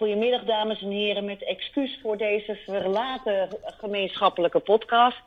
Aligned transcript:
Goedemiddag, 0.00 0.44
dames 0.44 0.82
en 0.82 0.90
heren, 0.90 1.24
met 1.24 1.44
excuus 1.44 1.98
voor 2.02 2.16
deze 2.16 2.58
verlaten 2.66 3.48
gemeenschappelijke 3.62 4.58
podcast. 4.58 5.22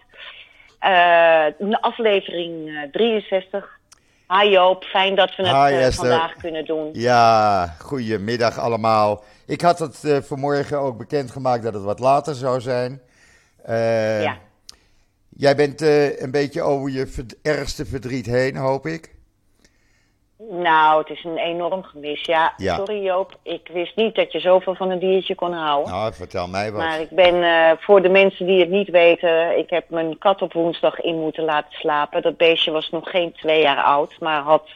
Uh, 0.81 1.46
aflevering 1.81 2.71
63. 2.91 3.79
Hi 4.28 4.49
Joop, 4.49 4.83
fijn 4.83 5.15
dat 5.15 5.36
we 5.36 5.47
het 5.47 5.73
uh, 5.73 5.88
vandaag 5.88 6.36
kunnen 6.36 6.65
doen. 6.65 6.89
Ja, 6.94 7.65
goedemiddag 7.79 8.59
allemaal. 8.59 9.23
Ik 9.46 9.62
had 9.62 9.80
het 9.80 10.04
uh, 10.04 10.18
vanmorgen 10.18 10.80
ook 10.80 10.98
bekendgemaakt 10.98 11.64
dat 11.64 11.74
het 11.74 11.84
wat 11.84 12.00
later 12.00 12.36
zou 12.36 12.62
zijn. 12.62 13.02
ja. 13.68 14.38
Jij 15.30 15.55
bent 15.55 15.82
een 15.82 16.32
beetje 16.32 16.62
over 16.62 16.92
je 16.92 17.26
ergste 17.42 17.86
verdriet 17.86 18.26
heen, 18.26 18.55
hoop 18.55 18.86
ik. 18.86 19.16
Nou, 20.50 21.00
het 21.00 21.10
is 21.10 21.23
een 21.23 21.38
enorm 21.38 21.84
gemis. 21.84 22.21
Ja, 22.21 22.54
sorry 22.57 23.04
Joop. 23.04 23.36
Ik 23.44 23.70
wist 23.73 23.96
niet 23.96 24.16
dat 24.16 24.32
je 24.32 24.39
zoveel 24.39 24.76
van 24.76 24.90
een 24.90 25.00
diertje 25.00 25.36
kon 25.36 25.54
houden. 25.54 25.91
Nou, 25.94 26.13
vertel 26.13 26.48
mij 26.48 26.72
wat. 26.72 26.81
Maar 26.81 27.00
ik 27.00 27.09
ben, 27.09 27.36
uh, 27.36 27.72
voor 27.77 28.02
de 28.02 28.09
mensen 28.09 28.45
die 28.45 28.59
het 28.59 28.70
niet 28.70 28.90
weten, 28.90 29.58
ik 29.58 29.70
heb 29.70 29.90
mijn 29.90 30.17
kat 30.17 30.41
op 30.41 30.53
woensdag 30.53 31.00
in 31.00 31.20
moeten 31.20 31.44
laten 31.44 31.72
slapen. 31.72 32.22
Dat 32.22 32.38
beestje 32.38 32.72
was 32.72 32.90
nog 32.90 33.09
geen 33.09 33.31
twee 33.31 33.62
jaar 33.62 33.84
oud, 33.84 34.16
maar 34.20 34.41
had 34.41 34.70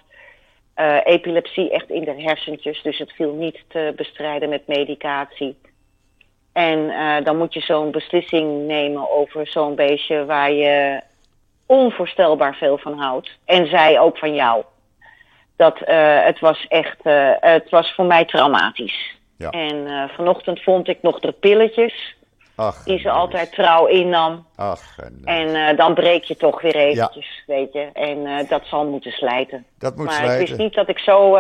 uh, 0.76 0.98
epilepsie 1.04 1.72
echt 1.72 1.90
in 1.90 2.04
de 2.04 2.22
hersentjes. 2.22 2.82
Dus 2.82 2.98
het 2.98 3.12
viel 3.12 3.34
niet 3.34 3.64
te 3.68 3.94
bestrijden 3.96 4.50
met 4.50 4.68
medicatie. 4.68 5.58
En 6.54 6.80
uh, 6.80 7.16
dan 7.24 7.38
moet 7.38 7.54
je 7.54 7.62
zo'n 7.62 7.92
beslissing 7.92 8.68
nemen 8.68 9.12
over 9.12 9.48
zo'n 9.48 9.76
beestje 9.76 10.26
waar 10.26 10.52
je 10.52 11.02
onvoorstelbaar 11.66 12.56
veel 12.56 12.78
van 12.78 13.00
houdt. 13.00 13.30
En 13.46 13.68
zij 13.68 14.00
ook 14.00 14.18
van 14.18 14.36
jou 14.36 14.64
dat 15.58 15.82
uh, 15.88 16.24
het 16.26 16.40
was 16.40 16.66
echt, 16.68 16.98
uh, 17.04 17.30
het 17.40 17.70
was 17.70 17.94
voor 17.94 18.06
mij 18.06 18.26
traumatisch. 18.26 19.16
Ja. 19.38 19.50
En 19.50 19.76
uh, 19.76 20.10
vanochtend 20.10 20.64
vond 20.64 20.88
ik 20.88 20.98
nog 21.02 21.20
de 21.20 21.32
pilletjes. 21.32 22.16
Ach, 22.56 22.84
die 22.84 23.00
ze 23.00 23.10
altijd 23.10 23.52
trouw 23.52 23.86
innam. 23.86 24.46
Ach, 24.56 24.98
en, 25.24 25.76
dan 25.76 25.94
breek 25.94 26.24
je 26.24 26.36
toch 26.36 26.62
weer 26.62 26.76
eventjes, 26.76 27.44
ja. 27.46 27.54
weet 27.56 27.74
je. 27.74 27.90
En 27.94 28.46
dat 28.50 28.66
zal 28.66 28.86
moeten 28.86 29.12
slijten. 29.12 29.66
Dat 29.80 29.96
moet 29.96 30.06
maar 30.06 30.14
slijten. 30.14 30.40
ik 30.42 30.48
wist 30.48 30.60
niet 30.60 30.74
dat 30.74 30.90
ik 30.90 31.00
zo 31.00 31.38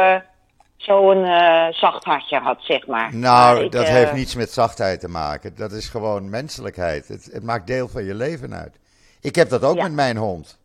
zo'n 0.78 1.26
zacht 1.72 2.04
hartje 2.04 2.40
had, 2.40 2.58
zeg 2.62 2.88
maar. 2.88 3.16
Nou, 3.16 3.59
maar 3.62 3.70
dat 3.70 3.88
heeft 3.88 4.14
niets 4.14 4.36
met 4.36 4.52
zachtheid 4.52 5.00
te 5.00 5.08
maken. 5.08 5.56
Dat 5.56 5.72
is 5.72 5.90
gewoon 5.90 6.30
menselijkheid. 6.30 7.08
Het, 7.08 7.30
het 7.31 7.44
maakt 7.44 7.68
deel 7.68 7.88
van 7.88 8.04
je 8.04 8.16
leven 8.16 8.56
uit. 8.56 8.80
Ik 9.22 9.36
heb 9.36 9.50
dat 9.50 9.64
ook 9.64 9.76
ja. 9.76 9.84
met 9.84 9.92
mijn 9.92 10.18
hond. 10.18 10.58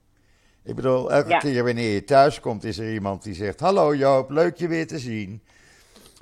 Ik 0.64 0.74
bedoel, 0.74 1.12
elke 1.12 1.36
keer 1.38 1.64
wanneer 1.64 1.92
je 1.92 2.04
thuis 2.04 2.40
komt, 2.40 2.64
is 2.64 2.78
er 2.78 2.92
iemand 2.92 3.22
die 3.22 3.34
zegt: 3.34 3.60
Hallo 3.60 3.94
Joop, 3.94 4.30
leuk 4.30 4.56
je 4.56 4.68
weer 4.68 4.86
te 4.86 4.98
zien. 4.98 5.42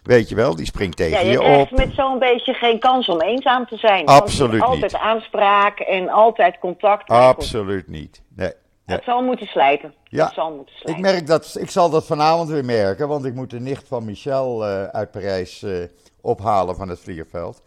Weet 0.02 0.28
je 0.28 0.34
wel, 0.34 0.56
die 0.56 0.66
springt 0.66 0.96
tegen 0.96 1.18
ja, 1.18 1.24
je, 1.24 1.30
je 1.30 1.42
op. 1.60 1.68
Je 1.68 1.76
met 1.76 1.94
zo'n 1.94 2.18
beetje 2.18 2.52
geen 2.52 2.78
kans 2.78 3.08
om 3.08 3.20
eenzaam 3.20 3.66
te 3.66 3.76
zijn. 3.76 4.06
Absoluut 4.06 4.60
altijd 4.60 4.82
niet. 4.82 4.92
Altijd 4.92 5.02
aanspraak 5.02 5.78
en 5.78 6.08
altijd 6.08 6.58
contact. 6.58 7.08
Absoluut 7.08 7.88
niet. 7.88 8.22
Nee. 8.36 8.52
Het 8.86 9.04
zal 9.04 9.22
moeten 9.22 9.46
slijten. 9.46 9.94
Ja, 10.04 10.24
het 10.24 10.34
zal 10.34 10.54
moeten 10.56 10.74
slijten. 10.74 11.04
Ik, 11.04 11.10
merk 11.10 11.26
dat, 11.26 11.56
ik 11.60 11.70
zal 11.70 11.90
dat 11.90 12.06
vanavond 12.06 12.48
weer 12.48 12.64
merken, 12.64 13.08
want 13.08 13.24
ik 13.24 13.34
moet 13.34 13.50
de 13.50 13.60
nicht 13.60 13.88
van 13.88 14.04
Michel 14.04 14.68
uh, 14.68 14.84
uit 14.84 15.10
Parijs 15.10 15.62
uh, 15.62 15.84
ophalen 16.20 16.76
van 16.76 16.88
het 16.88 17.00
vliegveld. 17.00 17.62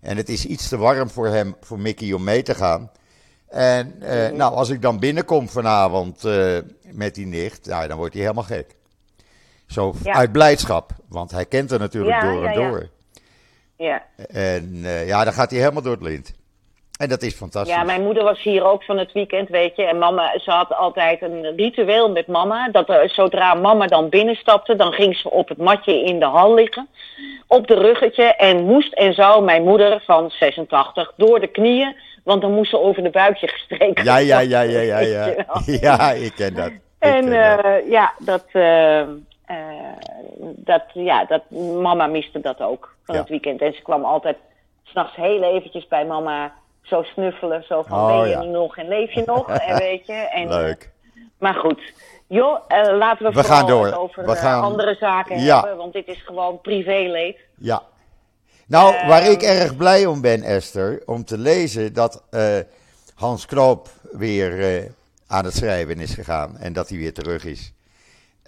En 0.00 0.16
het 0.16 0.28
is 0.28 0.46
iets 0.46 0.68
te 0.68 0.78
warm 0.78 1.10
voor 1.10 1.26
hem, 1.26 1.56
voor 1.60 1.78
Mickey, 1.78 2.12
om 2.12 2.24
mee 2.24 2.42
te 2.42 2.54
gaan. 2.54 2.90
En 3.50 3.94
uh, 4.02 4.08
mm-hmm. 4.08 4.36
nou, 4.36 4.54
als 4.54 4.68
ik 4.68 4.82
dan 4.82 4.98
binnenkom 4.98 5.48
vanavond 5.48 6.24
uh, 6.24 6.58
met 6.92 7.14
die 7.14 7.26
nicht, 7.26 7.66
nou, 7.66 7.88
dan 7.88 7.96
wordt 7.96 8.12
hij 8.12 8.22
helemaal 8.22 8.44
gek. 8.44 8.76
Zo 9.66 9.94
ja. 10.04 10.12
uit 10.12 10.32
blijdschap, 10.32 10.90
want 11.08 11.30
hij 11.30 11.44
kent 11.44 11.70
er 11.70 11.78
natuurlijk 11.78 12.22
ja, 12.22 12.32
door 12.32 12.44
en 12.44 12.52
ja, 12.52 12.68
door. 12.68 12.88
Ja. 13.76 14.02
En 14.28 14.72
uh, 14.74 15.06
ja, 15.06 15.24
dan 15.24 15.32
gaat 15.32 15.50
hij 15.50 15.58
helemaal 15.58 15.82
door 15.82 15.92
het 15.92 16.02
lint. 16.02 16.38
En 17.00 17.08
dat 17.08 17.22
is 17.22 17.34
fantastisch. 17.34 17.74
Ja, 17.74 17.82
mijn 17.82 18.02
moeder 18.02 18.22
was 18.22 18.42
hier 18.42 18.64
ook 18.64 18.84
van 18.84 18.98
het 18.98 19.12
weekend, 19.12 19.48
weet 19.48 19.76
je. 19.76 19.84
En 19.84 19.98
mama, 19.98 20.38
ze 20.38 20.50
had 20.50 20.74
altijd 20.74 21.22
een 21.22 21.56
ritueel 21.56 22.10
met 22.10 22.26
mama. 22.26 22.68
Dat 22.68 22.88
er, 22.88 23.10
zodra 23.10 23.54
mama 23.54 23.86
dan 23.86 24.08
binnenstapte, 24.08 24.76
dan 24.76 24.92
ging 24.92 25.16
ze 25.16 25.30
op 25.30 25.48
het 25.48 25.58
matje 25.58 26.04
in 26.04 26.18
de 26.18 26.24
hal 26.24 26.54
liggen. 26.54 26.88
Op 27.46 27.66
de 27.66 27.74
ruggetje. 27.74 28.24
En 28.24 28.64
moest 28.64 28.92
en 28.92 29.14
zou 29.14 29.44
mijn 29.44 29.62
moeder 29.62 30.02
van 30.06 30.30
86 30.30 31.12
door 31.16 31.40
de 31.40 31.46
knieën 31.46 31.96
want 32.24 32.40
dan 32.40 32.52
moest 32.52 32.70
ze 32.70 32.78
over 32.78 33.02
de 33.02 33.10
buikje 33.10 33.48
gestreken 33.48 34.04
Ja, 34.04 34.16
ja, 34.16 34.40
ja, 34.40 34.60
ja, 34.60 34.80
ja. 34.80 35.00
Ja, 35.00 35.44
ja 35.80 36.12
ik 36.12 36.32
ken 36.34 36.54
dat. 36.54 36.66
Ik 36.66 36.80
en 36.98 37.24
ken 37.24 37.32
uh, 37.32 37.56
dat. 37.62 37.86
ja, 37.86 38.12
dat, 38.18 38.44
uh, 38.52 39.00
uh, 39.00 39.06
dat, 40.56 40.82
ja, 40.92 41.24
dat, 41.24 41.50
mama 41.80 42.06
miste 42.06 42.40
dat 42.40 42.60
ook 42.60 42.94
van 43.04 43.14
ja. 43.14 43.20
het 43.20 43.30
weekend. 43.30 43.60
En 43.60 43.72
ze 43.72 43.82
kwam 43.82 44.04
altijd 44.04 44.36
s'nachts 44.82 45.16
heel 45.16 45.42
eventjes 45.42 45.88
bij 45.88 46.06
mama 46.06 46.52
zo 46.82 47.02
snuffelen. 47.02 47.64
Zo 47.68 47.82
van, 47.82 47.98
oh, 47.98 48.06
ben 48.06 48.28
je 48.28 48.36
ja. 48.36 48.42
nog 48.42 48.76
en 48.76 48.88
leef 48.88 49.12
je 49.12 49.22
nog? 49.26 49.48
en 49.66 49.78
weet 49.78 50.06
je. 50.06 50.12
En, 50.12 50.48
Leuk. 50.48 50.90
maar 51.38 51.54
goed. 51.54 51.92
Joh, 52.26 52.58
laten 52.98 53.26
we, 53.26 53.32
we 53.32 53.44
gaan 53.44 53.66
door. 53.66 53.92
over 53.92 54.24
we 54.24 54.36
gaan... 54.36 54.62
andere 54.62 54.94
zaken 54.94 55.40
ja. 55.40 55.60
hebben. 55.60 55.76
Want 55.76 55.92
dit 55.92 56.08
is 56.08 56.22
gewoon 56.22 56.60
privéleed. 56.60 57.38
Ja, 57.56 57.82
nou, 58.70 59.06
waar 59.06 59.30
ik 59.30 59.42
erg 59.42 59.76
blij 59.76 60.06
om 60.06 60.20
ben, 60.20 60.42
Esther, 60.42 61.02
om 61.06 61.24
te 61.24 61.38
lezen 61.38 61.92
dat 61.92 62.24
uh, 62.30 62.58
Hans 63.14 63.46
Knoop 63.46 63.88
weer 64.12 64.58
uh, 64.58 64.90
aan 65.26 65.44
het 65.44 65.54
schrijven 65.54 65.98
is 65.98 66.14
gegaan 66.14 66.56
en 66.58 66.72
dat 66.72 66.88
hij 66.88 66.98
weer 66.98 67.14
terug 67.14 67.44
is. 67.44 67.72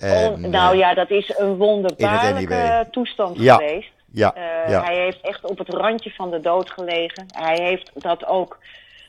Oh, 0.03 0.37
nou 0.37 0.77
ja, 0.77 0.95
dat 0.95 1.11
is 1.11 1.35
een 1.39 1.57
wonderbaarlijke 1.57 2.87
toestand 2.91 3.37
ja. 3.39 3.57
geweest. 3.57 3.91
Ja, 4.13 4.35
ja. 4.69 4.85
Hij 4.85 4.97
heeft 4.97 5.21
echt 5.21 5.45
op 5.45 5.59
het 5.59 5.69
randje 5.69 6.11
van 6.11 6.31
de 6.31 6.41
dood 6.41 6.71
gelegen. 6.71 7.27
Hij 7.29 7.63
heeft 7.63 7.91
dat 7.95 8.27
ook 8.27 8.59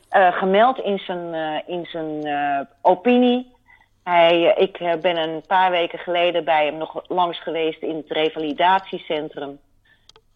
gemeld 0.10 0.80
in 0.80 1.00
zijn, 1.00 1.34
in 1.68 1.86
zijn 1.86 2.28
opinie. 2.82 3.52
Hij, 4.04 4.54
ik 4.58 5.02
ben 5.02 5.18
een 5.18 5.44
paar 5.48 5.72
weken 5.72 6.00
geleden 6.00 6.44
bij 6.44 6.66
hem 6.66 6.78
nog 6.78 7.04
langs 7.08 7.44
geweest 7.44 7.82
in 7.82 7.96
het 7.96 8.12
revalidatiecentrum. 8.12 9.60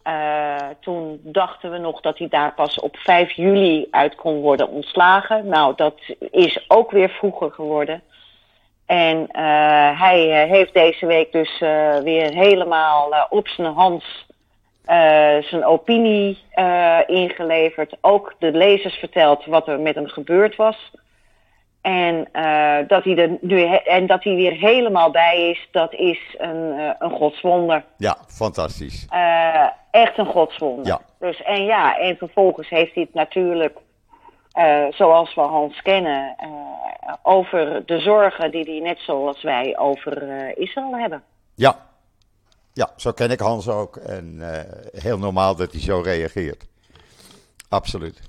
Uh, 0.04 0.56
toen 0.80 1.20
dachten 1.22 1.70
we 1.70 1.78
nog 1.78 2.00
dat 2.00 2.18
hij 2.18 2.28
daar 2.28 2.54
pas 2.54 2.80
op 2.80 2.96
5 2.96 3.30
juli 3.30 3.86
uit 3.90 4.14
kon 4.14 4.40
worden 4.40 4.68
ontslagen. 4.68 5.46
Nou, 5.46 5.74
dat 5.76 5.94
is 6.30 6.64
ook 6.68 6.90
weer 6.90 7.08
vroeger 7.08 7.50
geworden. 7.50 8.02
En 8.86 9.18
uh, 9.18 10.00
hij 10.00 10.44
uh, 10.44 10.50
heeft 10.50 10.74
deze 10.74 11.06
week 11.06 11.32
dus 11.32 11.58
weer 12.02 12.34
helemaal 12.34 13.26
op 13.30 13.48
zijn 13.48 13.72
hands 13.72 14.26
zijn 15.48 15.64
opinie 15.64 16.38
ingeleverd. 17.06 17.96
Ook 18.00 18.34
de 18.38 18.52
lezers 18.52 18.94
verteld 18.94 19.44
wat 19.44 19.68
er 19.68 19.80
met 19.80 19.94
hem 19.94 20.08
gebeurd 20.08 20.56
was. 20.56 20.90
En, 21.80 22.28
dat 22.86 23.04
hij 23.04 23.16
er 23.16 23.38
nu 23.40 23.62
en 23.84 24.06
dat 24.06 24.24
hij 24.24 24.34
weer 24.34 24.52
helemaal 24.52 25.10
bij 25.10 25.50
is, 25.50 25.68
dat 25.70 25.92
is 25.94 26.34
een, 26.38 26.94
een 26.98 27.10
godswonder. 27.10 27.84
Ja, 27.96 28.16
fantastisch 28.26 29.06
echt 29.90 30.18
een 30.18 30.26
godswonder. 30.26 30.86
Ja. 30.86 31.00
Dus, 31.18 31.42
en 31.42 31.64
ja, 31.64 31.98
en 31.98 32.16
vervolgens 32.16 32.68
heeft 32.68 32.94
hij 32.94 33.02
het 33.02 33.14
natuurlijk, 33.14 33.78
uh, 34.58 34.86
zoals 34.90 35.34
we 35.34 35.40
Hans 35.40 35.82
kennen, 35.82 36.36
uh, 36.42 37.14
over 37.22 37.86
de 37.86 37.98
zorgen 37.98 38.50
die 38.50 38.64
hij 38.64 38.80
net 38.80 38.98
zoals 38.98 39.42
wij 39.42 39.78
over 39.78 40.22
uh, 40.22 40.56
Israël 40.56 40.96
hebben. 40.96 41.22
Ja. 41.54 41.86
ja, 42.72 42.90
zo 42.96 43.12
ken 43.12 43.30
ik 43.30 43.40
Hans 43.40 43.68
ook. 43.68 43.96
En 43.96 44.40
heel 44.92 45.18
normaal 45.18 45.56
dat 45.56 45.72
hij 45.72 45.80
zo 45.80 46.00
reageert. 46.00 46.66
Absoluut. 47.68 48.20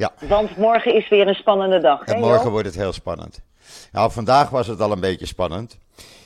Ja. 0.00 0.12
Want 0.28 0.56
morgen 0.56 0.94
is 0.94 1.08
weer 1.08 1.28
een 1.28 1.34
spannende 1.34 1.80
dag. 1.80 2.04
En 2.04 2.14
hè, 2.14 2.20
morgen 2.20 2.42
joh? 2.42 2.50
wordt 2.50 2.66
het 2.66 2.76
heel 2.76 2.92
spannend. 2.92 3.40
Nou, 3.92 4.10
vandaag 4.12 4.50
was 4.50 4.66
het 4.66 4.80
al 4.80 4.92
een 4.92 5.00
beetje 5.00 5.26
spannend. 5.26 5.78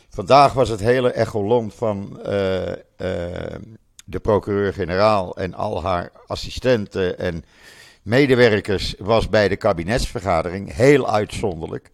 Vandaag 0.09 0.53
was 0.53 0.69
het 0.69 0.81
hele 0.81 1.11
echolont 1.11 1.75
van 1.75 2.21
uh, 2.27 2.67
uh, 2.67 2.75
de 4.05 4.21
procureur-generaal 4.23 5.37
en 5.37 5.55
al 5.55 5.83
haar 5.83 6.13
assistenten 6.27 7.19
en 7.19 7.45
medewerkers 8.03 8.95
was 8.99 9.29
bij 9.29 9.49
de 9.49 9.57
kabinetsvergadering. 9.57 10.75
Heel 10.75 11.11
uitzonderlijk. 11.11 11.91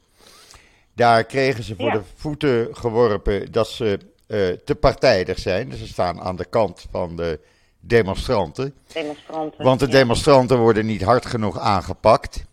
Daar 0.94 1.25
kregen 1.25 1.64
ze 1.64 1.75
voor 1.76 1.84
Ja. 1.87 1.93
de 1.93 2.02
voeten 2.14 2.69
geworpen 2.72 3.52
dat 3.52 3.69
ze 3.69 3.99
uh, 4.26 4.49
te 4.64 4.75
partijdig 4.75 5.38
zijn. 5.38 5.69
Dus 5.69 5.78
ze 5.78 5.87
staan 5.87 6.20
aan 6.20 6.37
de 6.37 6.44
kant 6.44 6.87
van 6.90 7.16
de 7.16 7.40
demonstranten. 7.81 8.75
Demonstranten. 8.93 9.65
Want 9.65 9.81
de 9.81 9.87
ja. 9.87 9.93
demonstranten 9.93 10.59
worden 10.59 10.87
niet 10.87 11.03
hard 11.03 11.27
genoeg 11.27 11.59
aangepakt. 11.59 12.44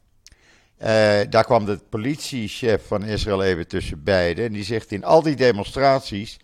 Uh, 0.82 0.88
daar 1.30 1.44
kwam 1.44 1.66
de 1.66 1.80
politiechef 1.90 2.88
van 2.88 3.04
Israël 3.04 3.44
even 3.44 3.68
tussen 3.68 4.04
beiden. 4.04 4.46
En 4.46 4.54
die 4.54 4.64
zegt: 4.64 4.92
In 4.92 5.04
al 5.04 5.22
die 5.22 5.36
demonstraties 5.36 6.38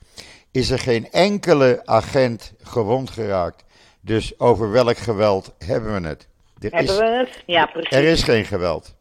is 0.52 0.70
er 0.70 0.80
geen 0.80 1.12
enkele 1.12 1.82
agent 1.86 2.54
gewond 2.62 3.10
geraakt. 3.10 3.64
Dus 4.02 4.40
over 4.40 4.72
welk 4.72 4.98
geweld 4.98 5.54
hebben 5.58 6.02
we 6.02 6.08
het? 6.08 6.28
Er, 6.60 6.72
Hebben 6.72 6.94
is, 6.94 7.00
we 7.00 7.06
het? 7.06 7.44
Ja, 7.46 7.66
precies. 7.66 7.92
er 7.92 8.04
is 8.04 8.24
geen 8.24 8.46
geweld. 8.46 8.96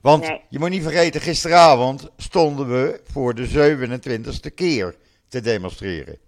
Want 0.00 0.22
Nee. 0.28 0.40
je 0.48 0.58
moet 0.58 0.70
niet 0.70 0.82
vergeten, 0.82 1.20
gisteravond 1.20 2.08
stonden 2.16 2.68
we 2.68 3.00
voor 3.12 3.34
de 3.34 3.48
27ste 3.48 4.54
keer 4.54 4.94
te 5.28 5.40
demonstreren. 5.40 6.18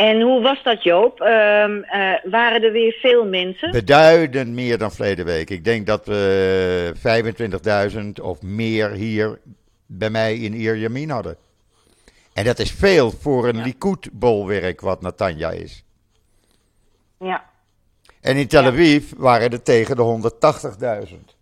En 0.00 0.20
hoe 0.20 0.42
was 0.42 0.62
dat, 0.62 0.82
Joop? 0.82 1.20
Ehm, 1.20 1.82
eh, 1.82 2.12
waren 2.24 2.62
er 2.62 2.72
weer 2.72 2.92
veel 2.92 3.26
mensen? 3.26 3.70
Beduidend 3.70 4.48
meer 4.48 4.78
dan 4.78 4.92
verleden 4.92 5.24
week. 5.24 5.50
Ik 5.50 5.64
denk 5.64 5.86
dat 5.86 6.06
we 6.06 6.92
25.000 6.94 8.20
of 8.20 8.42
meer 8.42 8.90
hier 8.90 9.40
bij 9.86 10.10
mij 10.10 10.36
in 10.36 10.54
Ierjamin 10.54 11.10
hadden. 11.10 11.36
En 12.34 12.44
dat 12.44 12.58
is 12.58 12.72
veel 12.72 13.10
voor 13.10 13.48
een 13.48 13.56
Ja. 13.56 13.62
Likud-bolwerk 13.62 14.80
wat 14.80 15.00
Natanja 15.00 15.50
is. 15.50 15.84
Ja. 17.18 17.44
En 18.20 18.36
in 18.36 18.48
Tel 18.48 18.64
Aviv 18.64 19.12
waren 19.16 19.50
er 19.50 19.62
tegen 19.62 19.96
de 19.96 20.02
180.000. 20.02 21.36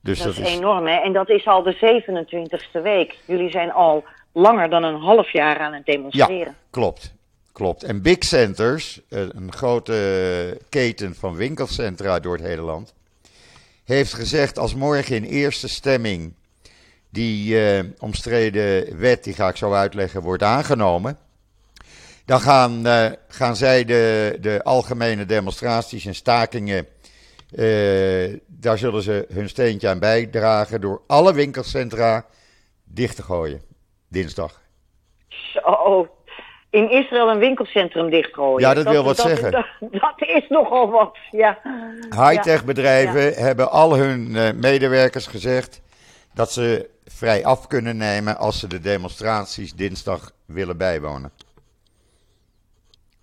Dus 0.00 0.18
Dat 0.18 0.36
is 0.36 0.56
enorm, 0.56 0.86
hè? 0.86 0.96
En 0.96 1.12
dat 1.12 1.28
is 1.28 1.46
al 1.46 1.62
de 1.62 1.74
27e 1.74 2.82
week. 2.82 3.18
Jullie 3.26 3.50
zijn 3.50 3.72
al 3.72 4.04
langer 4.36 4.70
dan 4.70 4.82
een 4.82 5.00
half 5.00 5.32
jaar 5.32 5.58
aan 5.58 5.72
het 5.72 5.86
demonstreren. 5.86 6.56
Klopt, 6.70 7.14
klopt. 7.52 7.82
En 7.82 8.02
Big 8.02 8.24
Centers, 8.24 9.00
eh, 9.08 9.20
een 9.20 9.52
grote 9.52 10.60
keten 10.68 11.14
van 11.14 11.34
winkelcentra 11.34 12.20
door 12.20 12.36
het 12.36 12.46
hele 12.46 12.62
land, 12.62 12.94
heeft 13.84 14.14
gezegd 14.14 14.58
als 14.58 14.74
morgen 14.74 15.16
in 15.16 15.24
eerste 15.24 15.68
stemming 15.68 16.34
die 17.10 17.60
eh, 17.60 17.84
omstreden 17.98 18.98
wet, 18.98 19.24
die 19.24 19.34
ga 19.34 19.48
ik 19.48 19.56
zo 19.56 19.72
uitleggen, 19.72 20.22
wordt 20.22 20.42
aangenomen, 20.42 21.18
dan 22.24 22.40
gaan, 22.40 22.86
eh, 22.86 23.10
gaan 23.28 23.56
zij 23.56 23.84
de, 23.84 24.36
de 24.40 24.62
algemene 24.62 25.26
demonstraties 25.26 26.06
en 26.06 26.14
stakingen, 26.14 26.86
daar 28.46 28.78
zullen 28.78 29.02
ze 29.02 29.26
hun 29.32 29.48
steentje 29.48 29.88
aan 29.88 29.98
bijdragen 29.98 30.80
door 30.80 31.02
alle 31.06 31.34
winkelcentra 31.34 32.26
dicht 32.84 33.16
te 33.16 33.22
gooien, 33.22 33.60
dinsdag. 34.08 34.60
Zo. 35.28 36.08
In 36.70 36.90
Israël 36.90 37.30
een 37.30 37.38
winkelcentrum 37.38 38.10
dichtgooien. 38.10 38.68
Ja, 38.68 38.74
dat 38.74 38.88
wil 38.88 39.04
wat 39.04 39.16
zeggen. 39.16 39.50
Dat, 39.50 39.66
dat 39.80 40.14
is 40.28 40.48
nogal 40.48 40.90
wat, 40.90 41.16
ja. 41.30 41.58
High-tech 42.10 42.64
bedrijven 42.64 43.34
hebben 43.34 43.70
al 43.70 43.96
hun 43.96 44.36
eh, 44.36 44.52
medewerkers 44.52 45.26
gezegd 45.26 45.80
dat 46.34 46.52
ze 46.52 46.88
vrij 47.04 47.44
af 47.44 47.66
kunnen 47.66 47.96
nemen 47.96 48.36
als 48.36 48.58
ze 48.58 48.66
de 48.68 48.80
demonstraties 48.80 49.74
dinsdag 49.74 50.30
willen 50.46 50.76
bijwonen. 50.76 51.32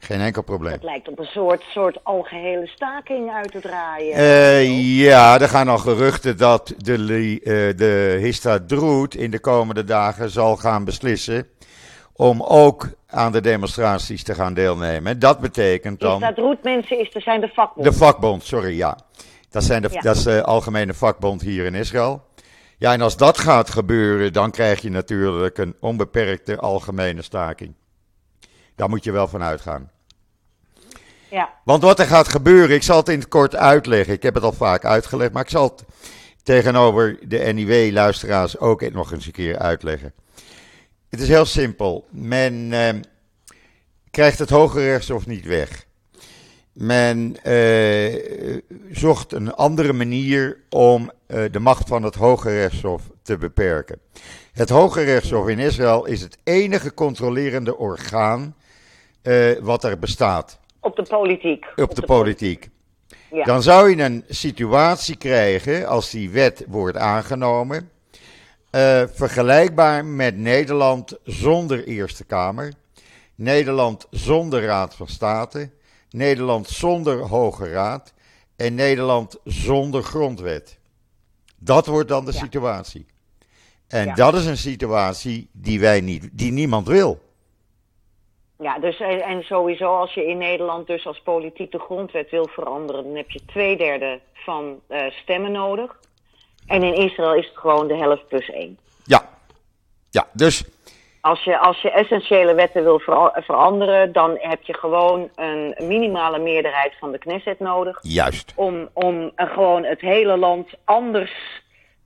Geen 0.04 0.22
enkel 0.22 0.42
probleem. 0.42 0.74
Het 0.74 0.84
lijkt 0.84 1.08
op 1.08 1.20
een 1.20 1.26
soort, 1.26 1.62
soort 1.62 2.04
algehele 2.04 2.68
staking 2.68 3.32
uit 3.32 3.52
te 3.52 3.60
draaien. 3.60 4.14
Eh, 4.14 4.98
ja, 4.98 5.40
er 5.40 5.50
gaan 5.50 5.68
al 5.68 5.78
geruchten 5.78 6.38
dat 6.38 6.74
de, 6.78 6.94
eh, 7.44 7.78
de 7.78 8.18
Histadroet 8.20 9.16
in 9.16 9.32
de 9.32 9.40
komende 9.40 9.84
dagen 9.84 10.30
zal 10.30 10.56
gaan 10.56 10.86
beslissen 10.86 11.48
om 12.14 12.42
ook 12.42 12.88
aan 13.08 13.32
de 13.32 13.42
demonstraties 13.42 14.24
te 14.24 14.34
gaan 14.34 14.54
deelnemen. 14.54 15.20
Dat 15.20 15.40
betekent 15.40 16.00
dan... 16.00 16.20
dat 16.20 16.38
roet 16.38 16.64
mensen 16.64 17.00
is, 17.00 17.16
er 17.16 17.22
zijn 17.22 17.42
de 17.42 17.52
vakbonden. 17.54 17.92
De 17.92 17.98
vakbond, 17.98 18.44
sorry, 18.44 18.78
ja. 18.78 18.98
Dat, 19.50 19.64
zijn 19.64 19.82
de, 19.82 19.90
Ja. 19.92 20.02
dat 20.02 20.16
is 20.16 20.24
de 20.24 20.44
algemene 20.44 20.94
vakbond 20.94 21.42
hier 21.42 21.66
in 21.66 21.76
Israël. 21.76 22.22
Ja, 22.78 22.94
en 22.94 23.02
als 23.02 23.18
dat 23.18 23.38
gaat 23.38 23.70
gebeuren, 23.70 24.34
dan 24.34 24.52
krijg 24.52 24.82
je 24.82 24.90
natuurlijk 24.90 25.58
een 25.58 25.76
onbeperkte 25.80 26.58
algemene 26.58 27.22
staking. 27.22 27.74
Daar 28.76 28.90
moet 28.90 29.04
je 29.04 29.12
wel 29.12 29.28
van 29.28 29.44
uitgaan. 29.44 29.92
Ja, 31.34 31.54
Want 31.64 31.84
wat 31.84 32.00
er 32.00 32.06
gaat 32.06 32.28
gebeuren, 32.28 32.76
ik 32.76 32.84
zal 32.84 32.98
het 32.98 33.10
in 33.10 33.20
het 33.20 33.28
kort 33.28 33.56
uitleggen. 33.56 34.14
Ik 34.14 34.24
heb 34.24 34.34
het 34.34 34.44
al 34.44 34.52
vaak 34.52 34.86
uitgelegd, 34.86 35.32
maar 35.32 35.44
ik 35.44 35.50
zal 35.50 35.64
het 35.64 35.84
tegenover 36.44 37.18
de 37.28 37.38
NIW-luisteraars 37.38 38.60
ook 38.60 38.92
nog 38.92 39.12
eens 39.12 39.26
een 39.26 39.32
keer 39.32 39.58
uitleggen. 39.58 40.14
Het 41.10 41.22
is 41.22 41.28
heel 41.28 41.46
simpel. 41.46 42.08
Men 42.10 42.74
eh, 42.74 42.90
krijgt 44.12 44.40
het 44.40 44.50
Hoge 44.50 44.80
Rechtshof 44.80 45.26
niet 45.26 45.46
weg. 45.46 45.86
Men 46.74 47.44
eh, 47.44 48.60
zocht 48.92 49.34
een 49.34 49.54
andere 49.54 49.94
manier 49.94 50.58
om 50.70 51.12
eh, 51.26 51.44
de 51.52 51.60
macht 51.60 51.88
van 51.88 52.04
het 52.04 52.16
Hoge 52.16 52.50
Rechtshof 52.50 53.02
te 53.22 53.38
beperken. 53.38 54.00
Het 54.52 54.70
Hoge 54.70 55.02
Rechtshof 55.04 55.48
in 55.48 55.60
Israël 55.60 56.06
is 56.06 56.22
het 56.22 56.38
enige 56.44 56.94
controlerende 56.94 57.78
orgaan 57.78 58.56
eh, 59.22 59.52
wat 59.62 59.84
er 59.84 60.00
bestaat 60.00 60.62
op 60.84 60.96
de 60.96 61.04
politiek. 61.10 61.66
op 61.76 61.96
de 61.96 62.02
politiek. 62.02 62.70
Ja. 63.32 63.44
Dan 63.44 63.62
zou 63.64 63.90
je 63.90 64.04
een 64.04 64.24
situatie 64.30 65.16
krijgen, 65.18 65.88
als 65.88 66.10
die 66.10 66.30
wet 66.30 66.66
wordt 66.68 66.98
aangenomen, 66.98 67.90
eh, 68.70 69.04
vergelijkbaar 69.14 70.06
met 70.06 70.38
Nederland 70.38 71.18
zonder 71.24 71.88
Eerste 71.88 72.24
Kamer, 72.24 72.74
Nederland 73.36 74.08
zonder 74.10 74.64
Raad 74.64 74.96
van 74.96 75.08
State, 75.08 75.70
Nederland 76.10 76.68
zonder 76.70 77.18
Hoge 77.20 77.70
Raad 77.70 78.14
en 78.56 78.76
Nederland 78.76 79.38
zonder 79.44 80.04
grondwet. 80.04 80.78
Dat 81.58 81.86
wordt 81.86 82.10
dan 82.10 82.26
de 82.26 82.32
Ja. 82.34 82.40
situatie. 82.40 83.06
En 83.88 84.06
Ja. 84.06 84.14
dat 84.14 84.36
is 84.36 84.46
een 84.46 84.58
situatie 84.58 85.50
die 85.52 85.80
wij 85.80 86.02
niet, 86.02 86.30
die 86.32 86.52
niemand 86.52 86.88
wil. 86.88 87.23
Ja, 88.64 88.80
dus 88.80 89.00
en 89.00 89.22
en 89.22 89.44
sowieso 89.44 89.96
als 89.96 90.14
je 90.14 90.26
in 90.26 90.38
Nederland 90.38 90.88
dus 90.88 91.06
als 91.06 91.22
politiek 91.22 91.72
de 91.72 91.80
grondwet 91.80 92.30
wil 92.30 92.48
veranderen, 92.48 93.04
dan 93.04 93.16
heb 93.16 93.32
je 93.32 93.46
twee 93.46 93.78
derde 93.78 94.20
van 94.34 94.80
eh, 94.88 95.00
stemmen 95.12 95.52
nodig. 95.52 96.00
En 96.68 96.84
in 96.84 96.94
Israël 96.96 97.36
is 97.36 97.48
het 97.48 97.58
gewoon 97.58 97.88
de 97.88 97.96
helft 97.98 98.28
plus 98.28 98.50
één. 98.50 98.78
Ja, 99.06 99.30
ja 100.10 100.28
dus 100.34 100.64
Als 101.22 101.44
je, 101.44 101.58
als 101.58 101.82
je 101.82 101.92
essentiële 101.92 102.54
wetten 102.54 102.84
wil 102.84 103.00
vera- 103.00 103.42
veranderen, 103.42 104.12
dan 104.12 104.38
heb 104.40 104.62
je 104.64 104.74
gewoon 104.74 105.30
een 105.36 105.76
minimale 105.88 106.40
meerderheid 106.40 106.94
van 107.00 107.12
de 107.12 107.18
Knesset 107.18 107.60
nodig. 107.60 108.00
juist. 108.02 108.54
Om, 108.56 108.90
om 108.94 109.32
eh, 109.36 109.54
gewoon 109.54 109.84
het 109.84 110.02
hele 110.02 110.38
land 110.38 110.70
anders 110.84 111.62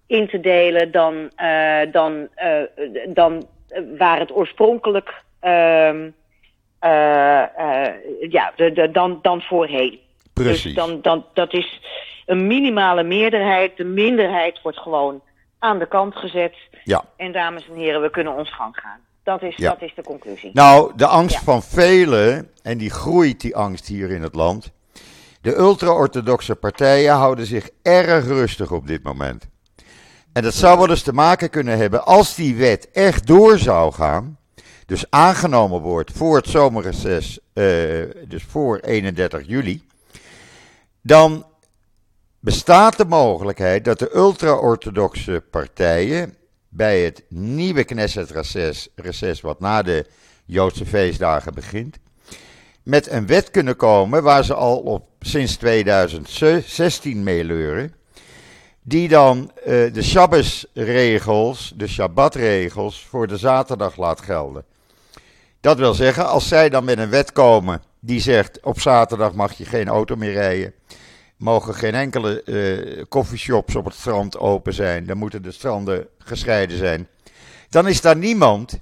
in 0.08 0.28
te 0.28 0.40
delen 0.40 0.92
dan, 0.92 1.30
eh, 1.36 1.92
dan, 1.92 2.28
eh, 2.36 2.62
dan 3.08 3.48
eh, 3.68 3.82
waar 3.98 4.20
het 4.20 4.32
oorspronkelijk 4.36 5.24
ehm, 5.40 5.52
eh, 5.52 6.06
eh, 6.06 6.12
ja, 8.30 8.52
de, 8.56 8.72
de, 8.72 8.90
dan, 8.92 9.20
dan 9.22 9.42
voorheen. 9.42 10.00
Precies. 10.34 10.64
Dus 10.64 10.74
dan, 10.74 11.02
dan, 11.02 11.26
dat 11.34 11.54
is 11.54 11.82
een 12.26 12.48
minimale 12.48 13.04
meerderheid. 13.04 13.78
De 13.78 13.84
minderheid 13.84 14.62
wordt 14.62 14.78
gewoon 14.78 15.22
aan 15.60 15.80
de 15.80 15.88
kant 15.88 16.16
gezet. 16.16 16.56
Ja. 16.84 17.04
En 17.18 17.32
dames 17.32 17.68
en 17.70 17.76
heren, 17.76 18.02
we 18.02 18.10
kunnen 18.10 18.36
ons 18.36 18.54
gang 18.56 18.78
gaan. 18.78 19.00
Dat 19.24 19.42
is, 19.42 19.56
Ja. 19.56 19.70
dat 19.70 19.82
is 19.82 19.94
de 19.96 20.04
conclusie. 20.04 20.50
Nou, 20.54 20.92
de 20.96 21.08
angst 21.08 21.36
Ja. 21.36 21.42
van 21.42 21.64
velen, 21.64 22.50
en 22.64 22.78
die 22.78 22.90
groeit 22.90 23.42
die 23.42 23.56
angst 23.56 23.88
hier 23.88 24.12
in 24.12 24.22
het 24.22 24.36
land. 24.36 24.72
De 25.42 25.56
ultra-orthodoxe 25.56 26.56
partijen 26.56 27.14
houden 27.14 27.46
zich 27.46 27.70
erg 27.84 28.26
rustig 28.26 28.72
op 28.72 28.88
dit 28.88 29.04
moment. 29.04 29.50
En 30.34 30.44
dat 30.44 30.54
zou 30.54 30.78
wel 30.78 30.90
eens 30.90 31.04
te 31.04 31.14
maken 31.14 31.50
kunnen 31.50 31.78
hebben 31.78 32.06
als 32.06 32.36
die 32.36 32.56
wet 32.56 32.92
echt 32.92 33.28
door 33.28 33.58
zou 33.58 33.94
gaan. 33.94 34.37
Dus 34.88 35.06
aangenomen 35.10 35.82
wordt 35.82 36.12
voor 36.12 36.36
het 36.36 36.48
zomerreces, 36.48 37.40
eh, 37.54 37.64
dus 38.28 38.44
voor 38.44 38.80
31 38.80 39.48
juli. 39.48 39.84
Dan 41.02 41.46
bestaat 42.40 42.98
de 42.98 43.06
mogelijkheid 43.06 43.86
dat 43.86 44.00
de 44.00 44.16
ultra-orthodoxe 44.16 45.44
partijen 45.52 46.36
bij 46.70 47.02
het 47.02 47.24
nieuwe 47.30 47.84
Knesset-reces, 47.84 48.88
reces 48.96 49.42
wat 49.42 49.60
na 49.60 49.82
de 49.82 50.06
Joodse 50.46 50.86
feestdagen 50.86 51.54
begint, 51.54 51.98
met 52.84 53.12
een 53.12 53.28
wet 53.28 53.52
kunnen 53.52 53.76
komen 53.76 54.24
waar 54.24 54.44
ze 54.44 54.54
al 54.54 54.78
op 54.78 55.08
sinds 55.20 55.56
2016 55.56 57.24
meeleuren, 57.24 57.94
die 58.82 59.08
dan 59.08 59.52
eh, 59.56 59.66
de 59.94 60.04
Shabbos-regels, 60.04 61.74
de 61.76 61.88
Shabbat-regels 61.88 63.06
voor 63.10 63.28
de 63.28 63.38
zaterdag 63.38 63.98
laat 63.98 64.22
gelden. 64.22 64.66
Dat 65.62 65.78
wil 65.78 65.94
zeggen, 65.94 66.28
als 66.28 66.48
zij 66.48 66.70
dan 66.70 66.84
met 66.84 66.98
een 66.98 67.10
wet 67.10 67.32
komen 67.32 67.82
die 68.00 68.20
zegt 68.20 68.60
op 68.64 68.80
zaterdag 68.80 69.34
mag 69.34 69.54
je 69.54 69.66
geen 69.66 69.88
auto 69.88 70.16
meer 70.16 70.32
rijden, 70.32 70.74
mogen 71.38 71.74
geen 71.74 71.94
enkele 71.94 73.06
coffeeshops 73.10 73.76
op 73.76 73.86
het 73.86 73.94
strand 73.94 74.38
open 74.38 74.74
zijn, 74.74 75.06
dan 75.06 75.18
moeten 75.18 75.42
de 75.44 75.52
stranden 75.52 76.08
gescheiden 76.18 76.78
zijn. 76.78 77.08
Dan 77.70 77.88
is 77.88 78.02
daar 78.02 78.18
niemand 78.18 78.80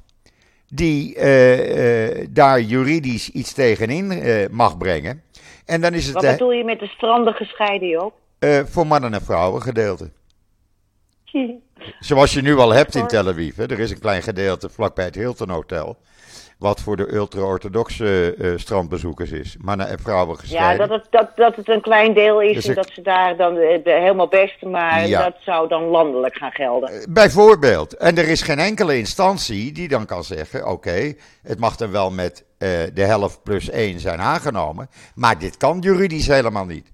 die 0.68 1.16
eh, 1.16 2.20
eh, 2.22 2.28
daar 2.30 2.62
juridisch 2.62 3.30
iets 3.30 3.54
tegenin 3.54 4.48
mag 4.52 4.78
brengen. 4.78 5.24
En 5.66 5.82
dan 5.82 5.94
is 5.94 6.06
het 6.06 6.14
Wat 6.14 6.24
bedoel 6.24 6.52
je 6.52 6.64
met 6.64 6.80
de 6.80 6.88
stranden 6.88 7.34
gescheiden, 7.34 7.88
Joop? 7.88 8.14
voor 8.66 8.88
mannen 8.88 9.14
en 9.14 9.22
vrouwen 9.22 9.62
gedeelte. 9.62 10.12
Zoals 12.00 12.34
je 12.34 12.42
nu 12.42 12.58
al 12.58 12.74
hebt 12.74 12.96
in 12.96 13.08
Tel 13.08 13.28
Aviv. 13.28 13.56
Hè. 13.56 13.64
Er 13.64 13.80
is 13.80 13.92
een 13.92 14.00
klein 14.00 14.22
gedeelte 14.22 14.70
vlakbij 14.70 15.06
het 15.06 15.16
Hilton 15.16 15.50
Hotel. 15.50 15.98
Wat 16.60 16.82
voor 16.82 16.96
de 16.96 17.14
ultra-orthodoxe 17.14 18.36
uh, 18.38 18.58
strandbezoekers 18.58 19.32
is. 19.32 19.58
Mannen 19.60 19.88
en 19.88 20.00
vrouwen 20.00 20.38
gescheiden. 20.38 20.88
Ja, 20.88 20.88
dat 20.88 21.02
het, 21.02 21.12
dat, 21.12 21.36
dat 21.36 21.56
het 21.56 21.70
een 21.70 21.82
klein 21.82 22.14
deel 22.14 22.42
is 22.42 22.56
dus 22.56 22.68
en 22.68 22.76
dat 22.76 22.90
ze 22.94 23.02
daar 23.02 23.38
dan 23.38 23.56
uh, 23.58 23.80
helemaal 23.84 24.28
best, 24.28 24.62
maar 24.62 25.08
ja. 25.08 25.24
dat 25.24 25.36
zou 25.40 25.68
dan 25.68 25.84
landelijk 25.84 26.36
gaan 26.36 26.52
gelden. 26.52 26.94
Uh, 26.94 27.04
bijvoorbeeld. 27.10 27.98
En 27.98 28.18
er 28.18 28.28
is 28.30 28.42
geen 28.42 28.60
enkele 28.60 28.98
instantie 28.98 29.72
die 29.72 29.88
dan 29.88 30.06
kan 30.06 30.24
zeggen, 30.24 30.68
oké, 30.68 31.14
het 31.44 31.60
mag 31.60 31.76
dan 31.76 31.92
wel 31.92 32.12
met 32.12 32.46
de 32.94 33.04
helft 33.04 33.44
plus 33.44 33.70
één 33.70 34.00
zijn 34.00 34.20
aangenomen, 34.20 34.90
maar 35.16 35.40
dit 35.40 35.58
kan 35.58 35.80
juridisch 35.80 36.28
helemaal 36.28 36.66
niet. 36.66 36.94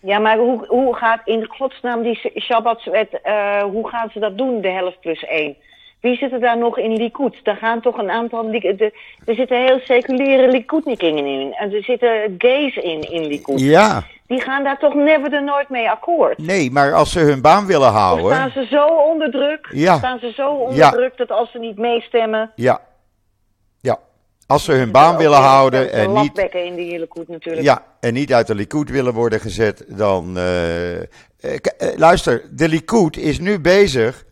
Ja, 0.00 0.18
maar 0.18 0.38
hoe, 0.38 0.66
hoe 0.66 0.96
gaat 0.96 1.20
in 1.24 1.46
godsnaam 1.48 2.02
die 2.02 2.32
Shabbatswet, 2.40 3.20
hoe 3.70 3.88
gaan 3.88 4.10
ze 4.12 4.18
dat 4.18 4.38
doen, 4.38 4.60
de 4.60 4.70
helft 4.70 5.00
plus 5.00 5.24
één? 5.24 5.56
Wie 6.00 6.16
zitten 6.16 6.40
daar 6.40 6.58
nog 6.58 6.78
in 6.78 6.92
Likud? 6.92 7.40
Daar 7.42 7.56
gaan 7.56 7.80
toch 7.80 7.98
een 7.98 8.10
aantal... 8.10 8.52
er 9.24 9.34
zitten 9.34 9.64
heel 9.64 9.80
seculiere 9.84 10.48
Likudnikingen 10.48 11.26
in. 11.26 11.52
En 11.52 11.72
er 11.72 11.82
zitten 11.82 12.34
gays 12.38 12.76
in, 12.76 13.00
in 13.00 13.26
Likud. 13.26 13.60
Ja. 13.60 14.04
Die 14.26 14.40
gaan 14.40 14.64
daar 14.64 14.78
toch 14.78 14.94
never 14.94 15.30
de 15.30 15.40
nooit 15.40 15.68
mee 15.68 15.90
akkoord. 15.90 16.38
Nee, 16.38 16.70
maar 16.70 16.94
als 16.94 17.12
ze 17.12 17.20
hun 17.20 17.40
baan 17.40 17.66
willen 17.66 17.90
houden... 17.90 18.24
Dan 18.24 18.50
staan 18.50 18.50
ze 18.50 18.66
zo 18.70 18.86
onder 18.86 19.30
druk. 19.30 19.68
Ja. 19.70 19.96
Staan 19.96 20.18
ze 20.18 20.32
zo 20.32 20.50
onder 20.50 20.76
ja. 20.76 20.90
druk 20.90 21.16
dat 21.16 21.30
als 21.30 21.50
ze 21.50 21.58
niet 21.58 21.78
meestemmen... 21.78 22.52
Ja. 22.54 22.80
Ja. 23.80 23.98
Als 24.46 24.64
ze 24.64 24.72
hun 24.72 24.92
baan 24.92 25.16
willen 25.16 25.38
houden 25.38 25.92
en 25.92 26.12
niet... 26.12 26.38
in 26.38 26.74
die 26.74 26.98
Likud 26.98 27.28
natuurlijk. 27.28 27.66
Ja, 27.66 27.82
en 28.00 28.14
niet 28.14 28.32
uit 28.32 28.46
de 28.46 28.54
Likud 28.54 28.90
willen 28.90 29.14
worden 29.14 29.40
gezet, 29.40 29.84
dan... 29.88 30.38
Uh, 30.38 30.44
luister, 31.96 32.42
de 32.50 32.68
Likud 32.68 33.16
is 33.16 33.38
nu 33.38 33.60
bezig 33.60 34.24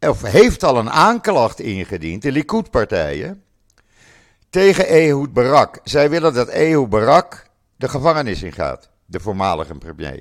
of 0.00 0.22
heeft 0.22 0.62
al 0.62 0.78
een 0.78 0.90
aanklacht 0.90 1.60
ingediend, 1.60 2.22
de 2.22 2.32
Likud-partijen, 2.32 3.42
tegen 4.50 4.86
Ehud 4.86 5.32
Barak. 5.32 5.80
Zij 5.84 6.10
willen 6.10 6.34
dat 6.34 6.48
Ehud 6.48 6.88
Barak 6.88 7.46
de 7.76 7.88
gevangenis 7.88 8.42
ingaat, 8.42 8.90
de 9.06 9.20
voormalige 9.20 9.74
premier. 9.74 10.20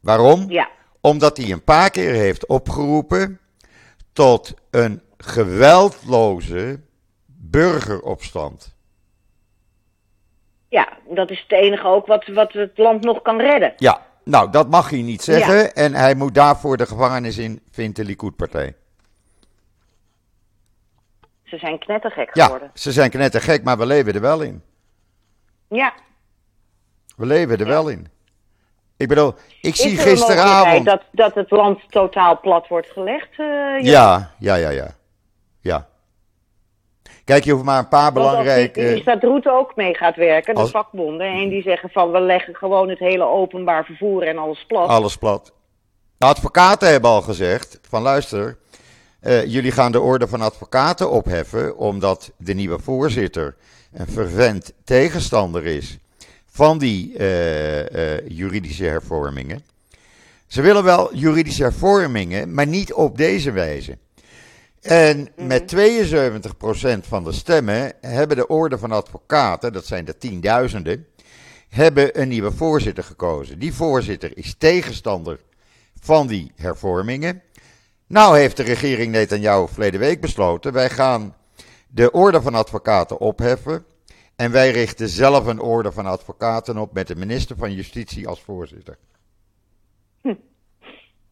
Waarom? 0.00 0.50
Ja. 0.50 0.68
Omdat 1.00 1.36
hij 1.36 1.50
een 1.50 1.64
paar 1.64 1.90
keer 1.90 2.12
heeft 2.12 2.46
opgeroepen 2.46 3.40
tot 4.12 4.54
een 4.70 5.02
geweldloze 5.16 6.80
burgeropstand. 7.26 8.74
Ja, 10.68 10.88
dat 11.08 11.30
is 11.30 11.40
het 11.48 11.58
enige 11.58 11.86
ook 11.86 12.06
wat, 12.06 12.26
wat 12.26 12.52
het 12.52 12.78
land 12.78 13.04
nog 13.04 13.22
kan 13.22 13.40
redden. 13.40 13.72
Ja, 13.76 14.06
nou, 14.24 14.50
dat 14.50 14.70
mag 14.70 14.90
hij 14.90 15.02
niet 15.02 15.22
zeggen. 15.22 15.74
En 15.74 15.94
hij 15.94 16.14
moet 16.14 16.34
daarvoor 16.34 16.76
de 16.76 16.86
gevangenis 16.86 17.38
in, 17.38 17.60
vindt 17.70 17.96
de 17.96 18.04
Likud-partij. 18.04 18.74
Ze 21.46 21.58
zijn 21.58 21.78
knettergek 21.78 22.30
geworden. 22.32 22.70
Ja, 22.74 22.80
ze 22.80 22.92
zijn 22.92 23.10
knettergek, 23.10 23.64
maar 23.64 23.78
we 23.78 23.86
leven 23.86 24.14
er 24.14 24.20
wel 24.20 24.40
in. 24.40 24.62
Ja. 25.68 25.92
We 27.16 27.26
leven 27.26 27.58
er 27.58 27.66
wel 27.66 27.88
in. 27.88 28.08
Ik 28.96 29.08
bedoel, 29.08 29.34
ik 29.60 29.72
Is 29.74 29.80
zie 29.80 29.96
gisteravond... 29.96 30.84
dat, 30.84 31.02
dat 31.10 31.34
het 31.34 31.50
land 31.50 31.80
totaal 31.88 32.40
plat 32.40 32.68
wordt 32.68 32.86
gelegd? 32.86 33.38
Uh, 33.38 33.80
ja, 33.80 34.30
ja, 34.38 34.54
ja, 34.54 34.70
ja. 34.70 34.94
Ja. 35.60 35.86
Kijk, 37.24 37.44
je 37.44 37.52
hoeft 37.52 37.64
maar 37.64 37.78
een 37.78 37.88
paar 37.88 38.12
belangrijke... 38.12 38.80
Is 38.80 39.04
dat 39.04 39.22
Route 39.22 39.50
ook 39.50 39.76
mee 39.76 39.94
gaat 39.94 40.16
werken, 40.16 40.54
de 40.54 40.66
vakbonden. 40.66 41.26
En 41.26 41.48
die 41.48 41.62
zeggen 41.62 41.90
van, 41.90 42.10
we 42.10 42.20
leggen 42.20 42.54
gewoon 42.54 42.88
het 42.88 42.98
hele 42.98 43.24
openbaar 43.24 43.84
vervoer 43.84 44.22
en 44.22 44.38
alles 44.38 44.64
plat. 44.66 44.88
Alles 44.88 45.16
plat. 45.16 45.52
De 46.18 46.26
advocaten 46.26 46.88
hebben 46.88 47.10
al 47.10 47.22
gezegd, 47.22 47.78
van 47.88 48.02
luister... 48.02 48.58
Uh, 49.26 49.44
jullie 49.44 49.72
gaan 49.72 49.92
de 49.92 50.00
orde 50.00 50.28
van 50.28 50.40
advocaten 50.40 51.10
opheffen, 51.10 51.76
omdat 51.76 52.32
de 52.36 52.54
nieuwe 52.54 52.78
voorzitter 52.78 53.56
een 53.92 54.06
vervent 54.06 54.72
tegenstander 54.84 55.66
is 55.66 55.98
van 56.46 56.78
die 56.78 57.18
uh, 57.18 57.78
uh, 57.90 58.28
juridische 58.28 58.84
hervormingen. 58.84 59.64
Ze 60.46 60.62
willen 60.62 60.84
wel 60.84 61.14
juridische 61.14 61.62
hervormingen, 61.62 62.54
maar 62.54 62.66
niet 62.66 62.92
op 62.92 63.16
deze 63.16 63.50
wijze. 63.50 63.98
En 64.80 65.18
mm 65.36 65.46
met 65.46 65.74
72% 65.76 67.08
van 67.08 67.24
de 67.24 67.32
stemmen 67.32 67.92
hebben 68.00 68.36
de 68.36 68.46
orde 68.46 68.78
van 68.78 68.92
advocaten, 68.92 69.72
dat 69.72 69.86
zijn 69.86 70.04
de 70.04 70.18
tienduizenden, 70.18 71.06
hebben 71.68 72.20
een 72.20 72.28
nieuwe 72.28 72.52
voorzitter 72.52 73.04
gekozen. 73.04 73.58
Die 73.58 73.74
voorzitter 73.74 74.36
is 74.36 74.54
tegenstander 74.58 75.40
van 76.00 76.26
die 76.26 76.52
hervormingen. 76.54 77.42
Nou 78.06 78.38
heeft 78.38 78.56
de 78.56 78.62
regering 78.62 79.12
Netanyahu 79.12 79.68
verleden 79.68 80.00
week 80.00 80.20
besloten, 80.20 80.72
wij 80.72 80.90
gaan 80.90 81.36
de 81.88 82.10
orde 82.10 82.42
van 82.42 82.54
advocaten 82.54 83.18
opheffen. 83.18 83.84
En 84.36 84.50
wij 84.50 84.70
richten 84.70 85.08
zelf 85.08 85.46
een 85.46 85.60
orde 85.60 85.92
van 85.92 86.06
advocaten 86.06 86.76
op 86.76 86.92
met 86.92 87.06
de 87.06 87.16
minister 87.16 87.56
van 87.56 87.72
Justitie 87.72 88.28
als 88.28 88.40
voorzitter. 88.40 88.98
Hm. 90.20 90.34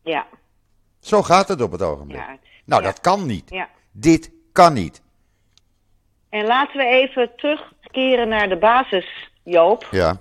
Ja. 0.02 0.26
Zo 1.00 1.22
gaat 1.22 1.48
het 1.48 1.60
op 1.60 1.72
het 1.72 1.82
ogenblik. 1.82 2.20
Ja. 2.20 2.38
Nou, 2.64 2.82
dat 2.82 3.00
kan 3.00 3.26
niet. 3.26 3.50
Ja. 3.50 3.68
Dit 3.92 4.30
kan 4.52 4.72
niet. 4.72 5.02
En 6.28 6.46
laten 6.46 6.76
we 6.76 6.84
even 6.84 7.30
terugkeren 7.36 8.28
naar 8.28 8.48
de 8.48 8.58
basis, 8.58 9.30
Joop. 9.42 9.88
Ja. 9.90 10.20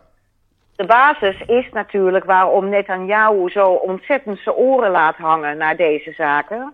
De 0.75 0.85
basis 0.85 1.35
is 1.47 1.69
natuurlijk 1.71 2.25
waarom 2.25 2.69
Netanyahu 2.69 3.49
zo 3.49 3.71
ontzettend 3.71 4.39
zijn 4.39 4.55
oren 4.55 4.91
laat 4.91 5.15
hangen 5.15 5.57
naar 5.57 5.75
deze 5.75 6.11
zaken. 6.11 6.73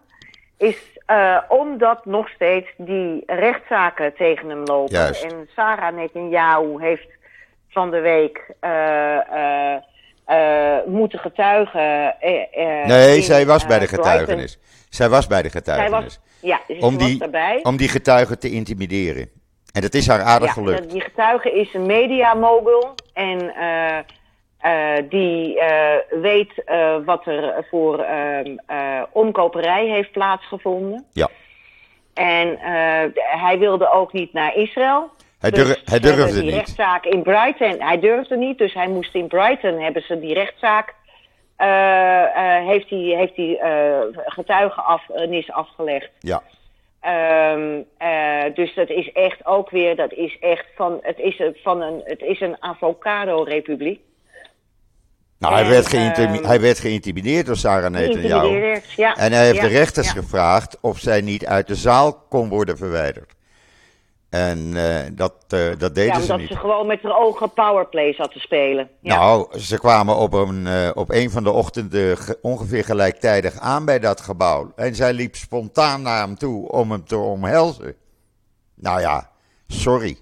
Is 0.57 0.77
uh, 1.07 1.37
omdat 1.47 2.05
nog 2.05 2.29
steeds 2.29 2.67
die 2.77 3.23
rechtszaken 3.25 4.13
tegen 4.15 4.49
hem 4.49 4.63
lopen. 4.63 4.95
Juist. 4.95 5.23
En 5.23 5.49
Sarah 5.55 5.95
Netanyahu 5.95 6.81
heeft 6.81 7.07
van 7.69 7.91
de 7.91 7.99
week 7.99 8.53
uh, 8.61 9.17
uh, 10.29 10.77
moeten 10.85 11.19
getuigen. 11.19 12.15
nee, 12.85 13.21
zij 13.21 13.45
was 13.45 13.65
bij 13.65 13.79
de 13.79 13.87
getuigenis. 13.87 14.59
Zij 14.89 15.09
was 15.09 15.27
bij 15.27 15.41
de 15.41 15.49
getuigenis. 15.49 16.19
Zij 16.39 16.49
was, 16.49 16.67
ja, 16.67 16.85
om, 16.85 16.97
die, 16.97 17.23
om 17.63 17.77
die 17.77 17.89
getuigen 17.89 18.39
te 18.39 18.51
intimideren. 18.51 19.29
En 19.73 19.81
dat 19.81 19.93
is 19.93 20.07
haar 20.07 20.21
aardig 20.21 20.47
ja, 20.47 20.53
gelukt. 20.53 20.89
Die 20.89 21.01
getuige 21.01 21.51
is 21.51 21.73
een 21.73 21.85
mediamogul 21.85 22.95
en 23.19 23.53
uh, 23.57 23.97
uh, 24.65 25.09
die 25.09 25.55
uh, 25.55 25.95
weet 26.21 26.63
wat 27.05 27.25
er 27.25 27.65
voor 27.69 27.99
ehm, 27.99 28.55
omkoperij 29.11 29.87
heeft 29.87 30.11
plaatsgevonden. 30.11 31.05
Ja. 31.13 31.29
En 32.13 32.57
hij 33.15 33.59
wilde 33.59 33.91
ook 33.91 34.13
niet 34.13 34.33
naar 34.33 34.55
Israël. 34.55 35.09
Hij, 35.39 35.51
dus 35.51 35.81
hij 35.85 35.99
durfde 35.99 36.33
die 36.33 36.43
niet. 36.43 36.53
rechtszaak 36.53 37.05
in 37.05 37.21
Brighton. 37.23 37.75
Hij 37.81 37.99
durfde 37.99 38.37
niet, 38.37 38.57
dus 38.57 38.73
hij 38.73 38.87
moest 38.87 39.15
in 39.15 39.27
Brighton 39.27 39.79
hebben 39.79 40.01
ze 40.01 40.19
die 40.19 40.33
rechtszaak. 40.33 40.95
heeft 42.65 42.89
hij 42.89 42.99
heeft 42.99 43.35
die, 43.35 43.59
getuigenis 44.25 45.51
afgelegd. 45.51 46.09
Ja. 46.19 46.41
Um, 47.05 47.85
uh, 48.01 48.55
dus 48.55 48.75
dat 48.75 48.89
is 48.89 49.11
echt 49.11 49.45
ook 49.45 49.69
weer, 49.69 49.95
dat 49.95 50.11
is 50.11 50.37
echt 50.39 50.65
van, 50.75 50.99
het 51.01 51.19
is 51.19 51.41
van 51.63 51.81
een, 51.81 52.01
het 52.03 52.21
is 52.21 52.41
een 52.41 52.55
avocado-republiek. 52.59 53.99
Nou, 55.37 55.53
hij, 55.53 55.69
werd 55.69 55.93
um, 55.93 56.45
hij 56.45 56.61
werd 56.61 56.79
geïntimideerd 56.79 57.45
door 57.45 57.55
Sarah 57.55 57.91
Netanyahu. 57.91 58.81
Ja, 58.95 59.15
en 59.15 59.31
hij 59.31 59.45
heeft 59.45 59.61
de 59.61 59.67
rechters 59.67 60.11
gevraagd 60.11 60.77
of 60.81 60.97
zij 60.97 61.21
niet 61.21 61.45
uit 61.45 61.67
de 61.67 61.75
zaal 61.75 62.13
kon 62.29 62.49
worden 62.49 62.77
verwijderd. 62.77 63.31
En 64.29 64.57
uh, 64.75 64.99
dat, 65.11 65.33
uh, 65.53 65.69
dat 65.77 65.95
deden 65.95 66.13
ja, 66.13 66.13
ze 66.13 66.21
niet. 66.21 66.31
omdat 66.31 66.47
ze 66.47 66.57
gewoon 66.57 66.87
met 66.87 67.01
hun 67.01 67.13
ogen 67.13 67.53
powerplay 67.53 68.13
zat 68.13 68.31
te 68.31 68.39
spelen. 68.39 68.89
Ja. 69.01 69.15
Nou, 69.15 69.59
ze 69.59 69.77
kwamen 69.77 70.15
op 70.15 70.33
een, 70.33 70.65
uh, 70.65 70.89
op 70.93 71.09
een 71.11 71.31
van 71.31 71.43
de 71.43 71.51
ochtenden 71.51 72.17
ongeveer 72.41 72.83
gelijktijdig 72.83 73.57
aan 73.59 73.85
bij 73.85 73.99
dat 73.99 74.21
gebouw. 74.21 74.71
En 74.75 74.95
zij 74.95 75.13
liep 75.13 75.35
spontaan 75.35 76.01
naar 76.01 76.21
hem 76.21 76.37
toe 76.37 76.71
om 76.71 76.91
hem 76.91 77.05
te 77.05 77.17
omhelzen. 77.17 77.95
Nou 78.75 79.01
ja, 79.01 79.29
sorry. 79.67 80.19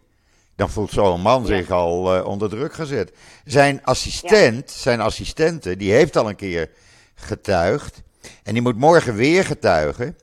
Dan 0.55 0.69
voelt 0.69 0.91
zo'n 0.91 1.21
man 1.21 1.41
ja. 1.41 1.47
zich 1.47 1.71
al 1.71 2.23
onder 2.23 2.49
druk 2.49 2.73
gezet. 2.73 3.13
Zijn 3.45 3.83
assistent, 3.83 4.71
ja. 4.73 4.79
zijn 4.79 5.01
assistente, 5.01 5.77
die 5.77 5.91
heeft 5.91 6.15
al 6.15 6.29
een 6.29 6.35
keer 6.35 6.69
getuigd. 7.15 8.03
En 8.43 8.53
die 8.53 8.61
moet 8.61 8.77
morgen 8.77 9.15
weer 9.15 9.45
getuigen. 9.45 10.17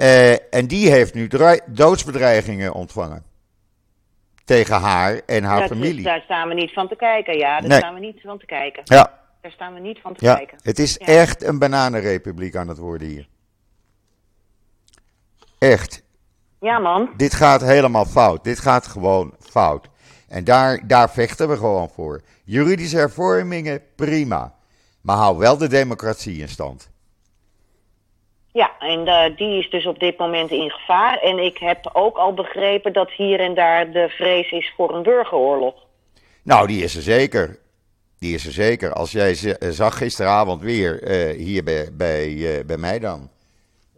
Uh, 0.00 0.54
en 0.54 0.66
die 0.66 0.90
heeft 0.90 1.14
nu 1.14 1.28
doodsbedreigingen 1.66 2.72
ontvangen. 2.72 3.24
Tegen 4.44 4.80
haar 4.80 5.20
en 5.26 5.44
haar 5.44 5.60
dat, 5.60 5.68
familie. 5.68 6.02
Daar 6.02 6.20
staan 6.20 6.48
we 6.48 6.54
niet 6.54 6.72
van 6.72 6.88
te 6.88 6.96
kijken, 6.96 7.38
ja. 7.38 7.60
Daar 7.60 7.68
nee. 7.68 7.78
staan 7.78 7.94
we 7.94 8.00
niet 8.00 8.20
van 8.20 8.38
te 8.38 8.46
kijken. 8.46 8.82
Ja. 8.84 9.12
Daar 9.40 9.50
staan 9.50 9.74
we 9.74 9.80
niet 9.80 10.00
van 10.00 10.14
te 10.14 10.24
ja. 10.24 10.34
kijken. 10.34 10.58
Het 10.62 10.78
is 10.78 10.96
ja. 10.98 11.06
echt 11.06 11.42
een 11.42 11.58
bananenrepubliek 11.58 12.56
aan 12.56 12.68
het 12.68 12.78
worden 12.78 13.08
hier. 13.08 13.28
Echt. 15.58 16.02
Ja, 16.60 16.78
man. 16.78 17.10
Dit 17.16 17.34
gaat 17.34 17.60
helemaal 17.60 18.04
fout. 18.04 18.44
Dit 18.44 18.58
gaat 18.58 18.86
gewoon 18.86 19.34
fout. 19.40 19.88
En 20.28 20.44
daar, 20.44 20.86
daar 20.86 21.10
vechten 21.10 21.48
we 21.48 21.56
gewoon 21.56 21.88
voor. 21.88 22.22
Juridische 22.44 22.96
hervormingen, 22.96 23.82
prima. 23.94 24.54
Maar 25.00 25.16
hou 25.16 25.38
wel 25.38 25.56
de 25.56 25.68
democratie 25.68 26.40
in 26.40 26.48
stand. 26.48 26.90
Ja, 28.56 28.70
en 28.78 29.06
eh, 29.06 29.36
die 29.36 29.58
is 29.58 29.70
dus 29.70 29.86
op 29.86 29.98
dit 29.98 30.18
moment 30.18 30.50
in 30.50 30.70
gevaar. 30.70 31.18
En 31.18 31.38
ik 31.38 31.58
heb 31.58 31.90
ook 31.92 32.16
al 32.16 32.34
begrepen 32.34 32.92
dat 32.92 33.10
hier 33.10 33.40
en 33.40 33.54
daar 33.54 33.90
de 33.92 34.08
vrees 34.08 34.50
is 34.50 34.72
voor 34.76 34.94
een 34.94 35.02
burgeroorlog. 35.02 35.74
Nou, 36.42 36.66
die 36.66 36.82
is 36.82 36.96
er 36.96 37.02
zeker. 37.02 37.58
Die 38.18 38.34
is 38.34 38.46
er 38.46 38.52
zeker. 38.52 38.92
Als 38.92 39.12
jij 39.12 39.34
z- 39.34 39.54
zag 39.70 39.96
gisteravond 39.98 40.62
weer 40.62 41.02
eh, 41.02 41.36
hier 41.36 41.64
bij, 41.64 41.88
bij, 41.92 42.56
eh, 42.58 42.64
bij 42.64 42.76
mij 42.76 42.98
dan, 42.98 43.30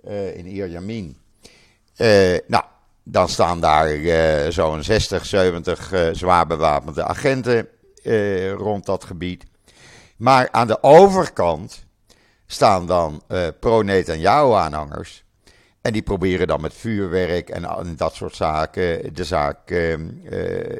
eh, 0.04 0.36
in 0.36 0.46
Ierjamin. 0.46 1.16
Eh, 1.96 2.36
nou, 2.46 2.64
dan 3.04 3.28
staan 3.28 3.60
daar 3.60 3.88
eh, 3.90 4.48
zo'n 4.50 4.82
60, 4.82 5.26
70 5.26 5.92
eh, 5.92 6.08
zwaar 6.12 6.46
bewapende 6.46 7.04
agenten 7.04 7.68
eh, 8.02 8.52
rond 8.52 8.86
dat 8.86 9.04
gebied. 9.04 9.44
Maar 10.16 10.48
aan 10.50 10.66
de 10.66 10.82
overkant 10.82 11.86
staan 12.50 12.86
dan 12.86 13.22
eh 13.28 13.46
pro-Netanyahu-aanhangers. 13.60 15.24
En 15.80 15.92
die 15.92 16.02
proberen 16.02 16.46
dan 16.46 16.60
met 16.60 16.74
vuurwerk 16.74 17.48
en, 17.48 17.64
en 17.64 17.96
dat 17.96 18.14
soort 18.14 18.34
zaken 18.34 19.14
de 19.14 19.24
zaak 19.24 19.70
eh, 19.70 19.92
eh, 19.92 20.00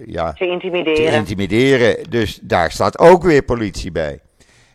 ja, 0.06 0.32
Te 0.32 0.38
te 0.38 0.46
intimideren. 0.46 1.12
intimideren. 1.12 2.10
Dus 2.10 2.38
daar 2.42 2.70
staat 2.70 2.98
ook 2.98 3.22
weer 3.22 3.42
politie 3.42 3.92
bij. 3.92 4.20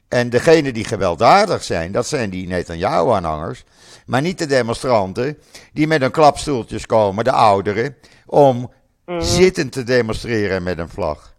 En 0.07 0.29
degenen 0.29 0.73
die 0.73 0.83
gewelddadig 0.85 1.63
zijn, 1.63 1.91
dat 1.91 2.07
zijn 2.07 2.29
die 2.29 2.47
Netanyahu-aanhangers. 2.47 3.63
Maar 4.05 4.21
niet 4.21 4.37
de 4.37 4.45
demonstranten 4.45 5.37
die 5.73 5.87
met 5.87 6.01
hun 6.01 6.11
klapstoeltjes 6.11 6.85
komen, 6.85 7.23
de 7.23 7.31
ouderen, 7.31 7.95
om 8.25 8.71
zittend 9.17 9.71
te 9.71 9.83
demonstreren 9.83 10.63
met 10.63 10.77
een 10.77 10.89
vlag. 10.89 11.33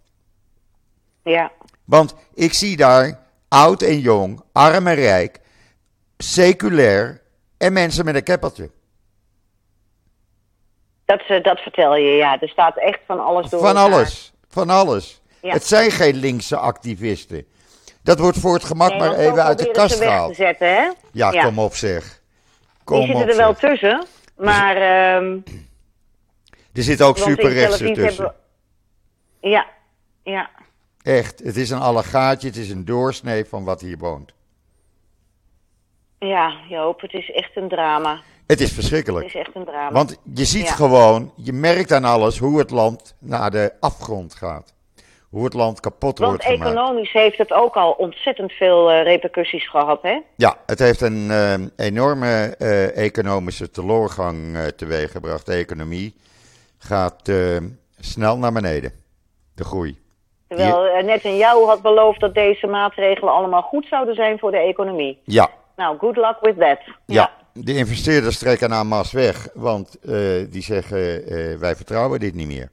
ja. 1.23 1.53
Want 1.85 2.15
ik 2.35 2.53
zie 2.53 2.77
daar 2.77 3.21
oud 3.49 3.83
en 3.83 4.01
jong, 4.01 4.41
arm 4.53 4.87
en 4.87 4.95
rijk, 4.95 5.41
seculair 6.33 7.21
en 7.59 7.73
mensen 7.73 8.05
met 8.05 8.15
een 8.15 8.23
keppeltje. 8.23 8.71
Dat, 11.05 11.21
eh, 11.29 11.43
dat 11.43 11.59
vertel 11.61 11.97
je, 11.97 12.11
ja. 12.17 12.41
Er 12.41 12.49
staat 12.49 12.77
echt 12.79 12.99
van 13.07 13.25
alles 13.25 13.51
door 13.51 13.61
Van 13.61 13.77
elkaar. 13.77 13.93
alles, 13.93 14.33
van 14.49 14.71
alles. 14.71 15.21
Ja. 15.43 15.53
Het 15.53 15.65
zijn 15.67 15.91
geen 15.91 16.15
linkse 16.15 16.57
activisten. 16.57 17.47
Dat 18.03 18.19
wordt 18.19 18.39
voor 18.39 18.55
het 18.55 18.65
gemak 18.65 18.91
Nee, 18.91 18.99
maar 18.99 19.15
even 19.15 19.45
uit 19.45 19.59
de 19.59 19.71
kast 19.71 19.95
gehaald. 20.01 20.29
te 20.29 20.35
zetten, 20.35 20.69
hè? 20.75 20.91
Ja, 21.13 21.33
Ja. 21.33 21.45
kom 21.45 21.59
op 21.59 21.75
zeg. 21.75 22.21
Kom 22.85 22.97
Die 22.99 23.07
zitten 23.07 23.25
op 23.25 23.31
er 23.31 23.37
wel 23.37 23.55
zeg. 23.55 23.71
tussen. 23.71 24.05
Maar, 24.37 24.77
ehm 24.77 25.39
Er 26.73 26.83
zitten 26.83 27.07
ook 27.07 27.19
want 27.19 27.29
in 27.31 27.37
Tel 27.37 27.45
superrechtsen 27.47 27.93
tussen. 27.95 28.25
hebben 28.25 29.51
Ja, 29.51 29.67
ja. 30.23 30.51
Echt, 31.03 31.39
het 31.45 31.57
is 31.57 31.71
een 31.71 31.79
allegaatje, 31.81 32.47
het 32.49 32.57
is 32.57 32.71
een 32.71 32.85
doorsnee 32.85 33.45
van 33.45 33.65
wat 33.65 33.81
hier 33.81 33.99
woont. 33.99 34.33
Ja, 36.27 36.53
Joop, 36.69 37.01
het 37.01 37.13
is 37.13 37.31
echt 37.33 37.51
een 37.57 37.69
drama. 37.69 38.21
Het 38.47 38.61
is 38.61 38.67
Het 38.67 38.75
verschrikkelijk. 38.75 39.27
is 39.27 39.35
echt 39.35 39.51
een 39.55 39.65
drama. 39.65 39.93
Want 39.93 40.19
je 40.35 40.45
ziet 40.45 40.67
Ja. 40.67 40.73
gewoon, 40.73 41.33
je 41.37 41.53
merkt 41.53 41.93
aan 41.93 42.05
alles 42.05 42.39
hoe 42.39 42.59
het 42.59 42.71
land 42.71 43.15
naar 43.21 43.51
de 43.51 43.73
afgrond 43.81 44.35
gaat. 44.35 44.73
Hoe 45.31 45.45
het 45.45 45.55
land 45.55 45.81
kapot 45.81 46.19
Want 46.19 46.31
wordt 46.31 46.45
gemaakt. 46.45 46.71
economisch 46.71 47.13
heeft 47.13 47.39
het 47.39 47.53
ook 47.53 47.75
al 47.75 47.91
ontzettend 47.93 48.53
veel 48.53 48.91
eh, 48.91 49.03
repercussies 49.03 49.69
gehad, 49.71 50.03
hè? 50.03 50.21
Ja, 50.37 50.57
het 50.67 50.79
heeft 50.79 51.01
een 51.01 51.31
eh, 51.31 51.55
enorme 51.87 52.55
eh, 52.59 52.97
economische 52.97 53.71
teloorgang 53.71 54.57
eh, 54.57 54.67
teweeggebracht. 54.67 55.47
De 55.47 55.55
economie 55.55 56.15
gaat 56.79 57.31
snel 58.01 58.39
naar 58.39 58.53
beneden. 58.53 58.93
De 59.55 59.65
groei. 59.65 60.03
Terwijl 60.49 60.85
eh, 60.85 61.05
Netanyahu 61.05 61.65
had 61.65 61.83
beloofd 61.83 62.21
dat 62.21 62.35
deze 62.35 62.67
maatregelen 62.67 63.33
allemaal 63.33 63.63
goed 63.63 63.87
zouden 63.91 64.15
zijn 64.15 64.39
voor 64.39 64.51
de 64.51 64.57
economie. 64.59 65.21
Ja, 65.25 65.49
Nou, 65.77 65.99
good 65.99 66.17
luck 66.17 66.37
with 66.41 66.59
that. 66.59 66.79
ja. 67.07 67.31
de 67.53 67.75
investeerders 67.77 68.39
trekken 68.39 68.69
naar 68.71 68.87
mas 68.87 69.13
weg, 69.13 69.49
want 69.55 69.99
eh, 70.01 70.11
die 70.51 70.63
zeggen 70.63 71.27
eh, 71.27 71.57
wij 71.59 71.77
vertrouwen 71.77 72.21
dit 72.21 72.35
niet 72.35 72.47
meer. 72.47 72.71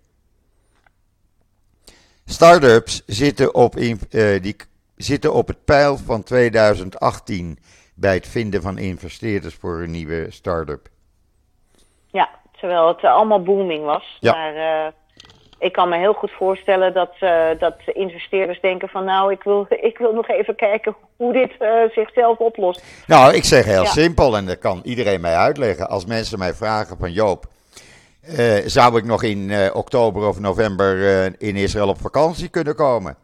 Startups 2.26 3.04
zitten 3.06 3.56
op, 3.56 3.76
in- 3.76 4.00
eh, 4.10 4.42
die 4.42 4.56
zitten 4.96 5.34
op 5.34 5.48
het 5.48 5.66
pijl 5.66 5.98
van 5.98 6.24
2018 6.24 7.60
bij 7.96 8.14
het 8.14 8.28
vinden 8.28 8.62
van 8.62 8.78
investeerders 8.78 9.56
voor 9.56 9.82
een 9.82 9.92
nieuwe 9.92 10.26
start-up. 10.30 10.88
Ja, 12.08 12.30
terwijl 12.60 12.88
het 12.88 13.04
allemaal 13.04 13.44
booming 13.44 13.86
was. 13.86 14.18
Ja. 14.20 14.32
Maar 14.34 14.94
ik 15.62 15.72
kan 15.74 15.90
me 15.90 15.98
heel 15.98 16.14
goed 16.14 16.32
voorstellen 16.32 16.94
dat, 16.94 17.12
eh, 17.20 17.48
dat 17.60 17.76
investeerders 17.86 18.60
denken 18.62 18.90
van... 18.90 19.04
nou, 19.04 19.32
ik 19.32 19.44
wil, 19.44 19.66
ik 19.92 19.98
wil 19.98 20.14
nog 20.14 20.30
even 20.30 20.56
kijken 20.56 20.96
hoe 21.16 21.34
dit 21.34 21.52
eh, 21.60 21.70
zichzelf 21.94 22.38
oplost. 22.38 22.84
Nou, 23.08 23.34
ik 23.34 23.44
zeg 23.44 23.66
heel 23.66 23.84
Ja. 23.84 23.90
simpel 23.90 24.38
en 24.38 24.46
dat 24.46 24.60
kan 24.60 24.82
iedereen 24.84 25.22
mij 25.22 25.36
uitleggen. 25.36 25.90
Als 25.90 26.06
mensen 26.06 26.40
mij 26.40 26.54
vragen 26.54 26.98
van 26.98 27.12
Joop, 27.12 27.46
eh, 28.22 28.56
zou 28.66 28.98
ik 28.98 29.06
nog 29.06 29.24
in 29.24 29.52
oktober 29.74 30.28
of 30.28 30.40
november 30.40 31.24
in 31.42 31.56
Israël 31.56 31.90
op 31.90 32.02
vakantie 32.02 32.50
kunnen 32.50 32.76
komen? 32.76 33.16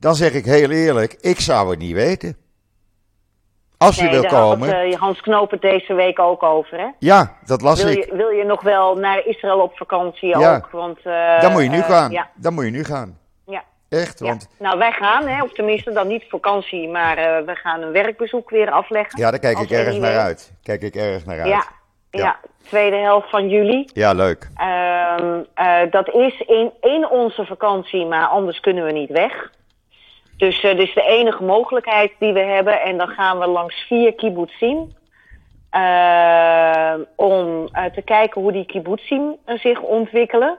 Dan 0.00 0.14
zeg 0.14 0.32
ik 0.32 0.44
heel 0.44 0.70
eerlijk, 0.70 1.16
ik 1.20 1.40
zou 1.40 1.70
het 1.70 1.78
niet 1.78 1.94
weten. 1.94 2.36
Als 3.78 3.96
je 3.96 4.08
wil 4.08 4.22
daar 4.22 4.30
had 4.34 4.40
komen, 4.40 4.80
eh, 4.80 4.94
Hans 4.98 5.20
Knoop 5.20 5.50
het 5.50 5.60
deze 5.60 5.94
week 5.94 6.18
ook 6.18 6.42
over, 6.42 6.78
hè? 6.78 6.86
ja, 6.98 7.36
dat 7.46 7.62
las 7.62 7.82
Wil 7.82 7.92
ik. 7.92 8.04
je, 8.04 8.16
wil 8.16 8.28
je 8.28 8.44
nog 8.44 8.60
wel 8.62 8.94
naar 8.96 9.26
Israël 9.26 9.60
op 9.60 9.76
vakantie 9.76 10.38
Ja. 10.38 10.54
ook? 10.56 10.68
Want, 10.70 10.98
eh, 11.02 11.40
Dan 11.40 11.52
moet 11.52 11.62
je 11.62 11.68
nu 11.68 11.78
eh, 11.78 11.84
gaan. 11.84 12.10
Ja, 12.10 12.28
Dan 12.34 12.54
moet 12.54 12.64
je 12.64 12.70
nu 12.70 12.84
gaan. 12.84 13.18
ja. 13.46 13.62
Echt, 13.88 14.18
Ja. 14.18 14.26
want 14.26 14.48
Nou, 14.58 14.78
wij 14.78 14.92
gaan, 14.92 15.26
hè, 15.26 15.42
of 15.42 15.52
tenminste 15.52 15.92
dan 15.92 16.06
niet 16.06 16.24
vakantie, 16.28 16.88
maar 16.88 17.16
we 17.44 17.54
gaan 17.54 17.82
een 17.82 17.92
werkbezoek 17.92 18.50
weer 18.50 18.70
afleggen. 18.70 19.20
ja, 19.20 19.30
daar 19.30 19.40
kijk 19.40 19.58
ik 19.58 19.70
erg 19.70 19.92
naar 19.98 20.10
weet. 20.10 20.20
uit. 20.20 20.52
Kijk 20.62 20.82
ik 20.82 20.94
erg 20.94 21.26
naar 21.26 21.38
uit. 21.40 21.48
Ja, 21.48 21.64
Ja. 22.10 22.36
tweede 22.68 22.96
helft 22.96 23.30
van 23.30 23.48
juli. 23.48 23.88
Ja, 23.92 24.12
leuk. 24.12 24.48
Ehm, 24.56 25.40
eh, 25.54 25.90
dat 25.90 26.08
is 26.08 26.40
in, 26.40 26.72
in 26.80 27.08
onze 27.10 27.44
vakantie, 27.46 28.06
maar 28.06 28.26
anders 28.26 28.60
kunnen 28.60 28.84
we 28.84 28.92
niet 28.92 29.10
weg. 29.10 29.50
Dus 30.38 30.62
eh, 30.62 30.76
dit 30.76 30.88
is 30.88 30.94
de 30.94 31.02
enige 31.02 31.42
mogelijkheid 31.42 32.12
die 32.18 32.32
we 32.32 32.40
hebben. 32.40 32.82
En 32.82 32.96
dan 32.96 33.08
gaan 33.08 33.38
we 33.38 33.46
langs 33.46 33.86
vier 33.86 34.14
kibbutzim. 34.14 34.96
Ehm, 35.70 37.00
om 37.16 37.68
eh, 37.72 37.84
te 37.84 38.02
kijken 38.02 38.40
hoe 38.40 38.52
die 38.52 38.66
kibbutzim 38.66 39.36
eh, 39.44 39.58
zich 39.58 39.80
ontwikkelen. 39.80 40.58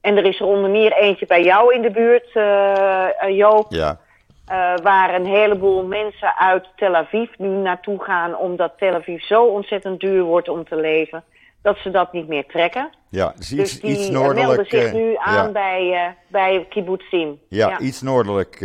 En 0.00 0.16
er 0.16 0.24
is 0.24 0.40
er 0.40 0.46
onder 0.46 0.70
meer 0.70 0.92
eentje 0.92 1.26
bij 1.26 1.42
jou 1.42 1.74
in 1.74 1.82
de 1.82 1.90
buurt, 1.90 2.30
eh, 2.32 3.22
eh, 3.22 3.36
Joop. 3.36 3.66
Ja, 3.68 3.98
eh, 4.46 4.74
waar 4.82 5.14
een 5.14 5.26
heleboel 5.26 5.84
mensen 5.84 6.36
uit 6.36 6.68
Tel 6.76 6.94
Aviv 6.94 7.30
nu 7.36 7.48
naartoe 7.48 8.02
gaan. 8.02 8.36
Omdat 8.36 8.72
Tel 8.76 8.94
Aviv 8.94 9.22
zo 9.22 9.44
ontzettend 9.44 10.00
duur 10.00 10.22
wordt 10.22 10.48
om 10.48 10.64
te 10.64 10.76
leven. 10.76 11.24
Dat 11.62 11.76
ze 11.76 11.90
dat 11.90 12.12
niet 12.12 12.28
meer 12.28 12.46
trekken. 12.46 12.90
ja. 13.08 13.32
Dus 13.36 13.52
iets, 13.52 13.72
Dus 13.72 13.80
die 13.80 13.90
iets 13.90 14.06
eh, 14.06 14.12
noordelijk. 14.12 14.46
melden 14.46 14.66
zich 14.68 14.84
eh, 14.84 14.92
nu 14.92 15.16
aan 15.18 15.46
ja. 15.46 15.52
bij, 15.52 15.92
eh 15.92 16.12
bij 16.28 16.66
kibbutzim. 16.68 17.40
Ja, 17.48 17.68
ja. 17.68 17.78
iets 17.78 18.00
noordelijk 18.00 18.64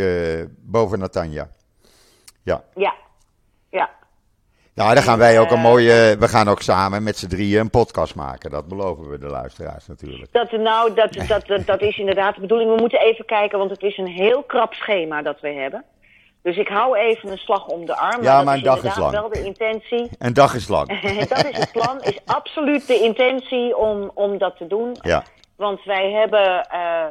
boven 0.60 0.98
Natanja. 0.98 1.48
Ja. 2.42 2.62
Ja. 2.74 2.94
ja. 3.70 3.90
Nou, 4.74 4.94
dan 4.94 5.02
gaan 5.02 5.18
wij 5.18 5.40
ook 5.40 5.50
een 5.50 5.60
mooie. 5.60 6.16
We 6.18 6.28
gaan 6.28 6.48
ook 6.48 6.60
samen 6.62 7.02
met 7.02 7.16
z'n 7.18 7.26
drieën 7.26 7.60
een 7.60 7.70
podcast 7.70 8.14
maken. 8.14 8.50
Dat 8.50 8.68
beloven 8.68 9.08
we 9.10 9.18
de 9.18 9.26
luisteraars 9.26 9.86
natuurlijk. 9.86 10.32
Dat, 10.32 10.52
nou, 10.52 10.94
dat, 10.94 11.12
dat, 11.12 11.46
dat, 11.46 11.66
dat 11.66 11.80
is 11.80 11.98
inderdaad 11.98 12.34
de 12.34 12.40
bedoeling. 12.40 12.70
We 12.74 12.80
moeten 12.80 13.00
even 13.00 13.24
kijken, 13.24 13.58
want 13.58 13.70
het 13.70 13.82
is 13.82 13.98
een 13.98 14.06
heel 14.06 14.42
krap 14.42 14.74
schema 14.74 15.22
dat 15.22 15.40
we 15.40 15.48
hebben. 15.48 15.84
Dus 16.46 16.56
ik 16.56 16.68
hou 16.68 16.96
even 16.96 17.30
een 17.30 17.38
slag 17.38 17.66
om 17.66 17.86
de 17.86 17.96
arm. 17.96 18.22
Ja, 18.22 18.42
maar 18.42 18.56
is 18.56 18.62
dag 18.62 18.84
is 18.84 18.96
lang. 18.96 19.10
wel 19.12 19.28
de 19.28 19.44
intentie. 19.44 20.10
Een 20.18 20.34
dag 20.34 20.54
is 20.54 20.68
lang. 20.68 21.00
dat 21.28 21.44
is 21.44 21.58
het 21.58 21.72
plan, 21.72 22.02
is 22.02 22.18
absoluut 22.24 22.86
de 22.86 23.00
intentie 23.00 23.76
om, 23.76 24.10
om 24.14 24.38
dat 24.38 24.56
te 24.56 24.66
doen. 24.66 24.96
Ja, 25.02 25.22
Want 25.56 25.84
wij 25.84 26.10
hebben 26.12 26.64
eh, 26.68 27.06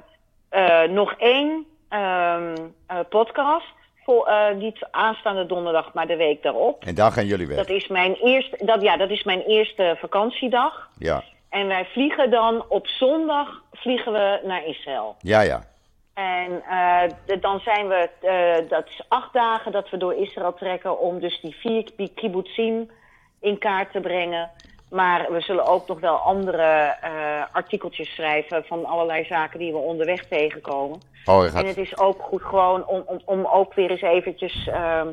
eh, 0.49 0.89
nog 0.89 1.13
één 1.17 1.65
ehm, 1.89 2.55
eh, 2.87 2.97
podcast. 3.09 3.65
Voor, 4.03 4.27
eh, 4.27 4.55
niet 4.55 4.87
aanstaande 4.91 5.45
donderdag, 5.45 5.93
maar 5.93 6.07
de 6.07 6.15
week 6.15 6.43
daarop. 6.43 6.83
en 6.85 6.95
dan 6.95 7.11
gaan 7.11 7.25
jullie 7.25 7.47
weg. 7.47 7.57
Dat 7.57 7.69
is 7.69 7.87
mijn 7.87 8.13
eerste, 8.13 8.65
dat, 8.65 8.81
ja, 8.81 8.97
dat 8.97 9.09
is 9.09 9.23
mijn 9.23 9.41
eerste 9.41 9.95
vakantiedag. 9.99 10.89
Ja, 10.97 11.23
En 11.49 11.67
wij 11.67 11.85
vliegen 11.85 12.31
dan 12.31 12.65
op 12.69 12.87
zondag 12.87 13.61
vliegen 13.73 14.11
we 14.11 14.39
naar 14.43 14.65
Israël. 14.65 15.15
ja, 15.19 15.41
ja. 15.41 15.73
En 16.15 16.63
eh, 16.69 17.41
dan 17.41 17.59
zijn 17.59 17.87
we, 17.87 18.09
eh, 18.21 18.69
dat 18.69 18.87
is 18.87 19.05
acht 19.07 19.33
dagen 19.33 19.71
dat 19.71 19.89
we 19.89 19.97
door 19.97 20.13
Israël 20.13 20.53
trekken 20.53 20.99
om 20.99 21.19
dus 21.19 21.41
die 21.41 21.55
vier 21.55 21.91
die 21.97 22.11
kibbutzim 22.15 22.91
in 23.39 23.57
kaart 23.57 23.91
te 23.91 23.99
brengen. 23.99 24.49
Maar 24.89 25.31
we 25.31 25.41
zullen 25.41 25.65
ook 25.65 25.87
nog 25.87 25.99
wel 25.99 26.15
andere 26.15 26.97
eh, 27.01 27.43
artikeltjes 27.51 28.13
schrijven 28.13 28.63
van 28.65 28.85
allerlei 28.85 29.25
zaken 29.25 29.59
die 29.59 29.71
we 29.71 29.77
onderweg 29.77 30.27
tegenkomen. 30.27 30.99
Oh, 31.25 31.43
En 31.43 31.65
het 31.65 31.77
is 31.77 31.97
ook 31.97 32.21
goed 32.21 32.41
gewoon 32.41 32.87
om, 32.87 33.03
om, 33.05 33.19
om 33.25 33.45
ook 33.45 33.73
weer 33.73 33.91
eens 33.91 34.01
eventjes 34.01 34.67
ehm, 34.67 35.07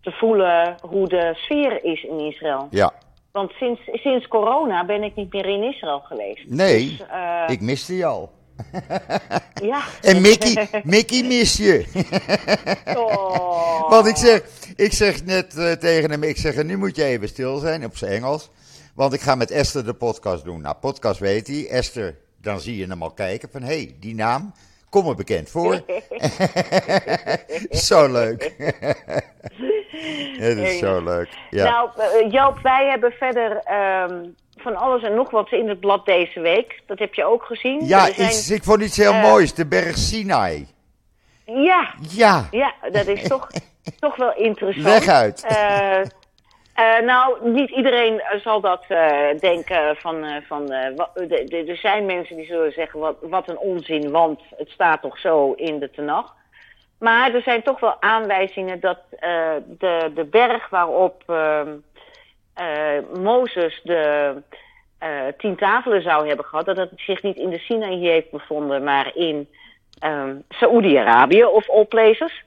te 0.00 0.10
voelen 0.10 0.76
hoe 0.88 1.08
de 1.08 1.32
sfeer 1.34 1.84
is 1.84 2.02
in 2.02 2.18
Israël. 2.20 2.66
Ja. 2.70 2.92
Want 3.32 3.50
sinds, 3.50 3.80
sinds 3.84 4.28
corona 4.28 4.84
ben 4.84 5.02
ik 5.02 5.14
niet 5.14 5.32
meer 5.32 5.46
in 5.46 5.62
Israël 5.62 6.00
geweest. 6.00 6.48
Nee, 6.48 6.86
Dus, 6.86 7.06
ik 7.46 7.60
miste 7.60 7.96
je 7.96 8.04
al. 8.04 8.30
Ja. 9.62 9.82
En 10.00 10.20
Mickey, 10.20 10.68
Mickey 10.84 11.22
mis 11.22 11.56
je. 11.56 11.84
Oh. 12.96 13.90
Want 13.90 14.06
ik 14.06 14.16
zeg, 14.16 14.42
ik 14.76 14.92
zeg 14.92 15.24
net 15.24 15.56
eh, 15.56 15.72
tegen 15.72 16.10
hem, 16.10 16.22
ik 16.22 16.36
zeg, 16.36 16.62
nu 16.62 16.76
moet 16.76 16.96
je 16.96 17.04
even 17.04 17.28
stil 17.28 17.58
zijn, 17.58 17.84
op 17.84 17.96
zijn 17.96 18.12
Engels. 18.12 18.50
Want 18.94 19.12
ik 19.12 19.20
ga 19.20 19.34
met 19.34 19.50
Esther 19.50 19.84
de 19.84 19.94
podcast 19.94 20.44
doen. 20.44 20.60
Nou, 20.60 20.74
podcast 20.80 21.20
weet 21.20 21.46
hij. 21.46 21.68
Esther, 21.68 22.16
dan 22.36 22.60
zie 22.60 22.76
je 22.76 22.86
hem 22.86 23.02
al 23.02 23.10
kijken 23.10 23.48
van, 23.52 23.62
hé, 23.62 23.66
hey, 23.66 23.96
die 24.00 24.14
naam, 24.14 24.54
kom 24.88 25.04
me 25.04 25.14
bekend 25.14 25.50
voor. 25.50 25.84
zo 27.70 28.12
leuk. 28.12 28.54
Het 30.38 30.58
is 30.58 30.78
zo 30.78 31.02
leuk. 31.02 31.28
Ja. 31.50 31.64
Nou, 31.64 31.90
eh, 31.96 32.32
Joop, 32.32 32.58
wij 32.62 32.88
hebben 32.88 33.12
verder 33.12 33.56
ehm, 33.56 34.24
van 34.60 34.76
alles 34.76 35.02
en 35.02 35.14
nog 35.14 35.30
wat 35.30 35.52
in 35.52 35.68
het 35.68 35.80
blad 35.80 36.06
deze 36.06 36.40
week. 36.40 36.80
Dat 36.86 36.98
heb 36.98 37.14
je 37.14 37.24
ook 37.24 37.42
gezien. 37.44 37.86
ja, 37.86 38.04
zijn- 38.04 38.28
iets, 38.28 38.50
ik 38.50 38.62
vond 38.64 38.82
iets 38.82 38.96
heel 38.96 39.12
eh, 39.12 39.22
moois. 39.22 39.54
De 39.54 39.66
berg 39.66 39.96
Sinai. 39.96 40.66
ja, 41.44 41.94
Ja, 42.08 42.48
ja, 42.50 42.74
dat 42.92 43.06
is 43.06 43.22
toch, 43.28 43.48
toch 44.00 44.16
wel 44.16 44.34
interessant. 44.36 44.86
leg 44.86 45.08
uit. 45.08 45.44
Eh, 45.48 46.00
eh, 46.00 47.04
nou, 47.04 47.50
niet 47.50 47.70
iedereen 47.70 48.22
zal 48.42 48.60
dat 48.60 48.84
denken 49.40 49.96
van... 49.96 50.42
van 50.46 50.70
er 50.70 51.76
zijn 51.76 52.06
mensen 52.06 52.36
die 52.36 52.46
zullen 52.46 52.72
zeggen, 52.72 53.00
wat, 53.00 53.16
wat 53.20 53.48
een 53.48 53.58
onzin, 53.58 54.10
want 54.10 54.40
het 54.56 54.68
staat 54.68 55.02
toch 55.02 55.18
zo 55.18 55.52
in 55.52 55.78
de 55.78 55.90
tenag. 55.90 56.34
Maar 56.98 57.34
er 57.34 57.42
zijn 57.42 57.62
toch 57.62 57.80
wel 57.80 58.02
aanwijzingen 58.02 58.80
dat 58.80 58.98
de, 59.78 60.10
de 60.14 60.24
berg 60.30 60.68
waarop 60.68 61.22
ehm, 61.26 61.68
eh, 61.68 61.72
Mozes 63.14 63.80
de 63.82 64.34
eh, 64.98 65.08
tien 65.38 65.56
tafelen 65.56 66.02
zou 66.02 66.26
hebben 66.28 66.44
gehad... 66.44 66.66
dat 66.66 66.76
het 66.76 66.90
zich 66.96 67.22
niet 67.22 67.36
in 67.36 67.50
de 67.50 67.58
Sinaï 67.58 67.96
heeft 67.98 68.30
bevonden, 68.30 68.84
maar 68.84 69.10
in 69.14 69.48
ehm 69.98 70.34
Saoedi-Arabië 70.48 71.44
of 71.44 71.70
all 71.70 71.84
places... 71.84 72.44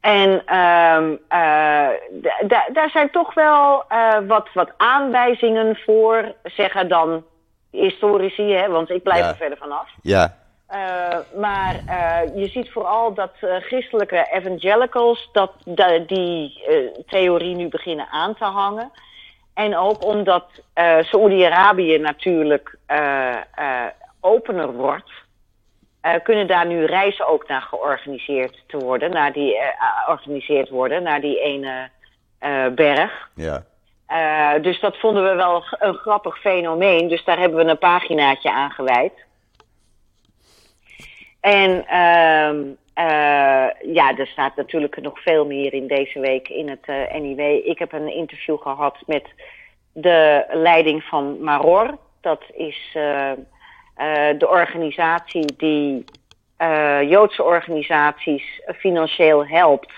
En 0.00 0.42
ehm 0.46 1.12
eh, 1.28 1.88
da- 2.10 2.40
da- 2.46 2.68
daar 2.72 2.90
zijn 2.90 3.10
toch 3.10 3.34
wel 3.34 3.84
eh, 3.88 4.18
wat, 4.26 4.48
wat 4.54 4.70
aanwijzingen 4.76 5.76
voor, 5.76 6.34
zeggen 6.44 6.88
dan 6.88 7.24
historici, 7.70 8.52
hè, 8.52 8.68
want 8.68 8.90
ik 8.90 9.02
blijf 9.02 9.20
Ja. 9.20 9.28
er 9.28 9.36
verder 9.36 9.58
vanaf. 9.58 9.88
Ja, 10.02 10.36
Eh, 10.70 11.18
maar 11.34 11.82
eh, 11.86 12.36
je 12.36 12.48
ziet 12.48 12.70
vooral 12.70 13.14
dat 13.14 13.32
eh, 13.40 13.56
christelijke 13.56 14.28
evangelicals 14.32 15.28
dat, 15.32 15.52
da- 15.64 15.98
die 15.98 16.62
theorie 17.06 17.54
nu 17.54 17.68
beginnen 17.68 18.06
aan 18.10 18.34
te 18.34 18.44
hangen. 18.44 18.90
En 19.54 19.76
ook 19.76 20.04
omdat 20.04 20.44
Saoedi-Arabië 21.00 21.98
natuurlijk 21.98 22.78
opener 24.20 24.72
wordt, 24.72 25.10
kunnen 26.22 26.46
daar 26.46 26.66
nu 26.66 26.84
reizen 26.84 27.26
ook 27.26 27.48
naar 27.48 27.62
georganiseerd 27.62 28.62
te 28.66 28.78
worden, 28.78 29.10
naar 29.10 29.32
die, 29.32 29.56
georganiseerd 30.04 30.68
worden, 30.68 31.02
naar 31.02 31.20
die 31.20 31.40
ene 31.40 31.88
berg. 32.74 33.30
ja. 33.34 33.62
Dus 34.58 34.80
dat 34.80 34.96
vonden 34.96 35.24
we 35.24 35.34
wel 35.34 35.64
een 35.78 35.94
grappig 35.94 36.38
fenomeen. 36.40 37.08
Dus 37.08 37.24
daar 37.24 37.38
hebben 37.38 37.64
we 37.64 37.70
een 37.70 37.78
paginaatje 37.78 38.52
aan 38.52 38.70
gewijd. 38.70 39.12
En 41.40 41.86
ehm 41.86 42.62
eh, 42.94 43.94
ja, 43.94 44.16
er 44.16 44.26
staat 44.26 44.56
natuurlijk 44.56 45.00
nog 45.00 45.22
veel 45.22 45.46
meer 45.46 45.74
in 45.74 45.86
deze 45.86 46.20
week 46.20 46.48
in 46.48 46.68
het 46.68 46.84
eh, 46.84 47.20
NIW. 47.20 47.40
Ik 47.66 47.78
heb 47.78 47.92
een 47.92 48.14
interview 48.14 48.58
gehad 48.58 48.96
met 49.06 49.24
de 49.92 50.44
leiding 50.50 51.02
van 51.02 51.42
Maror. 51.42 51.98
Dat 52.20 52.42
is 52.52 52.90
eh, 52.94 53.32
de 54.38 54.48
organisatie 54.48 55.56
die 55.56 56.04
Joodse 57.08 57.42
organisaties 57.42 58.62
financieel 58.76 59.46
helpt 59.46 59.92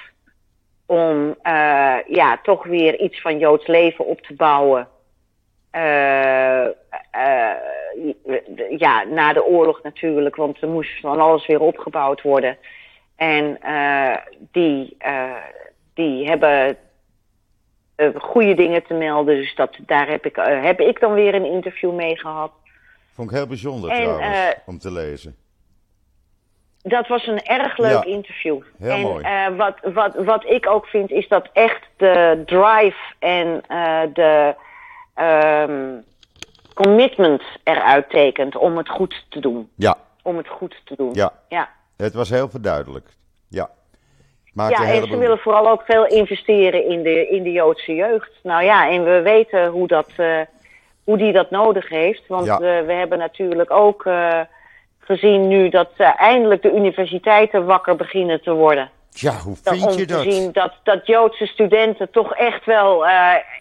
om 0.87 1.37
eh, 1.43 1.97
ja, 2.07 2.39
toch 2.43 2.65
weer 2.65 3.01
iets 3.01 3.21
van 3.21 3.39
Joods 3.39 3.67
leven 3.67 4.07
op 4.07 4.21
te 4.21 4.35
bouwen. 4.35 4.89
Eh, 5.71 6.67
eh, 8.27 8.79
ja, 8.79 9.05
na 9.05 9.33
de 9.33 9.45
oorlog 9.45 9.83
natuurlijk, 9.83 10.37
want 10.37 10.63
er 10.63 10.69
moest 10.69 11.01
van 11.01 11.21
alles 11.21 11.47
weer 11.47 11.61
opgebouwd 11.61 12.23
worden. 12.23 12.57
En 13.17 13.61
eh, 13.61 14.17
die, 14.53 14.95
eh, 14.99 15.37
die 15.95 16.29
hebben 16.29 16.77
goede 18.15 18.55
dingen 18.55 18.85
te 18.85 18.95
melden, 18.95 19.37
dus 19.37 19.55
dat, 19.55 19.77
daar 19.87 20.09
heb 20.09 20.27
ik, 20.27 20.37
heb 20.63 20.81
ik 20.81 21.01
dan 21.01 21.13
weer 21.13 21.35
een 21.35 21.45
interview 21.45 21.95
mee 21.95 22.19
gehad. 22.19 22.53
Vond 23.15 23.31
ik 23.31 23.37
heel 23.37 23.47
bijzonder 23.47 23.91
En, 23.91 24.03
trouwens, 24.03 24.55
om 24.67 24.79
te 24.79 24.93
lezen. 24.93 25.37
Dat 26.83 27.09
was 27.09 27.27
een 27.27 27.43
erg 27.43 27.79
leuk 27.79 27.91
Ja, 27.91 28.05
interview. 28.05 28.61
heel 28.79 28.91
en 28.91 29.01
mooi. 29.01 29.57
wat, 29.57 29.79
wat, 29.95 30.15
wat 30.15 30.45
ik 30.45 30.67
ook 30.67 30.87
vind, 30.87 31.11
is 31.11 31.29
dat 31.29 31.49
echt 31.53 31.83
de 31.97 32.43
drive 32.47 33.15
en 33.19 33.63
de 34.13 34.55
ehm, 35.15 36.01
commitment 36.73 37.43
eruit 37.65 38.11
tekent 38.11 38.57
om 38.57 38.77
het 38.77 38.89
goed 38.89 39.25
te 39.29 39.41
doen. 39.41 39.71
Ja, 39.77 39.97
Om 40.23 40.37
het 40.37 40.49
goed 40.49 40.81
te 40.85 40.95
doen. 40.97 41.11
ja. 41.15 41.33
ja. 41.49 41.69
Het 41.97 42.15
was 42.15 42.31
heel 42.31 42.49
verduidelijkt. 42.49 43.17
Ja. 43.49 43.71
Maakt 44.53 44.79
Ja, 44.79 44.85
en 44.93 45.07
ze 45.09 45.17
willen 45.17 45.39
vooral 45.39 45.69
ook 45.69 45.83
veel 45.83 46.07
investeren 46.07 46.89
in 46.89 47.03
de, 47.03 47.29
in 47.29 47.43
de 47.43 47.53
Joodse 47.53 47.95
jeugd. 47.95 48.31
Nou 48.43 48.65
ja, 48.65 48.91
en 48.91 49.05
we 49.05 49.21
weten 49.23 49.67
hoe, 49.69 49.87
dat, 49.87 50.09
eh, 50.17 50.41
hoe 51.05 51.17
die 51.19 51.33
dat 51.33 51.51
nodig 51.51 51.89
heeft. 51.89 52.27
Want 52.27 52.47
Ja. 52.47 52.55
eh, 52.55 52.87
we 52.87 52.93
hebben 52.93 53.19
natuurlijk 53.19 53.71
ook 53.71 54.07
eh, 54.07 54.41
gezien 54.99 55.49
nu 55.49 55.69
dat 55.69 55.91
eindelijk 56.17 56.63
de 56.63 56.73
universiteiten 56.73 57.65
wakker 57.67 57.97
beginnen 57.97 58.43
te 58.43 58.53
worden. 58.53 58.91
Ja, 59.11 59.33
hoe 59.33 59.57
Dat- 59.63 59.75
vind 59.75 59.87
om 59.93 59.99
je 59.99 60.05
te 60.07 60.13
dat? 60.15 60.23
zien 60.23 60.53
dat, 60.53 60.73
dat 60.83 61.07
Joodse 61.07 61.47
studenten 61.47 62.11
toch 62.11 62.35
echt 62.35 62.65
wel 62.65 63.07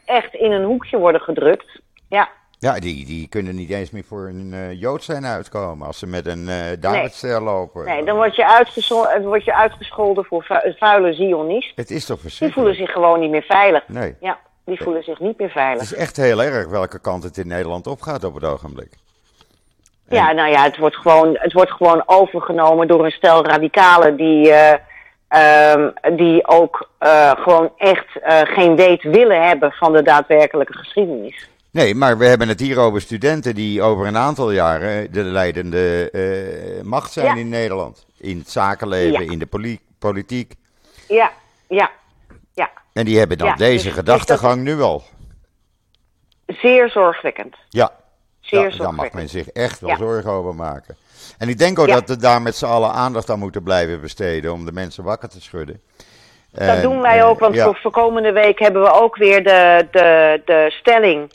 echt 0.05 0.33
in 0.33 0.51
een 0.51 0.63
hoekje 0.63 0.97
worden 0.97 1.21
gedrukt. 1.21 1.79
Ja, 2.09 2.29
Ja, 2.61 2.79
die, 2.79 3.05
die 3.05 3.27
kunnen 3.27 3.55
niet 3.55 3.69
eens 3.69 3.91
meer 3.91 4.03
voor 4.03 4.27
een 4.27 4.53
eh 4.53 4.79
Jood 4.79 5.03
zijn 5.03 5.25
uitkomen 5.25 5.87
als 5.87 5.99
ze 5.99 6.07
met 6.07 6.25
een 6.25 6.49
Davidster 6.79 7.41
lopen. 7.41 7.85
nee, 7.85 8.03
dan 8.03 8.15
word 8.15 8.35
je, 8.35 8.47
uitgeschol- 8.47 9.09
eh, 9.09 9.23
word 9.23 9.43
je 9.43 9.55
uitgescholden 9.55 10.25
voor 10.25 10.43
vu- 10.43 10.73
vuile 10.77 11.13
Zionist. 11.13 11.71
Het 11.75 11.91
is 11.91 12.05
toch 12.05 12.19
Die 12.21 12.29
voelen 12.31 12.41
verschrikkelijk? 12.51 12.75
zich 12.77 12.91
gewoon 12.91 13.19
niet 13.19 13.29
meer 13.29 13.43
veilig. 13.43 13.83
Nee, 13.87 14.15
Ja, 14.19 14.37
die 14.65 14.81
voelen 14.83 15.03
zich 15.03 15.19
niet 15.19 15.37
meer 15.37 15.47
het 15.47 15.57
veilig. 15.57 15.81
is 15.83 15.93
echt 15.93 16.17
heel 16.17 16.43
erg 16.43 16.67
welke 16.67 16.99
kant 16.99 17.23
het 17.23 17.37
in 17.37 17.47
Nederland 17.47 17.87
opgaat 17.87 18.23
op 18.23 18.33
het 18.33 18.43
ogenblik. 18.43 18.91
Ja, 20.07 20.31
nou 20.31 20.49
ja, 20.49 20.63
het 20.63 20.77
wordt 20.77 20.95
gewoon, 20.95 21.37
het 21.39 21.53
wordt 21.53 21.71
gewoon 21.71 22.03
overgenomen 22.05 22.87
door 22.87 23.05
een 23.05 23.11
stel 23.11 23.45
radicalen 23.45 24.15
die, 24.15 24.51
eh, 24.51 24.77
ehm, 25.27 25.89
die 26.15 26.47
ook 26.47 26.89
gewoon 27.37 27.71
echt 27.77 28.07
geen 28.43 28.75
weet 28.75 29.03
willen 29.03 29.47
hebben 29.47 29.71
van 29.71 29.93
de 29.93 30.01
daadwerkelijke 30.03 30.73
geschiedenis. 30.77 31.49
Nee, 31.71 31.95
maar 31.95 32.17
we 32.17 32.25
hebben 32.25 32.47
het 32.47 32.59
hier 32.59 32.77
over 32.79 33.01
studenten 33.01 33.55
die 33.55 33.81
over 33.81 34.07
een 34.07 34.17
aantal 34.17 34.51
jaren 34.51 35.11
de 35.11 35.23
leidende 35.23 36.09
eh, 36.11 36.83
macht 36.83 37.11
zijn 37.11 37.25
Ja. 37.25 37.35
in 37.35 37.49
Nederland. 37.49 38.05
In 38.17 38.37
het 38.37 38.49
zakenleven, 38.49 39.23
Ja. 39.25 39.31
in 39.31 39.39
de 39.39 39.45
poli- 39.45 39.79
politiek. 39.99 40.53
Ja, 41.07 41.31
ja, 41.67 41.91
ja. 42.53 42.69
En 42.93 43.05
die 43.05 43.17
hebben 43.17 43.37
dan 43.37 43.47
Ja, 43.47 43.55
deze 43.55 43.83
dus- 43.85 43.93
gedachtegang 43.93 44.61
nu 44.61 44.81
al. 44.81 45.03
Zeer 46.47 46.89
zorgwekkend. 46.89 47.55
Ja, 47.69 47.91
Zeer 48.39 48.59
da- 48.61 48.67
daar 48.69 48.77
mag 48.77 48.85
zorgwekkend. 48.85 49.13
men 49.13 49.29
zich 49.29 49.47
echt 49.49 49.79
wel 49.79 49.95
zorgen 49.97 50.31
over 50.31 50.55
maken. 50.55 50.95
En 51.37 51.49
ik 51.49 51.57
denk 51.57 51.79
ook 51.79 51.87
dat 51.87 52.07
we 52.09 52.15
daar 52.17 52.41
met 52.41 52.55
z'n 52.55 52.65
allen 52.65 52.91
aandacht 52.91 53.29
aan 53.29 53.39
moeten 53.39 53.63
blijven 53.63 54.01
besteden 54.01 54.53
om 54.53 54.65
de 54.65 54.71
mensen 54.71 55.03
wakker 55.03 55.29
te 55.29 55.41
schudden. 55.41 55.81
Dat 56.51 56.61
En, 56.61 56.81
doen 56.81 57.01
wij 57.01 57.19
eh, 57.19 57.27
ook, 57.27 57.39
want 57.39 57.55
ja. 57.55 57.73
voor 57.73 57.91
komende 57.91 58.31
week 58.31 58.59
hebben 58.59 58.81
we 58.81 58.91
ook 58.93 59.15
weer 59.15 59.43
de, 59.43 59.87
de, 59.91 60.41
de 60.45 60.67
stelling 60.79 61.31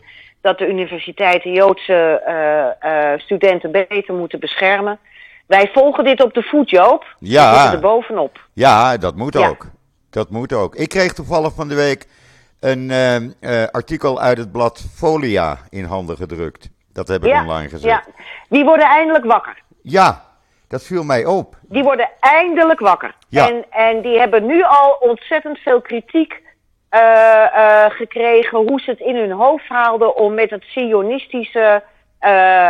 dat 0.46 0.58
de 0.58 0.68
universiteiten 0.68 1.52
Joodse 1.52 2.22
eh, 2.26 3.12
eh, 3.12 3.20
studenten 3.20 3.70
beter 3.72 4.14
moeten 4.14 4.40
beschermen. 4.40 4.98
Wij 5.46 5.70
volgen 5.72 6.04
dit 6.04 6.22
op 6.22 6.34
de 6.34 6.42
voet, 6.42 6.70
Joop. 6.70 7.04
Ja. 7.18 7.50
We 7.50 7.56
zitten 7.56 7.74
er 7.74 7.80
bovenop. 7.80 8.40
Ja, 8.52 8.96
dat 8.96 9.16
moet 9.16 9.34
Ja. 9.34 9.48
ook. 9.48 9.66
Dat 10.10 10.30
moet 10.30 10.52
ook. 10.52 10.74
Ik 10.74 10.88
kreeg 10.88 11.12
toevallig 11.12 11.54
van 11.54 11.68
de 11.68 11.74
week 11.74 12.06
een 12.60 12.90
eh, 12.90 13.64
artikel 13.70 14.20
uit 14.20 14.38
het 14.38 14.52
blad 14.52 14.86
Folia 14.94 15.58
in 15.70 15.84
handen 15.84 16.16
gedrukt. 16.16 16.68
Dat 16.92 17.08
heb 17.08 17.24
ik 17.24 17.28
Ja, 17.30 17.42
online 17.42 17.68
gezet. 17.68 17.90
ja. 17.90 18.02
Die 18.48 18.64
worden 18.64 18.86
eindelijk 18.86 19.24
wakker. 19.24 19.62
Ja, 19.82 20.24
dat 20.68 20.82
viel 20.84 21.02
mij 21.04 21.24
op. 21.24 21.56
Die 21.62 21.82
worden 21.82 22.08
eindelijk 22.20 22.80
wakker. 22.80 23.14
Ja. 23.28 23.48
En, 23.48 23.64
en 23.70 24.00
die 24.02 24.18
hebben 24.18 24.46
nu 24.46 24.62
al 24.62 24.96
ontzettend 25.00 25.58
veel 25.58 25.80
kritiek 25.80 26.42
gekregen 27.88 28.58
hoe 28.58 28.80
ze 28.80 28.90
het 28.90 29.00
in 29.00 29.16
hun 29.16 29.30
hoofd 29.30 29.68
haalden 29.68 30.16
om 30.16 30.34
met 30.34 30.50
het 30.50 30.62
sionistische 30.62 31.82
eh, 32.18 32.68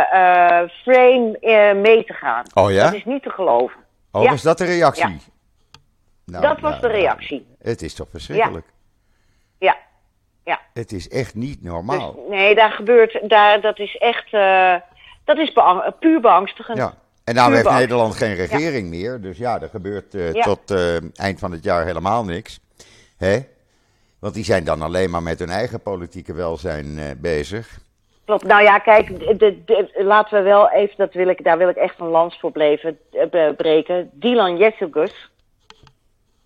eh, 0.61 0.69
frame 0.83 1.37
eh, 1.39 1.75
mee 1.75 2.03
te 2.03 2.13
gaan. 2.13 2.43
Oh 2.53 2.71
ja? 2.71 2.83
Dat 2.83 2.93
is 2.93 3.05
niet 3.05 3.23
te 3.23 3.29
geloven. 3.29 3.77
Oh, 4.11 4.23
Ja. 4.23 4.29
was 4.29 4.41
dat 4.41 4.57
de 4.57 4.65
reactie? 4.65 5.09
Ja. 5.09 5.17
Nou, 6.25 6.43
dat 6.43 6.59
was 6.59 6.71
nou, 6.71 6.81
de 6.81 6.87
nou, 6.87 6.99
reactie. 6.99 7.47
het 7.61 7.81
is 7.81 7.93
toch 7.93 8.07
verschrikkelijk. 8.09 8.65
Ja. 9.59 9.75
Ja. 10.43 10.59
Het 10.73 10.91
is 10.91 11.09
echt 11.09 11.35
niet 11.35 11.61
Dus, 11.61 11.71
normaal. 11.71 12.25
nee, 12.29 12.55
daar 12.55 12.71
gebeurt, 12.71 13.29
daar, 13.29 13.61
dat 13.61 13.79
is 13.79 13.97
echt, 13.97 14.33
eh, 14.33 14.75
dat 15.23 15.37
is 15.37 15.53
puur 15.99 16.21
beangstigend. 16.21 16.77
Ja. 16.77 16.93
En 17.23 17.35
nou 17.35 17.47
Puur 17.47 17.57
heeft 17.57 17.77
Nederland 17.77 18.15
geen 18.15 18.35
regering 18.35 18.89
meer. 18.89 19.21
Dus 19.21 19.37
ja, 19.37 19.61
er 19.61 19.69
gebeurt 19.69 20.15
eh, 20.15 20.43
tot 20.43 20.71
eh, 20.71 20.95
eind 21.19 21.39
van 21.39 21.51
het 21.51 21.63
jaar 21.63 21.85
helemaal 21.85 22.25
niks. 22.25 22.59
Hè? 23.17 23.39
Want 24.27 24.39
die 24.39 24.47
zijn 24.47 24.63
dan 24.63 24.81
alleen 24.81 25.09
maar 25.09 25.23
met 25.23 25.39
hun 25.39 25.49
eigen 25.49 25.81
politieke 25.81 26.33
welzijn 26.33 26.97
eh, 26.97 27.05
bezig. 27.17 27.79
Klopt. 28.25 28.43
Nou 28.43 28.63
ja, 28.63 28.79
kijk, 28.79 29.39
de, 29.39 29.63
de, 29.65 30.03
laten 30.03 30.37
we 30.37 30.43
wel 30.43 30.71
even, 30.71 30.95
dat 30.97 31.13
wil 31.13 31.27
ik, 31.27 31.43
daar 31.43 31.57
wil 31.57 31.69
ik 31.69 31.75
echt 31.75 31.99
een 31.99 32.07
lans 32.07 32.39
voor 32.39 32.51
bleven, 32.51 32.99
uh, 33.31 33.49
breken. 33.57 34.09
Dylan 34.13 34.57
Jesselgus, 34.57 35.29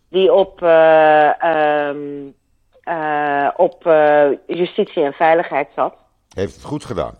die 0.10 0.34
op, 0.34 0.62
uh, 0.62 1.32
um, 1.88 2.34
op 3.56 3.84
justitie 4.48 5.04
en 5.04 5.14
veiligheid 5.14 5.68
zat. 5.76 5.96
Heeft 6.34 6.56
het 6.56 6.64
goed 6.64 6.86
gedaan. 6.86 7.16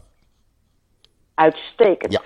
Uitstekend. 1.34 2.14
Ja, 2.14 2.22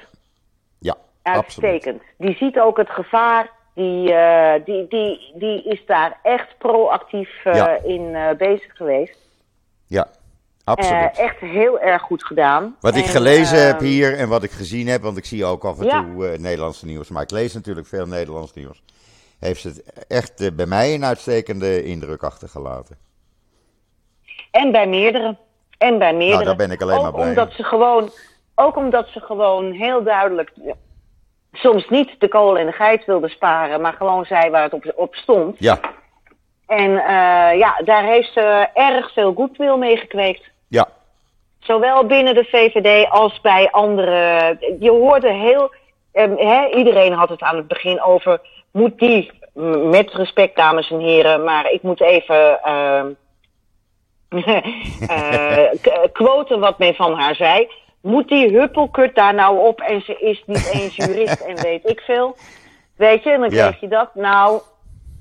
ja 0.80 0.96
Uitstekend. 1.22 2.02
Absoluut. 2.02 2.02
Die 2.18 2.36
ziet 2.36 2.60
ook 2.60 2.78
het 2.78 2.90
gevaar. 2.90 3.50
Die, 3.76 4.14
die, 4.66 4.88
die, 4.88 5.32
die 5.34 5.64
is 5.64 5.86
daar 5.86 6.20
echt 6.24 6.58
proactief 6.58 7.44
ja. 7.44 7.78
in 7.84 8.36
bezig 8.38 8.76
geweest. 8.76 9.18
Ja, 9.88 10.08
absoluut. 10.64 11.18
echt 11.18 11.40
heel 11.40 11.80
erg 11.80 12.02
goed 12.02 12.24
gedaan. 12.24 12.76
Wat 12.80 12.94
en, 12.94 13.00
ik 13.00 13.06
gelezen 13.06 13.66
heb 13.66 13.76
ehm, 13.76 13.86
hier 13.86 14.18
en 14.18 14.30
wat 14.30 14.44
ik 14.44 14.52
gezien 14.52 14.88
heb, 14.88 15.02
want 15.02 15.18
ik 15.18 15.26
zie 15.26 15.46
ook 15.46 15.66
af 15.66 15.80
en 15.80 15.86
Ja. 15.86 16.04
toe 16.04 16.32
uh, 16.32 16.38
Nederlands 16.38 16.82
nieuws, 16.82 17.10
maar 17.10 17.22
ik 17.22 17.32
lees 17.32 17.54
natuurlijk 17.54 17.88
veel 17.88 18.06
Nederlands 18.06 18.54
nieuws. 18.54 18.84
Heeft 19.40 19.64
het 19.64 20.06
echt 20.08 20.56
bij 20.56 20.66
mij 20.66 20.94
een 20.94 21.06
uitstekende 21.06 21.84
indruk 21.84 22.24
achtergelaten. 22.24 22.98
En 24.52 24.72
bij 24.72 24.88
meerdere. 24.88 25.36
En 25.78 25.98
bij 26.00 26.14
meerdere. 26.14 26.44
Nou, 26.44 26.46
daar 26.46 26.68
ben 26.68 26.72
ik 26.72 26.82
alleen 26.82 26.98
ook 26.98 27.04
maar 27.04 27.12
blij. 27.12 27.28
Omdat 27.28 27.52
ze 27.52 27.64
gewoon, 27.64 28.10
ook 28.56 28.76
omdat 28.76 29.08
ze 29.08 29.20
gewoon 29.20 29.72
heel 29.72 30.04
duidelijk 30.04 30.52
soms 31.58 31.90
niet 31.90 32.16
de 32.20 32.28
kool 32.28 32.58
en 32.58 32.66
de 32.66 32.72
geit 32.72 33.06
wilden 33.06 33.30
sparen, 33.30 33.82
maar 33.82 33.94
gewoon 33.94 34.26
zei 34.26 34.50
waar 34.50 34.64
het 34.64 34.74
op, 34.74 34.94
op 34.96 35.16
stond. 35.16 35.56
Ja. 35.60 35.80
En 36.68 36.92
uh, 36.92 37.60
ja, 37.60 37.82
daar 37.84 38.04
heeft 38.04 38.34
ze 38.34 38.68
erg 38.74 39.14
veel 39.14 39.34
goodwill 39.34 39.78
mee 39.78 39.98
gekweekt. 39.98 40.44
Ja. 40.68 40.88
Zowel 41.60 42.06
binnen 42.06 42.34
de 42.34 42.44
VVD 42.44 43.10
als 43.10 43.42
bij 43.42 43.72
andere. 43.72 44.58
Je 44.80 44.92
hoorde 44.92 45.32
heel. 45.34 45.74
Um, 46.14 46.38
hè, 46.38 46.68
iedereen 46.70 47.14
had 47.14 47.30
het 47.30 47.42
aan 47.42 47.56
het 47.56 47.68
begin 47.68 48.02
over. 48.02 48.42
Moet 48.72 49.00
die, 49.00 49.32
met 49.90 50.14
respect 50.14 50.56
dames 50.56 50.92
en 50.92 51.00
heren, 51.00 51.44
maar 51.44 51.72
ik 51.72 51.82
moet 51.82 52.02
even. 52.02 52.60
Uh, 54.36 54.54
uh, 55.10 55.70
quoten 56.12 56.60
wat 56.60 56.78
men 56.78 56.96
van 56.96 57.14
haar 57.14 57.36
zei. 57.36 57.68
Moet 58.06 58.28
die 58.28 58.52
huppelkut 58.58 59.16
daar 59.16 59.34
nou 59.34 59.68
op 59.68 59.80
en 59.80 60.02
ze 60.02 60.20
is 60.20 60.44
niet 60.46 60.70
eens 60.74 60.96
jurist 61.06 61.40
en 61.42 61.56
weet 61.62 61.90
ik 61.90 62.00
veel. 62.00 62.36
Weet 62.96 63.24
je, 63.24 63.32
en 63.32 63.40
dan 63.40 63.50
Ja. 63.50 63.76
je 63.80 63.88
dat. 63.88 64.16
Nou, 64.16 64.62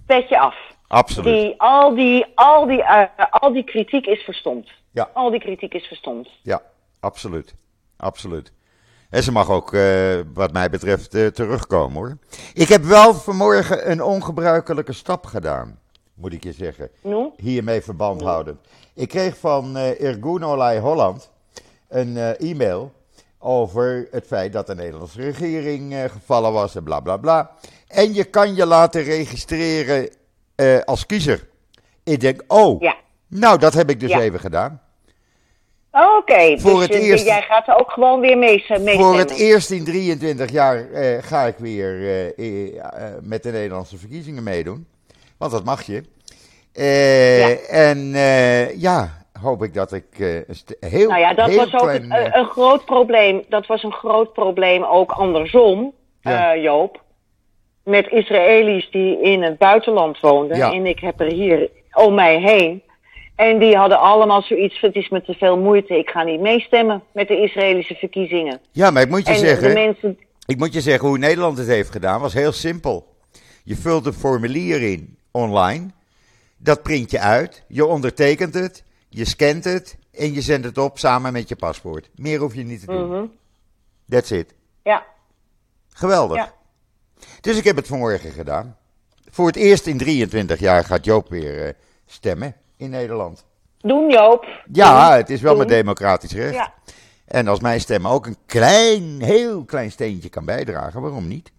pet 0.07 0.29
je 0.29 0.39
af. 0.39 0.57
Absoluut. 0.89 1.35
Die, 1.35 1.55
al, 1.61 1.95
die, 1.95 2.27
al, 2.35 2.67
die, 2.67 2.79
uh, 2.79 3.03
al 3.31 3.53
die 3.53 3.65
kritiek 3.65 4.07
is 4.07 4.23
verstomd. 4.23 4.69
Ja. 4.91 5.11
Al 5.13 5.31
die 5.31 5.41
kritiek 5.41 5.75
is 5.75 5.87
verstomd. 5.87 6.29
Ja, 6.43 6.63
absoluut. 7.01 7.55
Absoluut. 7.97 8.53
En 9.11 9.23
ze 9.23 9.33
mag 9.33 9.51
ook, 9.51 9.73
uh, 9.73 10.21
wat 10.35 10.53
mij 10.53 10.71
betreft, 10.71 11.15
uh, 11.15 11.27
terugkomen 11.27 11.97
hoor. 11.97 12.17
Ik 12.55 12.69
heb 12.69 12.83
wel 12.83 13.15
vanmorgen 13.15 13.91
een 13.91 14.03
ongebruikelijke 14.03 14.93
stap 14.93 15.27
gedaan, 15.27 15.79
moet 16.15 16.33
ik 16.33 16.43
je 16.45 16.53
zeggen. 16.53 16.91
No? 17.03 17.33
Hiermee 17.37 17.83
verband 17.83 18.23
houdend. 18.23 18.59
Ik 18.95 19.09
kreeg 19.09 19.37
van 19.37 19.77
uh, 19.77 20.01
Irgun 20.01 20.45
Olay 20.45 20.79
Holland 20.79 21.33
een 21.95 22.17
e-mail 22.37 22.93
over 23.39 24.09
het 24.11 24.27
feit 24.27 24.53
dat 24.53 24.67
de 24.67 24.75
Nederlandse 24.75 25.21
regering 25.21 25.95
gevallen 26.13 26.53
was 26.53 26.75
en 26.77 26.85
bla 26.85 27.01
bla 27.01 27.17
bla. 27.17 27.51
En 27.89 28.15
je 28.15 28.25
kan 28.25 28.55
je 28.55 28.67
laten 28.67 29.03
registreren 29.03 30.09
als 30.85 31.07
kiezer. 31.07 31.49
Ik 32.05 32.21
denk, 32.21 32.43
oh, 32.47 32.81
Ja. 32.81 32.97
nou 33.29 33.59
dat 33.59 33.75
heb 33.75 33.91
ik 33.91 34.01
dus 34.01 34.11
Ja. 34.11 34.21
even 34.21 34.41
gedaan. 34.41 34.83
Oké, 35.93 36.07
okay, 36.17 36.57
dus 36.57 36.89
eerst- 36.89 37.25
jij 37.25 37.43
gaat 37.43 37.69
er 37.69 37.79
ook 37.81 37.91
gewoon 37.91 38.21
weer 38.21 38.39
mee, 38.39 38.65
mee 38.81 38.97
Voor 38.99 39.19
het 39.19 39.31
eerst 39.31 39.71
in 39.71 39.85
23 39.85 40.51
jaar 40.51 40.91
eh, 40.91 41.23
ga 41.23 41.43
ik 41.47 41.57
weer 41.59 42.01
eh, 42.01 42.79
eh, 42.79 43.13
met 43.23 43.43
de 43.43 43.51
Nederlandse 43.51 43.99
verkiezingen 43.99 44.43
meedoen. 44.43 44.87
Want 45.37 45.53
dat 45.53 45.65
mag 45.65 45.83
je. 45.83 46.03
Eh, 46.73 47.39
Ja. 47.39 47.57
En 47.69 48.15
eh, 48.15 48.81
ja, 48.81 49.24
hoop 49.41 49.63
ik 49.63 49.75
dat 49.75 49.93
ik 49.93 50.05
eh, 50.19 50.29
heel, 50.91 51.09
Nou 51.09 51.21
ja, 51.21 51.35
dat 51.35 51.49
heel 51.49 51.57
was 51.57 51.75
ook 51.75 51.81
klein... 51.81 52.03
een, 52.03 52.11
eh, 52.13 52.39
een 52.41 52.47
groot 52.47 52.85
probleem. 52.85 53.43
Dat 53.49 53.67
was 53.67 53.83
een 53.83 53.93
groot 53.93 54.33
probleem 54.33 54.85
ook 54.85 55.11
andersom, 55.11 55.93
Ja. 56.21 56.53
eh, 56.55 56.63
Joop. 56.63 57.03
Met 57.85 58.09
Israëli's 58.11 58.91
die 58.91 59.23
in 59.23 59.43
het 59.43 59.59
buitenland 59.59 60.21
woonden. 60.21 60.57
Ja. 60.57 60.73
En 60.73 60.87
ik 60.87 60.99
heb 60.99 61.21
er 61.21 61.33
hier 61.33 61.71
om 61.93 62.15
mij 62.15 62.41
heen. 62.41 62.83
En 63.37 63.59
die 63.59 63.77
hadden 63.77 63.99
allemaal 63.99 64.43
zoiets, 64.43 64.81
het 64.81 64.95
is 64.95 65.09
me 65.09 65.23
te 65.23 65.35
veel 65.35 65.59
moeite. 65.59 65.99
Ik 65.99 66.11
ga 66.11 66.23
niet 66.23 66.41
meestemmen 66.41 67.03
met 67.13 67.29
de 67.29 67.41
Israëlische 67.41 67.95
verkiezingen. 67.95 68.61
ja, 68.73 68.91
maar 68.91 69.03
ik 69.03 69.09
moet 69.09 69.27
je 69.27 69.33
en 69.33 69.39
zeggen... 69.39 69.73
mensen... 69.73 70.19
Ik 70.47 70.59
moet 70.59 70.73
je 70.73 70.81
zeggen, 70.81 71.09
hoe 71.09 71.19
Nederland 71.19 71.59
het 71.59 71.67
heeft 71.67 71.91
gedaan, 71.91 72.21
was 72.21 72.35
heel 72.35 72.53
simpel. 72.53 73.07
Je 73.65 73.77
vult 73.77 74.07
een 74.07 74.13
formulier 74.13 74.83
in 74.83 75.17
online, 75.31 75.87
dat 76.57 76.83
print 76.83 77.11
je 77.11 77.19
uit, 77.19 77.65
je 77.69 77.87
ondertekent 77.87 78.55
het, 78.55 78.85
je 79.15 79.25
scant 79.25 79.65
het 79.65 79.97
en 80.13 80.33
je 80.33 80.41
zendt 80.41 80.67
het 80.67 80.79
op 80.79 80.99
samen 80.99 81.33
met 81.33 81.49
je 81.49 81.57
paspoort. 81.57 82.11
Meer 82.17 82.39
hoef 82.39 82.55
je 82.55 82.63
niet 82.65 82.81
te 82.81 82.87
doen. 82.87 83.09
Mhm. 83.09 83.25
That's 84.09 84.31
it. 84.31 84.55
Ja, 84.83 85.05
Geweldig. 85.93 86.37
Ja. 86.37 86.53
Dus 87.41 87.57
ik 87.57 87.65
heb 87.65 87.77
het 87.77 87.87
vanmorgen 87.87 88.31
gedaan. 88.31 88.77
Voor 89.31 89.47
het 89.47 89.57
eerst 89.57 89.87
in 89.87 89.99
23 89.99 90.59
jaar 90.61 90.85
gaat 90.85 91.05
Joop 91.05 91.29
weer 91.29 91.67
eh, 91.67 91.73
stemmen 92.07 92.55
in 92.77 92.91
Nederland. 92.91 93.45
doen 93.81 94.11
Joop. 94.11 94.47
Ja, 94.73 95.09
Doen. 95.09 95.17
het 95.17 95.31
is 95.31 95.41
wel 95.41 95.51
Doen. 95.51 95.61
met 95.61 95.69
democratisch 95.69 96.33
recht. 96.33 96.55
Ja. 96.55 96.73
En 97.27 97.49
als 97.49 97.61
mijn 97.61 97.81
stem 97.81 98.07
ook 98.07 98.27
een 98.27 98.37
klein, 98.47 99.23
heel 99.23 99.65
klein 99.65 99.91
steentje 99.91 100.29
kan 100.29 100.45
bijdragen, 100.45 101.01
waarom 101.01 101.29
niet? 101.29 101.53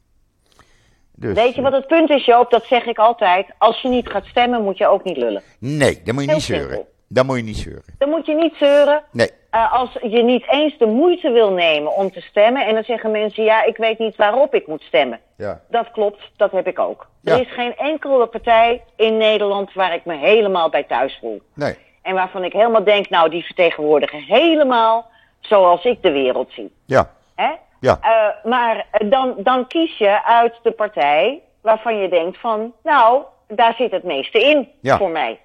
Dus, 1.15 1.33
Weet 1.35 1.55
je 1.55 1.61
wat 1.61 1.71
het 1.71 1.87
punt 1.87 2.09
is, 2.09 2.25
Joop? 2.25 2.51
Dat 2.51 2.65
zeg 2.65 2.85
ik 2.85 2.97
altijd. 2.97 3.47
Als 3.57 3.81
je 3.81 3.87
niet 3.89 4.07
gaat 4.09 4.25
stemmen, 4.25 4.63
moet 4.63 4.77
je 4.77 4.87
ook 4.87 5.03
niet 5.03 5.17
lullen. 5.17 5.41
Nee, 5.59 6.01
dan 6.03 6.13
moet 6.13 6.23
je 6.23 6.29
Heel 6.29 6.37
niet 6.37 6.45
zeuren. 6.47 6.85
Dan 7.07 7.25
moet 7.25 7.35
je 7.37 7.43
niet 7.43 7.57
zeuren. 7.57 7.95
Dan 7.97 8.09
moet 8.09 8.25
je 8.25 8.33
niet 8.35 8.55
zeuren. 8.55 9.03
Nee, 9.11 9.29
Uh, 9.51 9.73
als 9.73 9.97
je 10.01 10.23
niet 10.23 10.51
eens 10.51 10.77
de 10.77 10.85
moeite 10.85 11.29
wil 11.31 11.51
nemen 11.51 11.95
om 11.95 12.11
te 12.11 12.21
stemmen. 12.21 12.65
En 12.65 12.73
dan 12.73 12.83
zeggen 12.83 13.11
mensen, 13.11 13.43
ja, 13.43 13.63
ik 13.63 13.77
weet 13.77 13.99
niet 13.99 14.15
waarop 14.15 14.53
ik 14.53 14.67
moet 14.67 14.81
stemmen. 14.81 15.19
ja. 15.37 15.61
Dat 15.69 15.91
klopt, 15.91 16.31
dat 16.37 16.51
heb 16.51 16.67
ik 16.67 16.79
ook. 16.79 17.07
Ja. 17.21 17.33
Er 17.33 17.41
is 17.41 17.51
geen 17.53 17.75
enkele 17.77 18.25
partij 18.27 18.83
in 18.95 19.17
Nederland 19.17 19.73
waar 19.73 19.93
ik 19.93 20.05
me 20.05 20.15
helemaal 20.17 20.69
bij 20.69 20.83
thuis 20.83 21.17
voel. 21.21 21.41
Nee, 21.53 21.75
En 22.01 22.13
waarvan 22.13 22.43
ik 22.43 22.53
helemaal 22.53 22.83
denk, 22.83 23.09
nou, 23.09 23.29
die 23.29 23.45
vertegenwoordigen 23.45 24.19
helemaal 24.23 25.09
zoals 25.39 25.83
ik 25.85 26.01
de 26.03 26.11
wereld 26.11 26.51
zie. 26.51 26.73
ja, 26.85 27.09
Hè? 27.35 27.51
ja, 27.79 27.99
Uh, 28.03 28.51
maar 28.51 28.75
uh, 29.01 29.11
dan, 29.11 29.33
dan 29.37 29.67
kies 29.67 29.97
je 29.97 30.23
uit 30.25 30.53
de 30.63 30.71
partij 30.71 31.41
waarvan 31.61 31.97
je 31.97 32.09
denkt 32.09 32.37
van, 32.39 32.73
nou, 32.83 33.23
daar 33.47 33.73
zit 33.77 33.91
het 33.91 34.03
meeste 34.03 34.39
in 34.39 34.69
Ja. 34.81 34.97
voor 34.97 35.09
mij. 35.09 35.39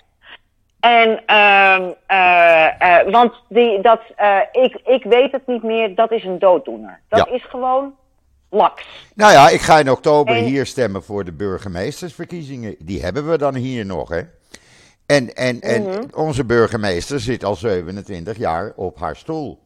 En, 0.80 1.22
eh, 1.26 3.12
want 3.12 3.32
die, 3.48 3.80
dat, 3.82 4.00
eh, 4.16 4.38
ik, 4.52 4.74
ik 4.84 5.04
weet 5.04 5.32
het 5.32 5.46
niet 5.46 5.62
meer, 5.62 5.94
dat 5.94 6.12
is 6.12 6.24
een 6.24 6.38
dooddoener. 6.38 7.00
Dat 7.08 7.28
Ja. 7.28 7.34
is 7.34 7.44
gewoon 7.48 7.94
laks. 8.50 8.86
Nou 9.14 9.32
ja, 9.32 9.48
ik 9.48 9.60
ga 9.60 9.78
in 9.78 9.90
oktober 9.90 10.36
En- 10.36 10.44
hier 10.44 10.66
stemmen 10.66 11.02
voor 11.02 11.24
de 11.24 11.32
burgemeestersverkiezingen. 11.32 12.74
Die 12.78 13.02
hebben 13.02 13.30
we 13.30 13.38
dan 13.38 13.54
hier 13.54 13.86
nog, 13.86 14.08
hè? 14.08 14.20
En, 15.06 15.34
en, 15.34 15.60
en 15.60 15.82
Mhm. 15.82 16.02
onze 16.14 16.44
burgemeester 16.44 17.20
zit 17.20 17.44
al 17.44 17.54
27 17.56 18.36
jaar 18.36 18.72
op 18.76 18.98
haar 18.98 19.16
stoel. 19.16 19.58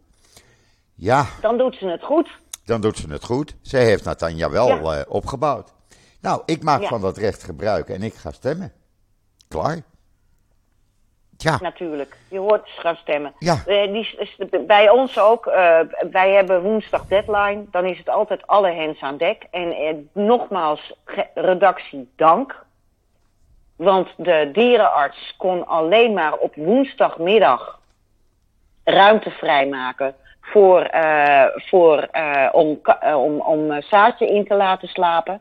Ja, 0.94 1.26
Dan 1.40 1.58
doet 1.58 1.74
ze 1.76 1.86
het 1.86 2.02
goed. 2.02 2.28
dan 2.64 2.80
doet 2.80 2.96
ze 2.98 3.10
het 3.10 3.24
goed. 3.24 3.56
Zij 3.62 3.84
heeft 3.84 4.04
Natanja 4.04 4.50
wel 4.50 4.68
Ja. 4.68 5.04
opgebouwd. 5.08 5.72
Nou, 6.20 6.42
ik 6.46 6.62
maak 6.62 6.80
Ja. 6.82 6.88
van 6.88 7.00
dat 7.00 7.16
recht 7.16 7.42
gebruik 7.42 7.88
en 7.88 8.02
ik 8.02 8.14
ga 8.14 8.30
stemmen. 8.32 8.72
Klaar. 9.48 9.78
Ja, 11.44 11.58
Natuurlijk. 11.60 12.16
Je 12.28 12.38
hoort 12.38 12.68
ze 12.74 12.80
gaan 12.80 12.96
stemmen. 12.96 13.32
Ja. 13.38 13.56
Eh, 13.66 13.82
die, 13.92 14.00
is- 14.00 14.14
is- 14.14 14.36
bij 14.66 14.88
ons 14.90 15.18
ook. 15.18 15.46
eh, 15.46 15.78
wij 16.10 16.30
hebben 16.30 16.62
woensdag 16.62 17.06
deadline. 17.06 17.64
Dan 17.70 17.84
is 17.84 17.98
het 17.98 18.08
altijd 18.08 18.46
alle 18.46 18.70
hens 18.70 19.00
aan 19.00 19.16
dek. 19.16 19.46
En 19.50 19.72
eh, 19.72 19.94
nogmaals, 20.12 20.92
redactie 21.34 22.10
dank. 22.16 22.62
Want 23.76 24.08
de 24.16 24.50
dierenarts 24.52 25.34
kon 25.38 25.66
alleen 25.66 26.12
maar 26.12 26.34
op 26.34 26.54
woensdagmiddag 26.54 27.80
ruimte 28.84 29.30
vrijmaken 29.30 30.14
voor, 30.40 30.90
voor, 31.54 32.08
om, 32.52 32.80
om, 33.14 33.40
om 33.40 33.82
Saartje 33.82 34.26
in 34.28 34.44
te 34.46 34.54
laten 34.54 34.88
slapen. 34.88 35.40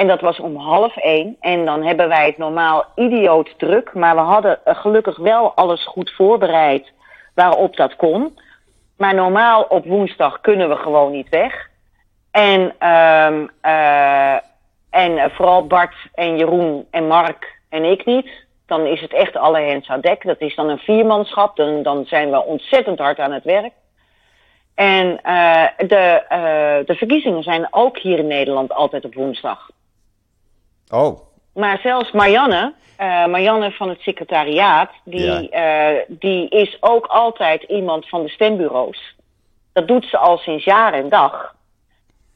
En 0.00 0.06
dat 0.06 0.20
was 0.20 0.40
om 0.40 0.56
half 0.56 0.96
één. 0.96 1.36
En 1.40 1.64
dan 1.64 1.82
hebben 1.82 2.08
wij 2.08 2.26
het 2.26 2.38
normaal 2.38 2.84
idioot 2.94 3.58
druk. 3.58 3.94
Maar 3.94 4.14
we 4.14 4.20
hadden 4.20 4.64
eh, 4.64 4.76
gelukkig 4.76 5.16
wel 5.16 5.54
alles 5.54 5.86
goed 5.86 6.10
voorbereid 6.10 6.92
waarop 7.34 7.76
dat 7.76 7.96
kon. 7.96 8.38
Maar 8.96 9.14
normaal 9.14 9.62
op 9.62 9.86
woensdag 9.86 10.40
kunnen 10.40 10.68
we 10.68 10.76
gewoon 10.76 11.12
niet 11.12 11.28
weg. 11.28 11.68
En, 12.30 12.74
ehm 12.78 13.46
eh, 13.60 14.34
en 14.90 15.18
eh, 15.18 15.30
vooral 15.30 15.66
Bart 15.66 15.94
en 16.14 16.36
Jeroen 16.36 16.86
en 16.90 17.06
Mark 17.06 17.60
en 17.68 17.84
ik 17.84 18.04
niet. 18.04 18.30
Dan 18.66 18.86
is 18.86 19.00
het 19.00 19.12
echt 19.12 19.36
alle 19.36 19.60
hens 19.60 19.88
aan 19.88 20.00
dek. 20.00 20.22
Dat 20.22 20.40
is 20.40 20.54
dan 20.54 20.68
een 20.68 20.78
viermanschap. 20.78 21.56
Dan, 21.56 21.82
dan 21.82 22.04
zijn 22.04 22.30
we 22.30 22.44
ontzettend 22.44 22.98
hard 22.98 23.18
aan 23.18 23.32
het 23.32 23.44
werk. 23.44 23.72
En 24.74 25.20
uh, 25.24 25.66
de, 25.76 26.22
uh, 26.32 26.86
de 26.86 26.94
verkiezingen 26.94 27.42
zijn 27.42 27.68
ook 27.70 27.98
hier 27.98 28.18
in 28.18 28.26
Nederland 28.26 28.72
altijd 28.72 29.04
op 29.04 29.14
woensdag. 29.14 29.70
Oh. 30.90 31.20
Maar 31.54 31.78
zelfs 31.82 32.12
Marianne, 32.12 32.74
uh, 33.00 33.26
Marianne 33.26 33.70
van 33.70 33.88
het 33.88 34.00
secretariaat, 34.00 34.90
die, 35.04 35.50
ja. 35.50 36.04
die 36.08 36.48
is 36.48 36.76
ook 36.80 37.06
altijd 37.06 37.62
iemand 37.62 38.08
van 38.08 38.22
de 38.22 38.28
stembureaus. 38.28 39.16
Dat 39.72 39.88
doet 39.88 40.04
ze 40.04 40.18
al 40.18 40.38
sinds 40.38 40.64
jaar 40.64 40.92
en 40.92 41.08
dag. 41.08 41.54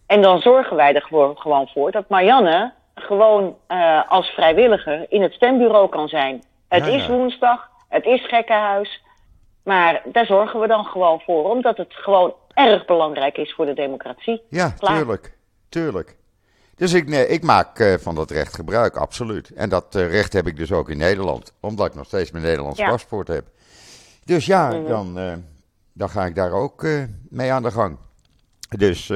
En 0.07 0.23
dan 0.23 0.41
zorgen 0.41 0.77
wij 0.77 0.95
er 0.95 1.07
gewoon 1.35 1.69
voor 1.69 1.91
dat 1.91 2.09
Marianne 2.09 2.73
gewoon 2.95 3.57
uh, 3.69 4.11
als 4.11 4.29
vrijwilliger 4.29 5.07
in 5.09 5.23
het 5.23 5.33
stembureau 5.33 5.89
kan 5.89 6.09
zijn. 6.09 6.43
Het 6.69 6.87
ja, 6.87 6.93
is 6.93 7.07
woensdag, 7.07 7.69
het 7.89 8.05
is 8.05 8.27
gekkenhuis. 8.27 9.03
Maar 9.63 10.03
daar 10.05 10.27
zorgen 10.27 10.61
we 10.61 10.67
dan 10.67 10.85
gewoon 10.85 11.21
voor, 11.21 11.51
omdat 11.51 11.77
het 11.77 11.95
gewoon 11.95 12.35
erg 12.55 12.85
belangrijk 12.85 13.37
is 13.37 13.55
voor 13.55 13.67
de 13.67 13.75
democratie. 13.75 14.43
Ja, 14.49 14.71
Klaar. 14.79 14.97
tuurlijk. 14.97 15.37
Tuurlijk. 15.69 16.17
Dus 16.77 16.93
ik, 16.93 17.09
nee, 17.09 17.27
ik 17.27 17.43
maak 17.43 17.79
uh, 17.79 17.95
van 17.99 18.15
dat 18.15 18.31
recht 18.31 18.55
gebruik, 18.55 18.97
absoluut. 18.97 19.51
En 19.55 19.69
dat 19.69 19.95
uh, 19.97 20.11
recht 20.11 20.33
heb 20.33 20.47
ik 20.47 20.57
dus 20.57 20.73
ook 20.73 20.91
in 20.91 20.99
Nederland, 20.99 21.53
omdat 21.61 21.87
ik 21.87 21.95
nog 21.95 22.07
steeds 22.07 22.31
mijn 22.31 22.45
Nederlands 22.45 22.79
ja. 22.79 22.91
paspoort 22.91 23.29
heb. 23.29 23.45
Dus 24.25 24.47
ja, 24.47 24.69
mm 24.69 24.75
-hmm. 24.75 24.89
dan, 24.89 25.19
uh, 25.19 25.33
dan 25.93 26.11
ga 26.11 26.27
ik 26.27 26.35
daar 26.35 26.53
ook 26.53 26.87
mee 27.29 27.53
aan 27.53 27.63
de 27.63 27.71
gang. 27.71 27.97
Dus, 28.69 29.11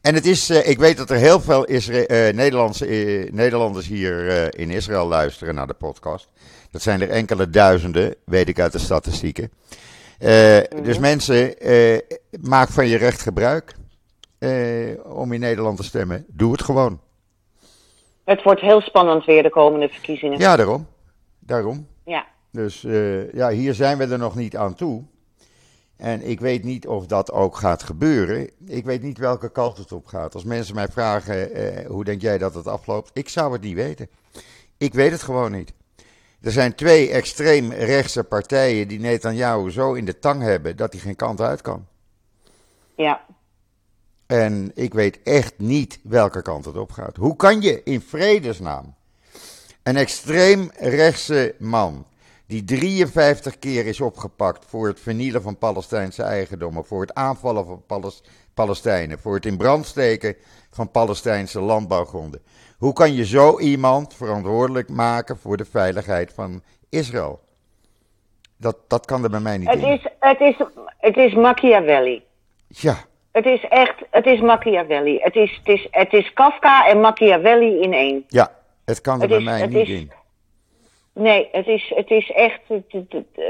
en 0.00 0.14
het 0.14 0.26
is, 0.26 0.50
ik 0.50 0.78
weet 0.78 0.96
dat 0.96 1.10
er 1.10 1.16
heel 1.16 1.40
veel 1.40 1.64
Isra 1.64 2.04
Nederlandse, 2.32 2.84
Nederlanders 3.32 3.86
hier 3.86 4.58
in 4.58 4.70
Israël 4.70 5.06
luisteren 5.06 5.54
naar 5.54 5.66
de 5.66 5.74
podcast. 5.74 6.28
Dat 6.70 6.82
zijn 6.82 7.00
er 7.00 7.10
enkele 7.10 7.50
duizenden, 7.50 8.14
weet 8.24 8.48
ik 8.48 8.60
uit 8.60 8.72
de 8.72 8.78
statistieken. 8.78 9.50
Mm 9.52 10.28
-hmm. 10.28 10.82
Dus 10.82 10.98
mensen, 10.98 11.54
maak 12.40 12.68
van 12.68 12.88
je 12.88 12.96
recht 12.96 13.20
gebruik 13.22 13.74
om 15.04 15.32
in 15.32 15.40
Nederland 15.40 15.76
te 15.76 15.84
stemmen. 15.84 16.24
Doe 16.28 16.52
het 16.52 16.62
gewoon. 16.62 17.00
Het 18.24 18.42
wordt 18.42 18.60
heel 18.60 18.80
spannend 18.80 19.24
weer 19.24 19.42
de 19.42 19.50
komende 19.50 19.88
verkiezingen. 19.88 20.38
Ja, 20.38 20.56
daarom. 20.56 20.86
Daarom. 21.38 21.86
Ja. 22.04 22.26
Dus 22.50 22.80
ja, 23.32 23.50
hier 23.50 23.74
zijn 23.74 23.98
we 23.98 24.06
er 24.06 24.18
nog 24.18 24.34
niet 24.34 24.56
aan 24.56 24.74
toe. 24.74 25.04
En 26.02 26.28
ik 26.28 26.40
weet 26.40 26.64
niet 26.64 26.86
of 26.86 27.06
dat 27.06 27.32
ook 27.32 27.56
gaat 27.56 27.82
gebeuren. 27.82 28.50
Ik 28.66 28.84
weet 28.84 29.02
niet 29.02 29.18
welke 29.18 29.50
kant 29.50 29.76
het 29.78 29.92
op 29.92 30.06
gaat. 30.06 30.34
Als 30.34 30.44
mensen 30.44 30.74
mij 30.74 30.88
vragen, 30.88 31.54
eh, 31.54 31.86
hoe 31.86 32.04
denk 32.04 32.20
jij 32.20 32.38
dat 32.38 32.54
het 32.54 32.66
afloopt? 32.66 33.10
Ik 33.12 33.28
zou 33.28 33.52
het 33.52 33.62
niet 33.62 33.74
weten. 33.74 34.08
Ik 34.78 34.94
weet 34.94 35.10
het 35.10 35.22
gewoon 35.22 35.52
niet. 35.52 35.72
Er 36.40 36.50
zijn 36.50 36.74
twee 36.74 37.10
extreem 37.10 37.72
rechtse 37.72 38.24
partijen 38.24 38.88
die 38.88 39.00
Netanyahu 39.00 39.70
zo 39.70 39.92
in 39.92 40.04
de 40.04 40.18
tang 40.18 40.42
hebben 40.42 40.76
dat 40.76 40.92
hij 40.92 41.00
geen 41.00 41.16
kant 41.16 41.40
uit 41.40 41.60
kan. 41.60 41.86
Ja. 42.94 43.20
En 44.32 44.70
ik 44.74 44.94
weet 44.94 45.22
echt 45.22 45.54
niet 45.58 46.00
welke 46.02 46.42
kant 46.42 46.64
het 46.64 46.76
op 46.76 46.90
gaat. 46.92 47.16
Hoe 47.16 47.36
kan 47.36 47.60
je 47.60 47.82
in 47.84 48.00
vredesnaam 48.00 48.94
een 49.82 49.96
extreem 49.96 50.70
rechtse 50.78 51.54
man 51.58 52.06
die 52.46 52.64
53 52.64 53.58
keer 53.58 53.86
is 53.86 54.00
opgepakt 54.00 54.64
voor 54.68 54.86
het 54.86 55.00
vernielen 55.00 55.42
van 55.42 55.58
Palestijnse 55.58 56.22
eigendommen, 56.22 56.84
voor 56.84 57.00
het 57.00 57.14
aanvallen 57.14 57.66
van 57.66 57.82
Palest 57.86 58.28
Palestijnen, 58.54 59.18
voor 59.18 59.34
het 59.34 59.46
in 59.46 59.56
brand 59.56 59.86
steken 59.86 60.36
van 60.70 60.90
Palestijnse 60.90 61.60
landbouwgronden. 61.60 62.42
Hoe 62.78 62.92
kan 62.92 63.14
je 63.14 63.24
zo 63.24 63.58
iemand 63.58 64.14
verantwoordelijk 64.14 64.88
maken 64.88 65.38
voor 65.38 65.56
de 65.56 65.64
veiligheid 65.64 66.32
van 66.32 66.62
Israël? 66.88 67.40
Dat, 68.56 68.76
dat 68.88 69.06
kan 69.06 69.24
er 69.24 69.30
bij 69.30 69.40
mij 69.40 69.58
niet 69.58 69.68
het 69.68 69.78
in. 69.78 69.92
Is, 69.92 70.06
het, 70.18 70.40
is, 70.40 70.56
het 70.98 71.16
is 71.16 71.34
Machiavelli. 71.34 72.22
Ja. 72.68 73.10
Het 73.32 73.44
is 73.44 73.64
echt, 73.68 73.94
het 74.10 74.26
is 74.26 74.40
Machiavelli. 74.40 75.18
Het 75.20 75.34
is, 75.34 75.60
het 75.64 75.68
is, 75.68 75.88
het 75.90 76.12
is 76.12 76.32
Kafka 76.32 76.86
en 76.88 77.00
Machiavelli 77.00 77.80
in 77.80 77.92
één. 77.92 78.24
Ja, 78.28 78.52
het 78.84 79.00
kan 79.00 79.14
er 79.14 79.20
het 79.20 79.28
bij 79.30 79.38
is, 79.38 79.44
mij 79.44 79.66
niet 79.66 79.88
is, 79.88 79.88
in. 79.88 80.12
Nee, 81.14 81.48
het 81.52 81.66
is, 81.66 81.92
het 81.94 82.10
is 82.10 82.30
echt. 82.30 82.60
Het, 82.66 82.84
het, 82.88 83.12
het, 83.12 83.26
uh, 83.36 83.44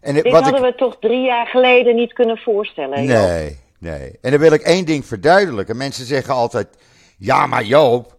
en 0.00 0.14
dit 0.14 0.22
wat 0.22 0.42
hadden 0.42 0.64
ik... 0.64 0.70
we 0.70 0.74
toch 0.74 0.98
drie 0.98 1.20
jaar 1.20 1.46
geleden 1.46 1.94
niet 1.94 2.12
kunnen 2.12 2.38
voorstellen. 2.38 3.04
Joop. 3.04 3.28
Nee, 3.28 3.58
nee. 3.78 4.18
En 4.20 4.30
dan 4.30 4.40
wil 4.40 4.52
ik 4.52 4.62
één 4.62 4.84
ding 4.84 5.04
verduidelijken. 5.04 5.76
Mensen 5.76 6.06
zeggen 6.06 6.34
altijd: 6.34 6.68
ja, 7.18 7.46
maar 7.46 7.64
Joop, 7.64 8.16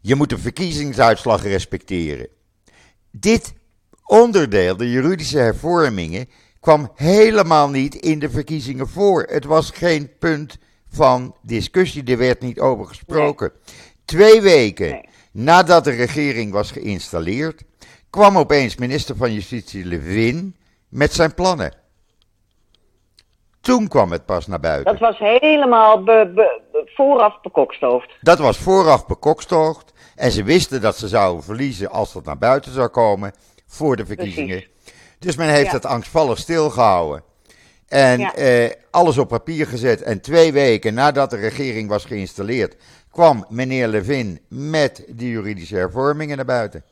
je 0.00 0.14
moet 0.14 0.30
de 0.30 0.38
verkiezingsuitslag 0.38 1.42
respecteren. 1.42 2.28
Dit 3.10 3.54
onderdeel, 4.04 4.76
de 4.76 4.90
juridische 4.90 5.38
hervormingen, 5.38 6.28
kwam 6.60 6.90
helemaal 6.94 7.68
niet 7.68 7.94
in 7.94 8.18
de 8.18 8.30
verkiezingen 8.30 8.88
voor. 8.88 9.22
Het 9.22 9.44
was 9.44 9.70
geen 9.70 10.18
punt 10.18 10.58
van 10.88 11.34
discussie, 11.42 12.04
er 12.04 12.18
werd 12.18 12.40
niet 12.40 12.60
over 12.60 12.86
gesproken. 12.86 13.52
Nee. 13.54 13.74
Twee 14.04 14.40
weken. 14.40 14.90
Nee. 14.90 15.08
Nadat 15.32 15.84
de 15.84 15.90
regering 15.90 16.52
was 16.52 16.70
geïnstalleerd, 16.70 17.62
kwam 18.10 18.38
opeens 18.38 18.76
minister 18.76 19.16
van 19.16 19.32
Justitie 19.32 19.84
Levin 19.84 20.56
met 20.88 21.12
zijn 21.12 21.34
plannen. 21.34 21.74
Toen 23.60 23.88
kwam 23.88 24.12
het 24.12 24.26
pas 24.26 24.46
naar 24.46 24.60
buiten. 24.60 24.92
Dat 24.92 25.00
was 25.00 25.18
helemaal 25.18 26.02
be, 26.02 26.32
be, 26.34 26.60
vooraf 26.94 27.40
bekokstoofd. 27.40 28.10
Dat 28.20 28.38
was 28.38 28.58
vooraf 28.58 29.06
bekokstoofd. 29.06 29.92
En 30.14 30.30
ze 30.30 30.42
wisten 30.42 30.80
dat 30.80 30.96
ze 30.96 31.08
zouden 31.08 31.44
verliezen 31.44 31.90
als 31.90 32.12
dat 32.12 32.24
naar 32.24 32.38
buiten 32.38 32.72
zou 32.72 32.88
komen 32.88 33.32
voor 33.66 33.96
de 33.96 34.06
verkiezingen. 34.06 34.58
Precies. 34.58 34.75
Dus 35.26 35.36
men 35.36 35.48
heeft 35.48 35.66
ja. 35.66 35.72
het 35.72 35.84
angstvallig 35.84 36.38
stilgehouden. 36.38 37.22
En 37.88 38.18
ja. 38.18 38.34
eh, 38.34 38.70
alles 38.90 39.18
op 39.18 39.28
papier 39.28 39.66
gezet. 39.66 40.02
En 40.02 40.20
twee 40.20 40.52
weken 40.52 40.94
nadat 40.94 41.30
de 41.30 41.36
regering 41.36 41.88
was 41.88 42.04
geïnstalleerd, 42.04 42.76
kwam 43.10 43.46
meneer 43.48 43.88
Levin 43.88 44.40
met 44.48 45.04
die 45.08 45.30
juridische 45.30 45.74
hervormingen 45.76 46.36
naar 46.36 46.46
buiten. 46.46 46.84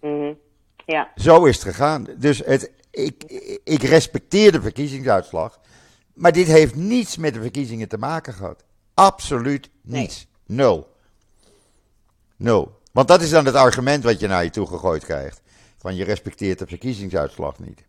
Mm 0.00 0.20
-hmm. 0.20 0.38
Ja. 0.86 1.10
Zo 1.14 1.44
is 1.44 1.54
het 1.54 1.64
gegaan. 1.64 2.06
Dus 2.16 2.42
het, 2.44 2.70
ik, 2.90 3.22
ik 3.64 3.82
respecteer 3.82 4.52
de 4.52 4.60
verkiezingsuitslag. 4.60 5.60
Maar 6.14 6.32
dit 6.32 6.46
heeft 6.46 6.74
niets 6.74 7.16
met 7.16 7.34
de 7.34 7.40
verkiezingen 7.40 7.88
te 7.88 7.98
maken 7.98 8.32
gehad. 8.32 8.64
Absoluut 8.94 9.70
niets. 9.82 10.26
Nee. 10.46 10.58
Nul. 10.58 10.88
Nul. 12.36 12.80
Want 12.92 13.08
dat 13.08 13.22
is 13.22 13.30
dan 13.30 13.46
het 13.46 13.54
argument 13.54 14.04
wat 14.04 14.20
je 14.20 14.26
naar 14.26 14.44
je 14.44 14.50
toe 14.50 14.66
gegooid 14.66 15.04
krijgt. 15.04 15.42
Van 15.84 15.96
je 15.96 16.04
respecteert 16.04 16.58
de 16.58 16.66
verkiezingsuitslag 16.66 17.58
niet. 17.58 17.84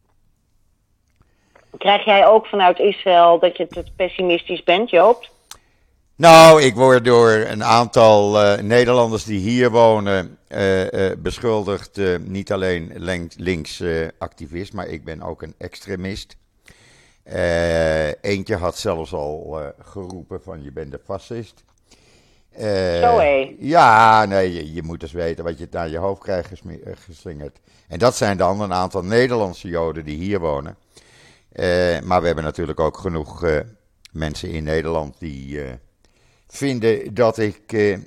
Krijg 1.77 2.05
jij 2.05 2.27
ook 2.27 2.45
vanuit 2.45 2.79
Israël 2.79 3.39
dat 3.39 3.57
je 3.57 3.67
te 3.67 3.83
pessimistisch 3.95 4.63
bent, 4.63 4.89
Joop? 4.89 5.29
Nou, 6.15 6.61
ik 6.61 6.75
word 6.75 7.05
door 7.05 7.31
een 7.31 7.63
aantal 7.63 8.43
uh, 8.43 8.61
Nederlanders 8.61 9.23
die 9.23 9.39
hier 9.39 9.71
wonen 9.71 10.37
uh, 10.47 10.91
uh, 10.91 11.11
beschuldigd. 11.17 11.99
niet 12.19 12.51
alleen 12.51 12.91
links 13.37 13.83
activist, 14.17 14.73
maar 14.73 14.87
ik 14.87 15.03
ben 15.03 15.21
ook 15.21 15.41
een 15.41 15.55
extremist. 15.57 16.37
eentje 18.21 18.55
had 18.55 18.77
zelfs 18.77 19.13
al 19.13 19.59
geroepen 19.79 20.41
van 20.41 20.63
je 20.63 20.71
bent 20.71 20.93
een 20.93 20.99
fascist. 21.05 21.63
Zo 22.57 23.17
hé. 23.19 23.55
Ja, 23.59 24.25
nee, 24.25 24.53
je, 24.53 24.73
je, 24.73 24.83
moet 24.83 24.99
dus 24.99 25.11
weten 25.11 25.43
wat 25.43 25.57
je 25.57 25.67
naar 25.71 25.89
je 25.89 25.97
hoofd 25.97 26.21
krijgt 26.21 26.51
geslingerd. 27.05 27.59
En 27.87 27.99
dat 27.99 28.15
zijn 28.15 28.37
dan 28.37 28.61
een 28.61 28.73
aantal 28.73 29.03
Nederlandse 29.03 29.67
Joden 29.67 30.05
die 30.05 30.17
hier 30.17 30.39
wonen. 30.39 30.77
maar 32.03 32.21
we 32.21 32.25
hebben 32.25 32.43
natuurlijk 32.43 32.79
ook 32.79 32.97
genoeg 32.97 33.45
mensen 34.11 34.49
in 34.49 34.63
Nederland 34.63 35.19
die 35.19 35.59
vinden 36.47 37.13
dat 37.13 37.37
ik 37.37 37.71
uh, 37.73 37.97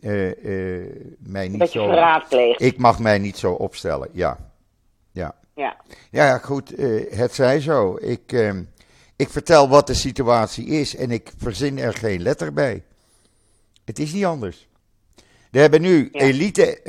uh, 0.00 0.44
uh, 0.44 0.86
mij 1.18 1.48
niet 1.48 1.58
dat 1.58 1.70
zo. 1.70 2.54
Ik 2.56 2.78
mag 2.78 2.98
mij 2.98 3.18
niet 3.18 3.36
zo 3.36 3.52
opstellen, 3.52 4.08
ja. 4.12 4.38
Ja, 5.10 5.34
ja. 5.54 5.76
ja 6.10 6.38
goed, 6.38 6.72
het 7.10 7.34
zij 7.34 7.60
zo. 7.60 7.96
Ik, 8.00 8.32
ehm, 8.32 8.62
ik 9.16 9.28
vertel 9.28 9.68
wat 9.68 9.86
de 9.86 9.94
situatie 9.94 10.66
is 10.66 10.96
en 10.96 11.10
ik 11.10 11.32
verzin 11.36 11.78
er 11.78 11.94
geen 11.94 12.22
letter 12.22 12.52
bij. 12.52 12.82
Het 13.88 13.98
is 13.98 14.12
niet 14.12 14.24
anders. 14.24 14.68
We 15.50 15.58
hebben 15.58 15.80
nu 15.80 16.08
ja. 16.12 16.20
elite, 16.20 16.82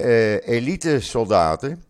elite 0.46 1.00
soldaten. 1.00 1.84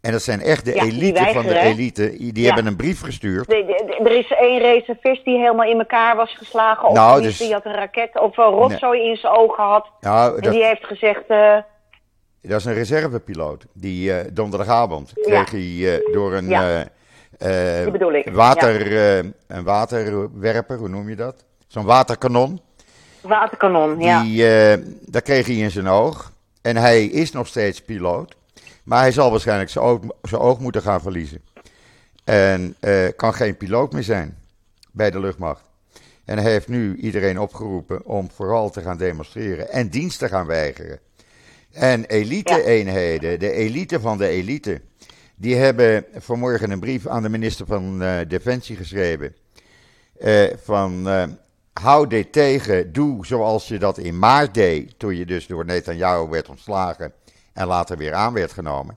En 0.00 0.12
dat 0.12 0.22
zijn 0.22 0.40
echt 0.40 0.64
de 0.64 0.74
ja, 0.74 0.82
elite 0.82 1.30
van 1.32 1.42
de 1.42 1.58
elite. 1.58 2.16
Die 2.18 2.40
ja. 2.40 2.46
hebben 2.46 2.66
een 2.66 2.76
brief 2.76 3.00
gestuurd. 3.00 3.48
De, 3.48 3.64
de, 3.66 4.10
er 4.10 4.18
is 4.18 4.32
één 4.32 4.58
reservist 4.58 5.24
die 5.24 5.38
helemaal 5.38 5.66
in 5.70 5.78
elkaar 5.78 6.16
was 6.16 6.36
geslagen. 6.36 6.88
Of 6.88 6.94
nou, 6.94 7.22
dus, 7.22 7.38
die 7.38 7.52
had 7.52 7.64
een 7.64 7.74
raket 7.74 8.20
of 8.20 8.36
een 8.36 8.44
rotzooi 8.44 9.00
nee. 9.00 9.10
in 9.10 9.16
zijn 9.16 9.32
ogen 9.32 9.64
had. 9.64 9.90
Nou, 10.00 10.36
en 10.36 10.42
dat, 10.42 10.52
die 10.52 10.64
heeft 10.64 10.84
gezegd... 10.84 11.22
Uh, 11.28 11.56
dat 12.40 12.60
is 12.60 12.64
een 12.64 12.74
reservepiloot. 12.74 13.66
Die 13.72 14.10
uh, 14.10 14.16
donderdagavond 14.32 15.12
kreeg 15.14 15.50
hij 15.50 15.60
uh, 15.60 16.12
door 16.12 16.32
een, 16.32 16.48
water, 18.32 18.96
een 19.46 19.64
waterwerper, 19.64 20.78
hoe 20.78 20.88
noem 20.88 21.08
je 21.08 21.16
dat? 21.16 21.44
Zo'n 21.66 21.84
waterkanon. 21.84 22.60
Waterkanon, 23.26 24.00
ja. 24.00 24.22
Die, 24.22 24.44
dat 25.00 25.22
kreeg 25.22 25.46
hij 25.46 25.56
in 25.56 25.70
zijn 25.70 25.88
oog. 25.88 26.32
En 26.62 26.76
hij 26.76 27.04
is 27.04 27.32
nog 27.32 27.46
steeds 27.46 27.82
piloot. 27.82 28.36
Maar 28.84 29.00
hij 29.00 29.12
zal 29.12 29.30
waarschijnlijk 29.30 29.70
zijn 29.70 29.84
oog, 29.84 30.00
zijn 30.22 30.40
oog 30.40 30.58
moeten 30.60 30.82
gaan 30.82 31.00
verliezen. 31.00 31.40
En 32.24 32.76
uh, 32.80 33.08
kan 33.16 33.34
geen 33.34 33.56
piloot 33.56 33.92
meer 33.92 34.02
zijn 34.02 34.38
bij 34.92 35.10
de 35.10 35.20
luchtmacht. 35.20 35.62
En 36.24 36.38
hij 36.38 36.50
heeft 36.50 36.68
nu 36.68 36.96
iedereen 36.96 37.40
opgeroepen 37.40 38.04
om 38.04 38.30
vooral 38.30 38.70
te 38.70 38.80
gaan 38.80 38.96
demonstreren 38.96 39.70
en 39.70 39.88
dienst 39.88 40.18
te 40.18 40.28
gaan 40.28 40.46
weigeren. 40.46 40.98
En 41.72 42.04
elite-eenheden, 42.04 43.38
de 43.38 43.52
elite 43.52 44.00
van 44.00 44.18
de 44.18 44.28
elite, 44.28 44.80
die 45.34 45.56
hebben 45.56 46.04
vanmorgen 46.16 46.70
een 46.70 46.80
brief 46.80 47.06
aan 47.06 47.22
de 47.22 47.28
minister 47.28 47.66
van 47.66 48.02
uh, 48.02 48.18
Defensie 48.28 48.76
geschreven. 48.76 49.34
Uh, 50.20 50.44
van 50.62 51.08
hou 51.78 52.06
dit 52.06 52.32
tegen, 52.32 52.92
doe 52.92 53.26
zoals 53.26 53.68
je 53.68 53.78
dat 53.78 53.98
in 53.98 54.18
maart 54.18 54.54
deed, 54.54 54.98
toen 54.98 55.16
je 55.16 55.26
dus 55.26 55.46
door 55.46 55.64
Netanyahu 55.64 56.28
werd 56.28 56.48
ontslagen 56.48 57.12
en 57.52 57.66
later 57.66 57.96
weer 57.96 58.14
aan 58.14 58.32
werd 58.32 58.52
genomen. 58.52 58.96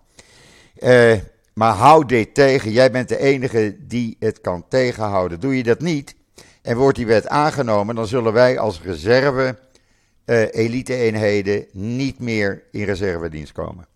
maar 1.54 1.74
hou 1.74 2.06
dit 2.06 2.34
tegen, 2.34 2.72
jij 2.72 2.92
bent 2.92 3.10
de 3.10 3.18
enige 3.18 3.76
die 3.80 4.16
het 4.20 4.42
kan 4.42 4.68
tegenhouden. 4.68 5.40
Doe 5.40 5.58
je 5.58 5.64
dat 5.64 5.80
niet 5.80 6.16
en 6.62 6.78
wordt 6.78 6.98
die 6.98 7.06
wet 7.06 7.28
aangenomen, 7.28 7.96
dan 7.96 8.08
zullen 8.08 8.34
wij 8.34 8.60
als 8.60 8.82
reserve 8.82 9.58
elite-eenheden 10.52 11.66
niet 11.72 12.20
meer 12.20 12.64
in 12.72 12.84
reservedienst 12.84 13.52
komen. 13.52 13.88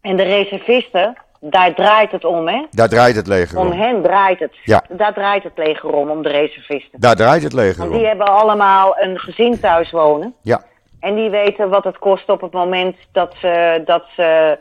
En 0.00 0.16
de 0.16 0.22
reservisten, 0.22 1.16
daar 1.40 1.74
draait 1.74 2.10
het 2.12 2.24
om, 2.24 2.48
hè? 2.48 2.64
Daar 2.70 2.88
draait 2.88 3.16
het 3.16 3.26
leger 3.26 3.58
om. 3.58 3.66
Om 3.66 3.72
hen 3.72 4.02
draait 4.02 4.38
het. 4.38 4.52
Ja. 4.64 4.82
Daar 4.88 5.14
draait 5.14 5.42
het 5.42 5.52
leger 5.56 5.90
om, 5.92 6.10
om 6.10 6.22
de 6.22 6.28
reservisten. 6.28 7.00
Daar 7.00 7.16
draait 7.16 7.42
het 7.42 7.52
leger 7.52 7.78
Want 7.78 7.90
om. 7.90 7.96
die 7.98 8.06
hebben 8.06 8.26
allemaal 8.26 8.96
een 8.98 9.18
gezin 9.18 9.60
thuis 9.60 9.90
wonen. 9.90 10.34
Ja, 10.42 10.62
En 11.00 11.14
die 11.14 11.30
weten 11.30 11.68
wat 11.68 11.84
het 11.84 11.98
kost 11.98 12.28
op 12.28 12.40
het 12.40 12.52
moment 12.52 12.96
dat 13.12 13.34
ze, 13.40 13.82
dat 13.84 14.04
ze 14.16 14.58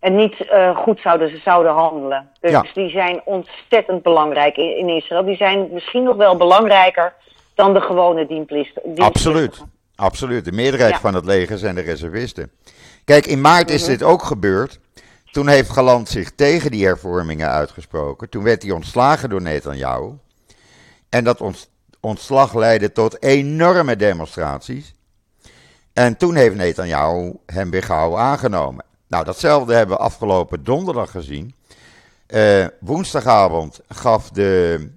het 0.00 0.12
niet 0.12 0.46
eh, 0.48 0.76
goed 0.76 1.00
zouden, 1.00 1.40
zouden 1.44 1.72
handelen. 1.72 2.28
Dus 2.40 2.50
Ja. 2.50 2.64
die 2.74 2.90
zijn 2.90 3.20
ontzettend 3.24 4.02
belangrijk 4.02 4.56
in, 4.56 4.76
in 4.76 4.88
Israël. 4.88 5.24
Die 5.24 5.36
zijn 5.36 5.68
misschien 5.72 6.02
nog 6.02 6.16
wel 6.16 6.36
belangrijker 6.36 7.14
dan 7.54 7.74
de 7.74 7.80
gewone 7.80 8.26
dienstplichten. 8.26 8.82
absoluut. 8.96 9.64
Absoluut. 9.96 10.44
De 10.44 10.52
meerderheid 10.52 10.92
Ja. 10.92 11.00
van 11.00 11.14
het 11.14 11.24
leger 11.24 11.58
zijn 11.58 11.74
de 11.74 11.80
reservisten. 11.80 12.50
Kijk, 13.04 13.26
in 13.26 13.40
maart 13.40 13.70
is 13.70 13.84
dit 13.84 14.02
ook 14.02 14.22
gebeurd. 14.22 14.80
Toen 15.36 15.48
heeft 15.48 15.70
Galant 15.70 16.08
zich 16.08 16.30
tegen 16.34 16.70
die 16.70 16.84
hervormingen 16.84 17.48
uitgesproken. 17.48 18.28
Toen 18.28 18.42
werd 18.42 18.62
hij 18.62 18.70
ontslagen 18.70 19.28
door 19.28 19.42
Netanyahu. 19.42 20.12
En 21.08 21.24
dat 21.24 21.40
ont- 21.40 21.70
ontslag 22.00 22.54
leidde 22.54 22.92
tot 22.92 23.22
enorme 23.22 23.96
demonstraties. 23.96 24.94
En 25.92 26.16
toen 26.16 26.34
heeft 26.34 26.54
Netanyahu 26.54 27.32
hem 27.46 27.70
weer 27.70 27.82
gauw 27.82 28.18
aangenomen. 28.18 28.84
Nou, 29.08 29.24
datzelfde 29.24 29.74
hebben 29.74 29.96
we 29.96 30.02
afgelopen 30.02 30.64
donderdag 30.64 31.10
gezien. 31.10 31.54
Eh, 32.26 32.66
woensdagavond 32.80 33.80
gaf 33.88 34.30
de 34.30 34.88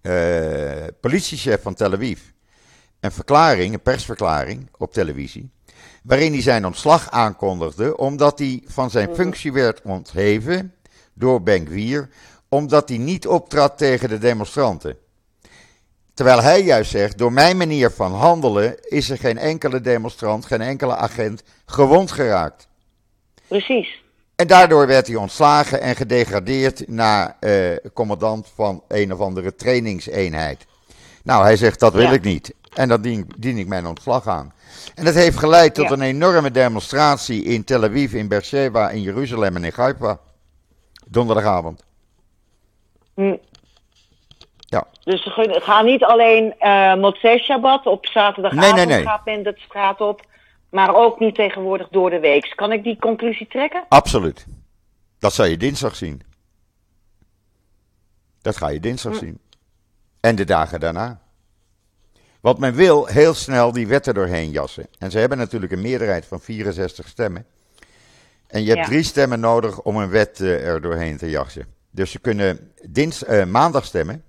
eh, 0.00 0.86
politiechef 1.00 1.62
van 1.62 1.74
Tel 1.74 1.92
Aviv 1.92 2.20
een 3.00 3.12
verklaring, 3.12 3.74
een 3.74 3.82
persverklaring 3.82 4.68
op 4.76 4.92
televisie. 4.92 5.50
Waarin 6.08 6.32
hij 6.32 6.42
zijn 6.42 6.66
ontslag 6.66 7.10
aankondigde 7.10 7.96
omdat 7.96 8.38
hij 8.38 8.62
van 8.66 8.90
zijn 8.90 9.14
functie 9.14 9.52
werd 9.52 9.80
ontheven 9.82 10.74
door 11.14 11.42
Ben-Gvir. 11.42 12.08
Omdat 12.48 12.88
hij 12.88 12.98
niet 12.98 13.26
optrad 13.26 13.78
tegen 13.78 14.08
de 14.08 14.18
demonstranten. 14.18 14.96
Terwijl 16.14 16.42
hij 16.42 16.62
juist 16.62 16.90
zegt, 16.90 17.18
door 17.18 17.32
mijn 17.32 17.56
manier 17.56 17.90
van 17.90 18.12
handelen 18.12 18.88
is 18.90 19.10
er 19.10 19.18
geen 19.18 19.38
enkele 19.38 19.80
demonstrant, 19.80 20.46
geen 20.46 20.60
enkele 20.60 20.96
agent 20.96 21.42
gewond 21.66 22.10
geraakt. 22.10 22.68
Precies. 23.48 24.02
En 24.36 24.46
daardoor 24.46 24.86
werd 24.86 25.06
hij 25.06 25.16
ontslagen 25.16 25.80
en 25.80 25.96
gedegradeerd 25.96 26.88
naar 26.88 27.36
eh, 27.40 27.76
commandant 27.94 28.48
van 28.54 28.82
een 28.88 29.12
of 29.12 29.20
andere 29.20 29.54
trainingseenheid. 29.54 30.66
Nou, 31.22 31.42
hij 31.42 31.56
zegt 31.56 31.80
dat 31.80 31.92
wil 31.92 32.02
Ja. 32.02 32.12
ik 32.12 32.22
niet. 32.24 32.54
En 32.78 32.88
dan 32.88 33.00
dien, 33.02 33.30
dien 33.36 33.58
ik 33.58 33.66
mijn 33.66 33.86
ontslag 33.86 34.26
aan. 34.26 34.52
En 34.94 35.04
dat 35.04 35.14
heeft 35.14 35.38
geleid 35.38 35.74
tot 35.74 35.88
Ja. 35.88 35.92
een 35.94 36.00
enorme 36.02 36.50
demonstratie 36.50 37.44
in 37.44 37.64
Tel 37.64 37.82
Aviv, 37.84 38.12
in 38.12 38.28
Beersheba, 38.28 38.90
in 38.90 39.02
Jeruzalem 39.02 39.56
en 39.56 39.64
in 39.64 39.72
Haifa. 39.74 40.18
Donderdagavond. 41.06 41.84
Hm. 43.14 43.36
Ja. 44.58 44.86
Dus 45.04 45.22
ze 45.22 45.60
gaan 45.62 45.84
niet 45.84 46.04
alleen 46.04 46.54
Motzei 47.00 47.38
Shabbat 47.38 47.86
op 47.86 48.06
zaterdagavond 48.06 48.74
Nee, 48.76 48.86
nee, 48.86 48.96
nee. 48.96 49.04
gaat 49.06 49.24
men 49.24 49.42
de 49.42 49.54
straat 49.56 50.00
op, 50.00 50.26
maar 50.70 50.94
ook 50.94 51.18
niet 51.20 51.34
tegenwoordig 51.34 51.88
door 51.88 52.10
de 52.10 52.20
week. 52.20 52.52
Kan 52.56 52.72
ik 52.72 52.82
die 52.82 52.96
conclusie 52.98 53.46
trekken? 53.46 53.84
Absoluut. 53.88 54.46
Dat 55.18 55.32
zal 55.32 55.44
je 55.46 55.56
dinsdag 55.56 55.96
zien. 55.96 56.22
Dat 58.42 58.56
ga 58.56 58.68
je 58.68 58.80
dinsdag 58.80 59.12
Hm. 59.12 59.18
zien. 59.18 59.38
En 60.20 60.36
de 60.36 60.44
dagen 60.44 60.80
daarna. 60.80 61.20
Want 62.48 62.60
men 62.60 62.74
wil 62.74 63.06
heel 63.06 63.34
snel 63.34 63.72
die 63.72 63.86
wetten 63.86 64.14
doorheen 64.14 64.50
jassen. 64.50 64.86
En 64.98 65.10
ze 65.10 65.18
hebben 65.18 65.38
natuurlijk 65.38 65.72
een 65.72 65.80
meerderheid 65.80 66.26
van 66.26 66.40
64 66.40 67.08
stemmen. 67.08 67.46
En 68.46 68.62
je 68.62 68.68
hebt 68.68 68.80
Ja. 68.80 68.86
drie 68.86 69.02
stemmen 69.02 69.40
nodig 69.40 69.80
om 69.82 69.96
een 69.96 70.08
wet 70.10 70.40
eh, 70.40 70.66
er 70.66 70.80
doorheen 70.80 71.16
te 71.16 71.30
jassen. 71.30 71.66
Dus 71.90 72.10
ze 72.10 72.18
kunnen 72.18 72.72
dins, 72.88 73.24
eh, 73.24 73.44
maandag 73.44 73.84
stemmen. 73.84 74.24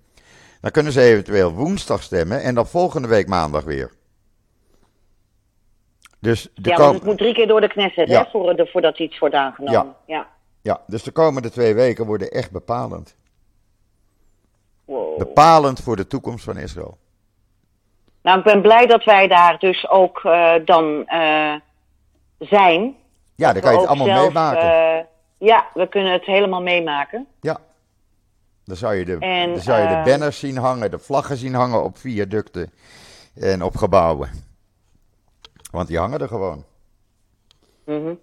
Dan 0.61 0.71
kunnen 0.71 0.91
ze 0.91 1.01
eventueel 1.01 1.51
woensdag 1.51 2.03
stemmen. 2.03 2.41
En 2.41 2.55
dan 2.55 2.67
volgende 2.67 3.07
week 3.07 3.27
maandag 3.27 3.63
weer. 3.63 3.91
Dus 6.19 6.49
de 6.55 6.69
ja, 6.69 6.77
want 6.77 6.95
het 6.95 7.03
moet 7.03 7.17
drie 7.17 7.33
keer 7.33 7.47
door 7.47 7.61
de 7.61 7.67
Knesset, 7.67 8.07
Ja. 8.07 8.23
hè, 8.23 8.29
voor, 8.29 8.55
de, 8.55 8.67
voordat 8.71 8.99
iets 8.99 9.19
wordt 9.19 9.35
aangenomen. 9.35 9.95
Ja. 10.05 10.29
ja, 10.61 10.81
dus 10.87 11.03
de 11.03 11.11
komende 11.11 11.49
twee 11.49 11.73
weken 11.73 12.05
worden 12.05 12.31
echt 12.31 12.51
bepalend. 12.51 13.15
Wow. 14.85 15.17
Bepalend 15.17 15.79
voor 15.79 15.95
de 15.95 16.07
toekomst 16.07 16.43
van 16.43 16.57
Israël. 16.57 16.97
Nou, 18.21 18.37
ik 18.37 18.43
ben 18.43 18.61
blij 18.61 18.85
dat 18.85 19.03
wij 19.03 19.27
daar 19.27 19.59
dus 19.59 19.89
ook 19.89 20.19
eh, 20.23 20.53
dan 20.65 21.07
eh, 21.07 21.53
zijn. 22.39 22.95
Ja, 23.35 23.53
dan 23.53 23.61
kan 23.61 23.71
je 23.71 23.77
het 23.79 23.87
allemaal 23.87 24.07
zelf, 24.07 24.23
meemaken. 24.25 24.61
eh, 24.61 25.05
ja, 25.37 25.67
we 25.73 25.87
kunnen 25.87 26.11
het 26.13 26.25
helemaal 26.25 26.61
meemaken. 26.61 27.27
Ja. 27.41 27.59
Dan 28.65 28.75
zou 28.77 28.95
je, 28.95 29.05
de, 29.05 29.17
En, 29.19 29.53
dan 29.53 29.61
zou 29.61 29.81
je 29.81 29.87
de 29.87 30.09
banners 30.09 30.39
zien 30.39 30.57
hangen, 30.57 30.91
de 30.91 30.99
vlaggen 30.99 31.37
zien 31.37 31.53
hangen 31.53 31.83
op 31.83 31.97
viaducten 31.97 32.73
en 33.35 33.63
op 33.63 33.75
gebouwen. 33.75 34.29
Want 35.71 35.87
die 35.87 35.97
hangen 35.97 36.19
er 36.19 36.27
gewoon. 36.27 36.65
Mhm. 37.85 38.13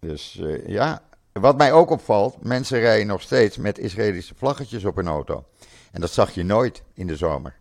Dus 0.00 0.40
ja, 0.66 1.00
wat 1.32 1.56
mij 1.56 1.72
ook 1.72 1.90
opvalt, 1.90 2.44
mensen 2.44 2.80
rijden 2.80 3.06
nog 3.06 3.20
steeds 3.20 3.56
met 3.56 3.78
Israëlische 3.78 4.34
vlaggetjes 4.34 4.84
op 4.84 4.96
hun 4.96 5.08
auto. 5.08 5.44
En 5.92 6.00
dat 6.00 6.10
zag 6.10 6.30
je 6.30 6.44
nooit 6.44 6.82
in 6.94 7.06
de 7.06 7.16
zomer. 7.16 7.56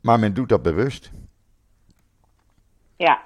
Maar 0.00 0.18
men 0.18 0.34
doet 0.34 0.48
dat 0.48 0.62
bewust. 0.62 1.10
Ja, 2.96 3.22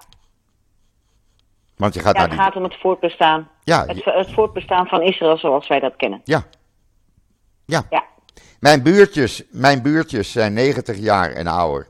Want 1.77 1.95
je 1.95 2.01
gaat 2.01 2.15
ja 2.17 2.21
naar 2.21 2.29
het 2.29 2.37
die... 2.39 2.41
gaat 2.47 2.57
om 2.57 2.63
het 2.63 2.81
voortbestaan. 2.81 3.49
Ja, 3.63 3.87
Het, 3.87 3.97
je- 3.97 4.11
het 4.11 4.33
voortbestaan 4.33 4.87
van 4.87 5.03
Israël 5.03 5.39
zoals 5.39 5.69
wij 5.69 5.81
dat 5.81 5.97
kennen. 5.97 6.21
ja. 6.25 6.45
Ja. 7.65 7.85
Ja. 7.91 8.05
Mijn 8.61 8.83
buurtjes, 8.83 9.43
mijn 9.51 9.83
buurtjes 9.83 10.33
zijn 10.33 10.53
90 10.53 10.97
jaar 10.99 11.31
en 11.33 11.47
ouder. 11.47 11.89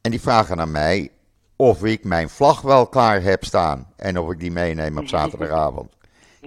En 0.00 0.10
die 0.10 0.20
vragen 0.20 0.60
aan 0.60 0.70
mij 0.70 1.10
of 1.56 1.84
ik 1.84 2.04
mijn 2.04 2.28
vlag 2.28 2.60
wel 2.60 2.86
klaar 2.86 3.22
heb 3.22 3.44
staan. 3.44 3.92
En 3.96 4.18
of 4.18 4.30
ik 4.30 4.38
die 4.40 4.50
meeneem 4.50 4.98
op 4.98 5.06
zaterdagavond. 5.18 5.92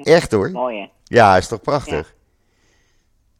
Echt 0.03 0.31
hoor. 0.31 0.51
Mooi 0.51 0.79
hè? 0.79 0.87
Ja, 1.03 1.37
is 1.37 1.47
toch 1.47 1.61
prachtig? 1.61 2.13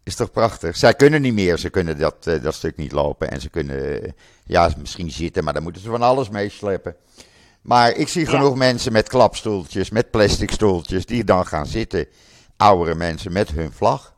Is 0.10 0.16
toch 0.16 0.32
prachtig? 0.32 0.76
Zij 0.78 0.94
kunnen 0.94 1.22
niet 1.22 1.34
meer, 1.34 1.58
ze 1.58 1.70
kunnen 1.70 1.98
dat, 1.98 2.28
eh, 2.28 2.42
dat 2.44 2.54
stuk 2.54 2.76
niet 2.78 2.92
lopen. 2.92 3.32
En 3.32 3.42
ze 3.42 3.50
kunnen, 3.50 4.04
eh, 4.04 4.12
ja, 4.46 4.70
misschien 4.78 5.12
zitten, 5.12 5.44
maar 5.44 5.54
dan 5.54 5.64
moeten 5.64 5.82
ze 5.82 5.90
van 5.90 6.02
alles 6.02 6.30
meesleppen. 6.30 6.96
Maar 7.62 7.92
ik 7.92 8.08
zie 8.08 8.26
Ja. 8.26 8.30
genoeg 8.30 8.56
mensen 8.56 8.92
met 8.92 9.10
klapstoeltjes, 9.10 9.90
met 9.90 10.12
plastic 10.12 10.52
stoeltjes, 10.52 11.06
die 11.06 11.24
dan 11.24 11.46
gaan 11.46 11.66
zitten. 11.66 12.06
Oudere 12.58 12.96
mensen 12.96 13.32
met 13.32 13.50
hun 13.52 13.72
vlag. 13.72 14.14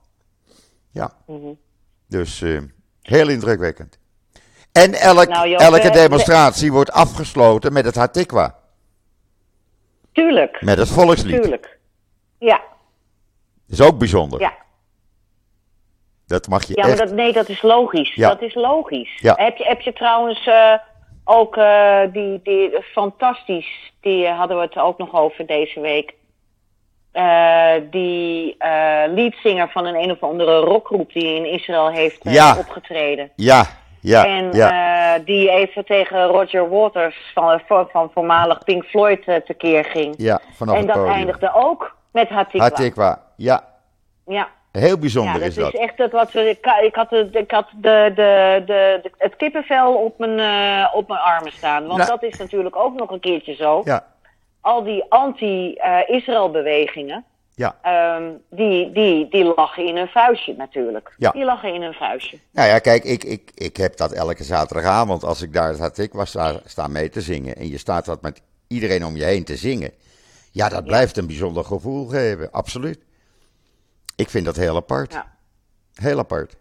Ja, 0.91 1.13
Mhm. 1.27 1.53
dus 2.07 2.41
eh, 2.41 2.59
heel 3.01 3.29
indrukwekkend. 3.29 3.97
En 4.71 4.93
elk, 4.93 5.27
Nou, 5.27 5.53
elke 5.53 5.89
demonstratie 5.89 6.71
wordt 6.71 6.91
afgesloten 6.91 7.73
met 7.73 7.85
het 7.85 7.95
Hatikwa, 7.95 8.59
Tuurlijk, 10.11 10.61
met 10.61 10.77
het 10.77 10.89
volkslied. 10.89 11.41
tuurlijk. 11.41 11.77
Ja, 12.39 12.61
is 13.67 13.81
ook 13.81 13.97
bijzonder. 13.97 14.39
ja. 14.39 14.59
Dat 16.31 16.47
mag 16.47 16.63
je 16.67 16.73
Ja, 16.75 16.87
maar 16.87 16.97
dat, 16.97 17.11
nee, 17.11 17.33
dat 17.33 17.49
is 17.49 17.61
logisch. 17.61 18.13
Ja. 18.15 18.27
Dat 18.29 18.41
is 18.41 18.53
logisch. 18.55 19.17
Ja. 19.19 19.33
Heb, 19.37 19.57
je, 19.57 19.63
heb 19.63 19.81
je 19.81 19.93
trouwens 19.93 20.47
eh, 20.47 20.73
ook 21.23 21.57
eh, 21.57 21.99
die, 22.11 22.39
die 22.43 22.81
fantastisch, 22.81 23.91
die 24.01 24.25
eh, 24.25 24.37
hadden 24.37 24.57
we 24.57 24.63
het 24.63 24.77
ook 24.77 24.97
nog 24.97 25.13
over 25.15 25.45
deze 25.45 25.79
week. 25.79 26.13
Die 27.91 28.55
leadzanger 29.13 29.69
van 29.69 29.85
een 29.85 29.95
een 29.95 30.11
of 30.11 30.23
andere 30.23 30.59
rockgroep 30.59 31.13
die 31.13 31.35
in 31.35 31.45
Israël 31.45 31.89
heeft 31.89 32.19
Ja. 32.23 32.55
opgetreden. 32.57 33.31
Ja, 33.35 33.65
Ja, 34.01 34.25
en 34.25 34.51
ja. 34.51 35.19
die 35.19 35.49
even 35.49 35.85
tegen 35.85 36.25
Roger 36.25 36.69
Waters 36.69 37.31
van, 37.33 37.61
van, 37.67 37.87
van 37.91 38.09
voormalig 38.13 38.63
Pink 38.63 38.83
Floyd 38.83 39.23
tekeer 39.45 39.85
ging. 39.85 40.13
ja, 40.17 40.39
vanaf 40.55 40.75
en 40.75 40.87
dat 40.87 41.05
eindigde 41.07 41.51
ook 41.53 41.95
met 42.11 42.29
Hatikwa. 42.29 42.63
Hatikwa, 42.63 43.21
ja. 43.35 43.63
Ja. 44.25 44.47
Heel 44.71 44.87
Ja, 44.89 44.97
bijzonder 44.97 45.33
dat 45.39 45.49
is 45.49 45.55
dat. 45.55 45.73
is 45.73 45.79
echt 45.79 45.97
het 45.97 46.11
wat 46.11 46.31
we. 46.31 46.49
Ik, 46.49 46.65
ik 46.83 46.95
had, 46.95 47.11
ik 47.31 47.51
had 47.51 47.67
de, 47.81 48.11
de, 48.15 48.63
de, 48.65 49.01
het 49.17 49.35
kippenvel 49.35 49.93
op 49.93 50.19
mijn, 50.19 50.39
eh, 50.39 50.95
op 50.95 51.07
mijn 51.07 51.19
armen 51.19 51.51
staan. 51.51 51.85
Want 51.85 51.97
Nou. 51.97 52.09
dat 52.09 52.23
is 52.23 52.37
natuurlijk 52.37 52.75
ook 52.75 52.95
nog 52.95 53.11
een 53.11 53.19
keertje 53.19 53.55
zo. 53.55 53.81
Ja, 53.85 54.05
Al 54.61 54.83
die 54.83 55.03
anti-Israël-bewegingen. 55.09 57.25
ja. 57.55 57.75
ehm, 57.81 58.23
die, 58.49 58.91
die, 58.91 59.27
die 59.29 59.53
lachen 59.55 59.85
in 59.85 59.97
hun 59.97 60.07
vuistje 60.07 60.53
natuurlijk. 60.57 61.13
Ja. 61.17 61.31
Die 61.31 61.43
lachen 61.45 61.73
in 61.73 61.81
hun 61.81 61.93
vuistje. 61.93 62.37
Nou 62.51 62.67
ja, 62.67 62.79
kijk, 62.79 63.03
ik, 63.03 63.23
ik, 63.23 63.51
ik 63.55 63.77
heb 63.77 63.97
dat 63.97 64.11
elke 64.11 64.43
zaterdagavond 64.43 65.23
als 65.23 65.41
ik 65.41 65.53
daar 65.53 65.67
het 65.69 65.79
Hatikwa 65.79 66.25
sta, 66.25 66.59
sta 66.65 66.87
mee 66.87 67.09
te 67.09 67.21
zingen. 67.21 67.55
En 67.55 67.67
je 67.69 67.77
staat 67.77 68.05
dat 68.05 68.21
met 68.21 68.41
iedereen 68.67 69.05
om 69.05 69.15
je 69.15 69.23
heen 69.23 69.43
te 69.43 69.55
zingen. 69.55 69.91
Ja, 70.51 70.69
dat 70.69 70.85
blijft 70.85 71.17
een 71.17 71.27
bijzonder 71.27 71.63
gevoel 71.65 72.05
geven, 72.07 72.51
absoluut. 72.51 72.99
Ik 74.21 74.29
vind 74.29 74.45
dat 74.45 74.55
heel 74.55 74.75
apart. 74.75 75.13
Ja. 75.13 75.31
Heel 75.93 76.19
apart. 76.19 76.55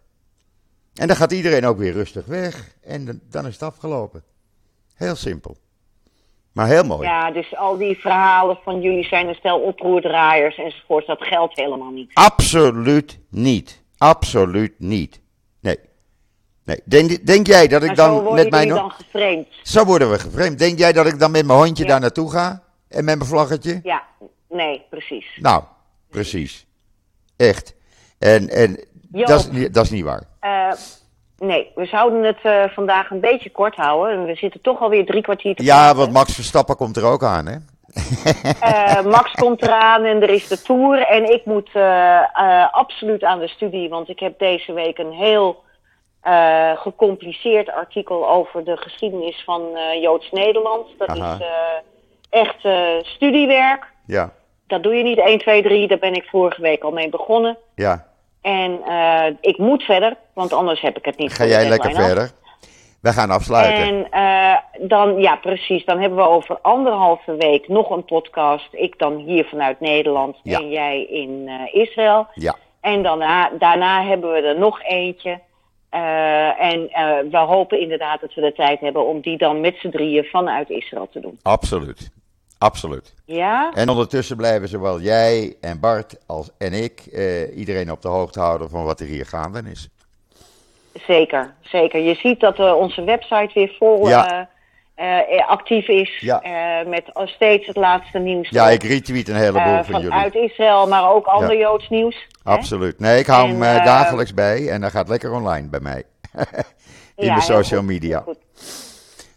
En 0.94 1.06
dan 1.06 1.16
gaat 1.16 1.32
iedereen 1.32 1.64
ook 1.66 1.78
weer 1.78 1.92
rustig 1.92 2.26
weg. 2.26 2.74
En 2.82 3.20
dan- 3.30 3.46
is 3.46 3.52
het 3.52 3.62
afgelopen. 3.62 4.22
Heel 4.94 5.14
simpel. 5.14 5.56
Maar 6.52 6.66
heel 6.66 6.84
mooi. 6.84 7.08
Ja, 7.08 7.30
dus 7.30 7.56
al 7.56 7.76
die 7.76 7.98
verhalen 7.98 8.58
van 8.64 8.80
jullie 8.80 9.04
zijn 9.04 9.28
een 9.28 9.34
stel 9.34 9.60
oproerdraaiers 9.60 10.56
enzovoort, 10.58 11.06
dat 11.06 11.22
geldt 11.22 11.56
helemaal 11.56 11.90
niet. 11.90 12.10
Absoluut 12.14 13.18
niet. 13.30 13.82
Absoluut 13.98 14.74
niet. 14.78 15.20
Nee. 15.60 15.78
Nee. 16.64 16.80
Denk, 16.84 17.26
denk 17.26 17.46
jij 17.46 17.66
dat 17.68 17.82
ik 17.82 17.86
Maar 17.86 17.96
zo 17.96 18.02
dan 18.14 18.14
worden 18.24 18.34
met 18.44 18.50
mijn... 18.50 18.70
ho- 18.70 18.76
dan 18.76 18.90
geframed. 18.90 19.46
Zo 19.62 19.84
worden 19.84 20.10
we 20.10 20.18
gevreemd. 20.18 20.58
Denk 20.58 20.78
jij 20.78 20.92
dat 20.92 21.06
ik 21.06 21.18
dan 21.18 21.30
met 21.30 21.46
mijn 21.46 21.58
hondje 21.58 21.82
Ja. 21.84 21.90
daar 21.90 22.00
naartoe 22.00 22.30
ga? 22.30 22.62
En 22.88 23.04
met 23.04 23.16
mijn 23.16 23.28
vlaggetje? 23.28 23.80
Ja, 23.82 24.02
nee, 24.48 24.82
precies. 24.90 25.38
Nou, 25.40 25.64
precies. 26.08 26.66
Echt. 27.40 27.74
En, 28.18 28.48
en 28.48 28.84
Joop. 29.12 29.26
dat, 29.26 29.40
is, 29.40 29.50
niet- 29.50 29.74
dat 29.74 29.84
is 29.84 29.90
niet 29.90 30.04
waar. 30.04 30.22
Eh, 30.40 30.72
nee, 31.38 31.70
we 31.74 31.86
zouden 31.86 32.22
het 32.22 32.38
eh, 32.42 32.64
vandaag 32.68 33.10
een 33.10 33.20
beetje 33.20 33.50
kort 33.50 33.76
houden. 33.76 34.12
En 34.18 34.24
We 34.24 34.34
zitten 34.34 34.60
toch 34.60 34.80
alweer 34.80 35.06
drie 35.06 35.22
kwartier 35.22 35.54
te 35.54 35.64
Ja, 35.64 35.94
want 35.94 36.12
Max 36.12 36.34
Verstappen 36.34 36.76
komt 36.76 36.96
er 36.96 37.04
ook 37.04 37.22
aan, 37.24 37.46
hè? 37.46 37.56
Eh, 38.60 39.04
Max 39.04 39.32
komt 39.32 39.62
eraan 39.62 40.04
en 40.04 40.22
er 40.22 40.30
is 40.30 40.48
de 40.48 40.62
Tour. 40.62 41.06
En 41.06 41.32
ik 41.32 41.44
moet 41.44 41.70
absoluut 42.70 43.24
aan 43.24 43.38
de 43.38 43.48
studie, 43.48 43.88
want 43.88 44.08
ik 44.08 44.20
heb 44.20 44.38
deze 44.38 44.72
week 44.72 44.98
een 44.98 45.12
heel 45.12 45.62
gecompliceerd 46.74 47.70
artikel 47.70 48.28
over 48.28 48.64
de 48.64 48.76
geschiedenis 48.76 49.42
van 49.44 49.62
eh, 49.76 50.02
Joods 50.02 50.30
Nederland. 50.30 50.86
Dat 50.98 51.08
Aha. 51.08 51.34
is 51.34 51.46
echt 52.30 52.68
studiewerk. 53.06 53.86
Ja, 54.06 54.32
Dat 54.70 54.82
doe 54.82 54.94
je 54.94 55.02
niet 55.02 55.18
1, 55.18 55.38
2, 55.38 55.62
3. 55.62 55.88
Daar 55.88 55.98
ben 55.98 56.14
ik 56.14 56.24
vorige 56.30 56.62
week 56.62 56.82
al 56.82 56.90
mee 56.90 57.08
begonnen. 57.08 57.56
ja. 57.74 58.08
En 58.42 58.80
eh, 58.86 59.24
ik 59.40 59.58
moet 59.58 59.82
verder, 59.82 60.16
want 60.34 60.52
anders 60.52 60.80
heb 60.80 60.96
ik 60.98 61.04
het 61.04 61.18
niet 61.18 61.32
Ga 61.32 61.44
jij 61.46 61.68
lekker 61.68 61.90
af. 61.90 62.04
verder? 62.04 62.30
We 63.02 63.12
gaan 63.12 63.30
afsluiten. 63.30 63.82
En 63.84 64.06
eh, 64.10 64.88
dan, 64.88 65.16
ja, 65.20 65.36
precies. 65.36 65.84
Dan 65.84 66.00
hebben 66.00 66.18
we 66.18 66.28
over 66.28 66.58
anderhalve 66.62 67.34
week 67.36 67.68
nog 67.68 67.90
een 67.90 68.04
podcast. 68.04 68.68
Ik 68.72 68.98
dan 68.98 69.16
hier 69.16 69.44
vanuit 69.44 69.80
Nederland 69.80 70.36
Ja. 70.42 70.58
en 70.58 70.68
jij 70.70 71.02
in 71.04 71.44
eh, 71.48 71.80
Israël. 71.82 72.26
Ja, 72.34 72.54
En 72.80 73.02
daarna, 73.02 73.50
daarna 73.58 74.04
hebben 74.04 74.32
we 74.32 74.40
er 74.40 74.58
nog 74.58 74.82
eentje. 74.82 75.40
En 76.58 76.80
we 77.30 77.38
hopen 77.38 77.80
inderdaad 77.80 78.20
dat 78.20 78.34
we 78.34 78.40
de 78.40 78.52
tijd 78.52 78.80
hebben 78.80 79.06
om 79.06 79.20
die 79.20 79.38
dan 79.38 79.60
met 79.60 79.76
z'n 79.76 79.88
drieën 79.90 80.24
vanuit 80.24 80.70
Israël 80.70 81.08
te 81.12 81.20
doen. 81.20 81.38
absoluut. 81.42 82.10
Absoluut. 82.60 83.14
Ja? 83.24 83.70
En 83.74 83.88
ondertussen 83.88 84.36
blijven 84.36 84.68
zowel 84.68 85.00
jij 85.00 85.56
en 85.60 85.80
Bart 85.80 86.16
als 86.26 86.50
en 86.58 86.72
ik 86.72 87.00
eh, 87.12 87.56
iedereen 87.56 87.90
op 87.92 88.02
de 88.02 88.08
hoogte 88.08 88.40
houden 88.40 88.70
van 88.70 88.84
wat 88.84 89.00
er 89.00 89.06
hier 89.06 89.26
gaande 89.26 89.62
is. 89.70 89.88
Zeker, 91.06 91.54
zeker. 91.62 92.00
Je 92.00 92.14
ziet 92.14 92.40
dat 92.40 92.58
eh, 92.58 92.74
onze 92.76 93.04
website 93.04 93.50
weer 93.54 93.74
vol 93.78 94.08
Ja. 94.08 94.48
eh, 94.94 95.38
eh, 95.38 95.48
actief 95.48 95.88
is. 95.88 96.18
Ja. 96.20 96.42
met 96.86 97.10
steeds 97.24 97.66
het 97.66 97.76
laatste 97.76 98.18
nieuws. 98.18 98.48
Ja, 98.48 98.68
ik 98.68 98.82
retweet 98.82 99.28
een 99.28 99.34
heleboel 99.36 99.84
van 99.84 99.94
jullie. 100.00 100.08
vanuit 100.08 100.34
Israël, 100.34 100.86
maar 100.88 101.10
ook 101.10 101.26
ander 101.26 101.52
Ja. 101.56 101.58
Joods 101.60 101.88
nieuws. 101.88 102.16
hè? 102.44 102.50
Absoluut. 102.50 102.98
Nee, 102.98 103.18
ik 103.18 103.26
hou 103.26 103.48
En, 103.48 103.60
hem 103.60 103.84
dagelijks 103.84 104.34
bij 104.34 104.68
en 104.70 104.80
dat 104.80 104.90
gaat 104.90 105.08
lekker 105.08 105.32
online 105.32 105.68
bij 105.68 105.80
mij. 105.80 106.02
In 107.16 107.34
de 107.34 107.40
social 107.40 107.80
goed, 107.80 107.88
media. 107.88 108.20
goed. 108.20 108.38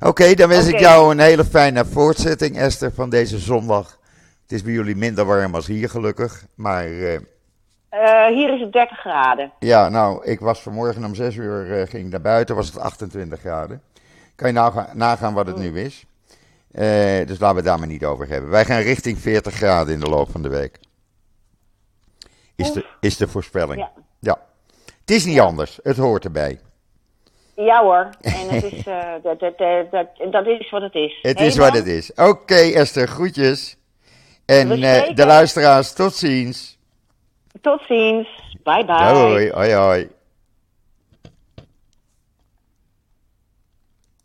Oké, 0.03 0.33
dan 0.33 0.49
wens 0.49 0.67
ik 0.67 0.79
jou 0.79 1.11
een 1.11 1.19
hele 1.19 1.45
fijne 1.45 1.85
voortzetting, 1.85 2.57
Esther, 2.57 2.93
van 2.93 3.09
deze 3.09 3.37
zondag. 3.37 3.99
Het 4.41 4.51
is 4.51 4.61
bij 4.61 4.73
jullie 4.73 4.95
minder 4.95 5.25
warm 5.25 5.55
als 5.55 5.67
hier, 5.67 5.89
gelukkig. 5.89 6.45
Maar 6.55 6.85
eh, 6.85 7.13
Eh, 7.89 8.27
hier 8.27 8.53
is 8.53 8.61
het 8.61 8.71
30 8.73 8.97
graden. 8.99 9.51
ja, 9.59 9.89
nou, 9.89 10.25
ik 10.25 10.39
was 10.39 10.61
vanmorgen 10.61 11.05
om 11.05 11.15
6 11.15 11.35
uur, 11.35 11.79
eh, 11.79 11.87
ging 11.89 12.09
naar 12.09 12.21
buiten, 12.21 12.55
was 12.55 12.67
het 12.67 12.79
28 12.79 13.39
graden. 13.39 13.81
Kan 14.35 14.47
je 14.47 14.53
nagaan, 14.53 14.87
nagaan 14.93 15.33
wat 15.33 15.47
het 15.47 15.57
nu 15.57 15.79
is. 15.79 16.05
Dus 17.27 17.39
laten 17.39 17.49
we 17.49 17.55
het 17.55 17.65
daar 17.65 17.79
maar 17.79 17.87
niet 17.87 18.05
over 18.05 18.27
hebben. 18.27 18.49
Wij 18.49 18.65
gaan 18.65 18.81
richting 18.81 19.17
40 19.17 19.53
graden 19.53 19.93
in 19.93 19.99
de 19.99 20.09
loop 20.09 20.31
van 20.31 20.41
de 20.41 20.49
week. 20.49 20.79
Is 22.55 22.71
de, 22.71 22.85
is 22.99 23.17
de 23.17 23.27
voorspelling. 23.27 23.79
Ja. 23.79 23.91
ja. 24.19 24.39
Het 24.99 25.11
is 25.11 25.25
niet 25.25 25.39
anders, 25.39 25.79
het 25.83 25.97
hoort 25.97 26.23
erbij. 26.23 26.59
Ja 27.55 27.81
hoor, 27.81 28.09
en 28.21 28.49
het 28.49 28.63
is, 28.63 28.83
eh, 28.87 29.11
dat, 29.23 29.39
dat, 29.39 29.57
dat, 29.57 29.91
dat, 29.91 30.31
dat 30.31 30.47
is 30.47 30.69
wat 30.69 30.81
het 30.81 30.95
is. 30.95 31.19
Het 31.21 31.39
is 31.39 31.57
wat 31.57 31.73
het 31.73 31.87
is. 31.87 32.13
Oké, 32.13 32.55
Esther, 32.55 33.07
groetjes. 33.07 33.77
En 34.45 34.71
eh, 34.83 35.15
de 35.15 35.25
luisteraars, 35.25 35.93
tot 35.93 36.13
ziens. 36.13 36.77
Tot 37.61 37.81
ziens. 37.87 38.27
Bye 38.63 38.85
bye. 38.85 39.13
Doei, 39.13 39.51
hoi 39.51 39.73
hoi. 39.73 40.09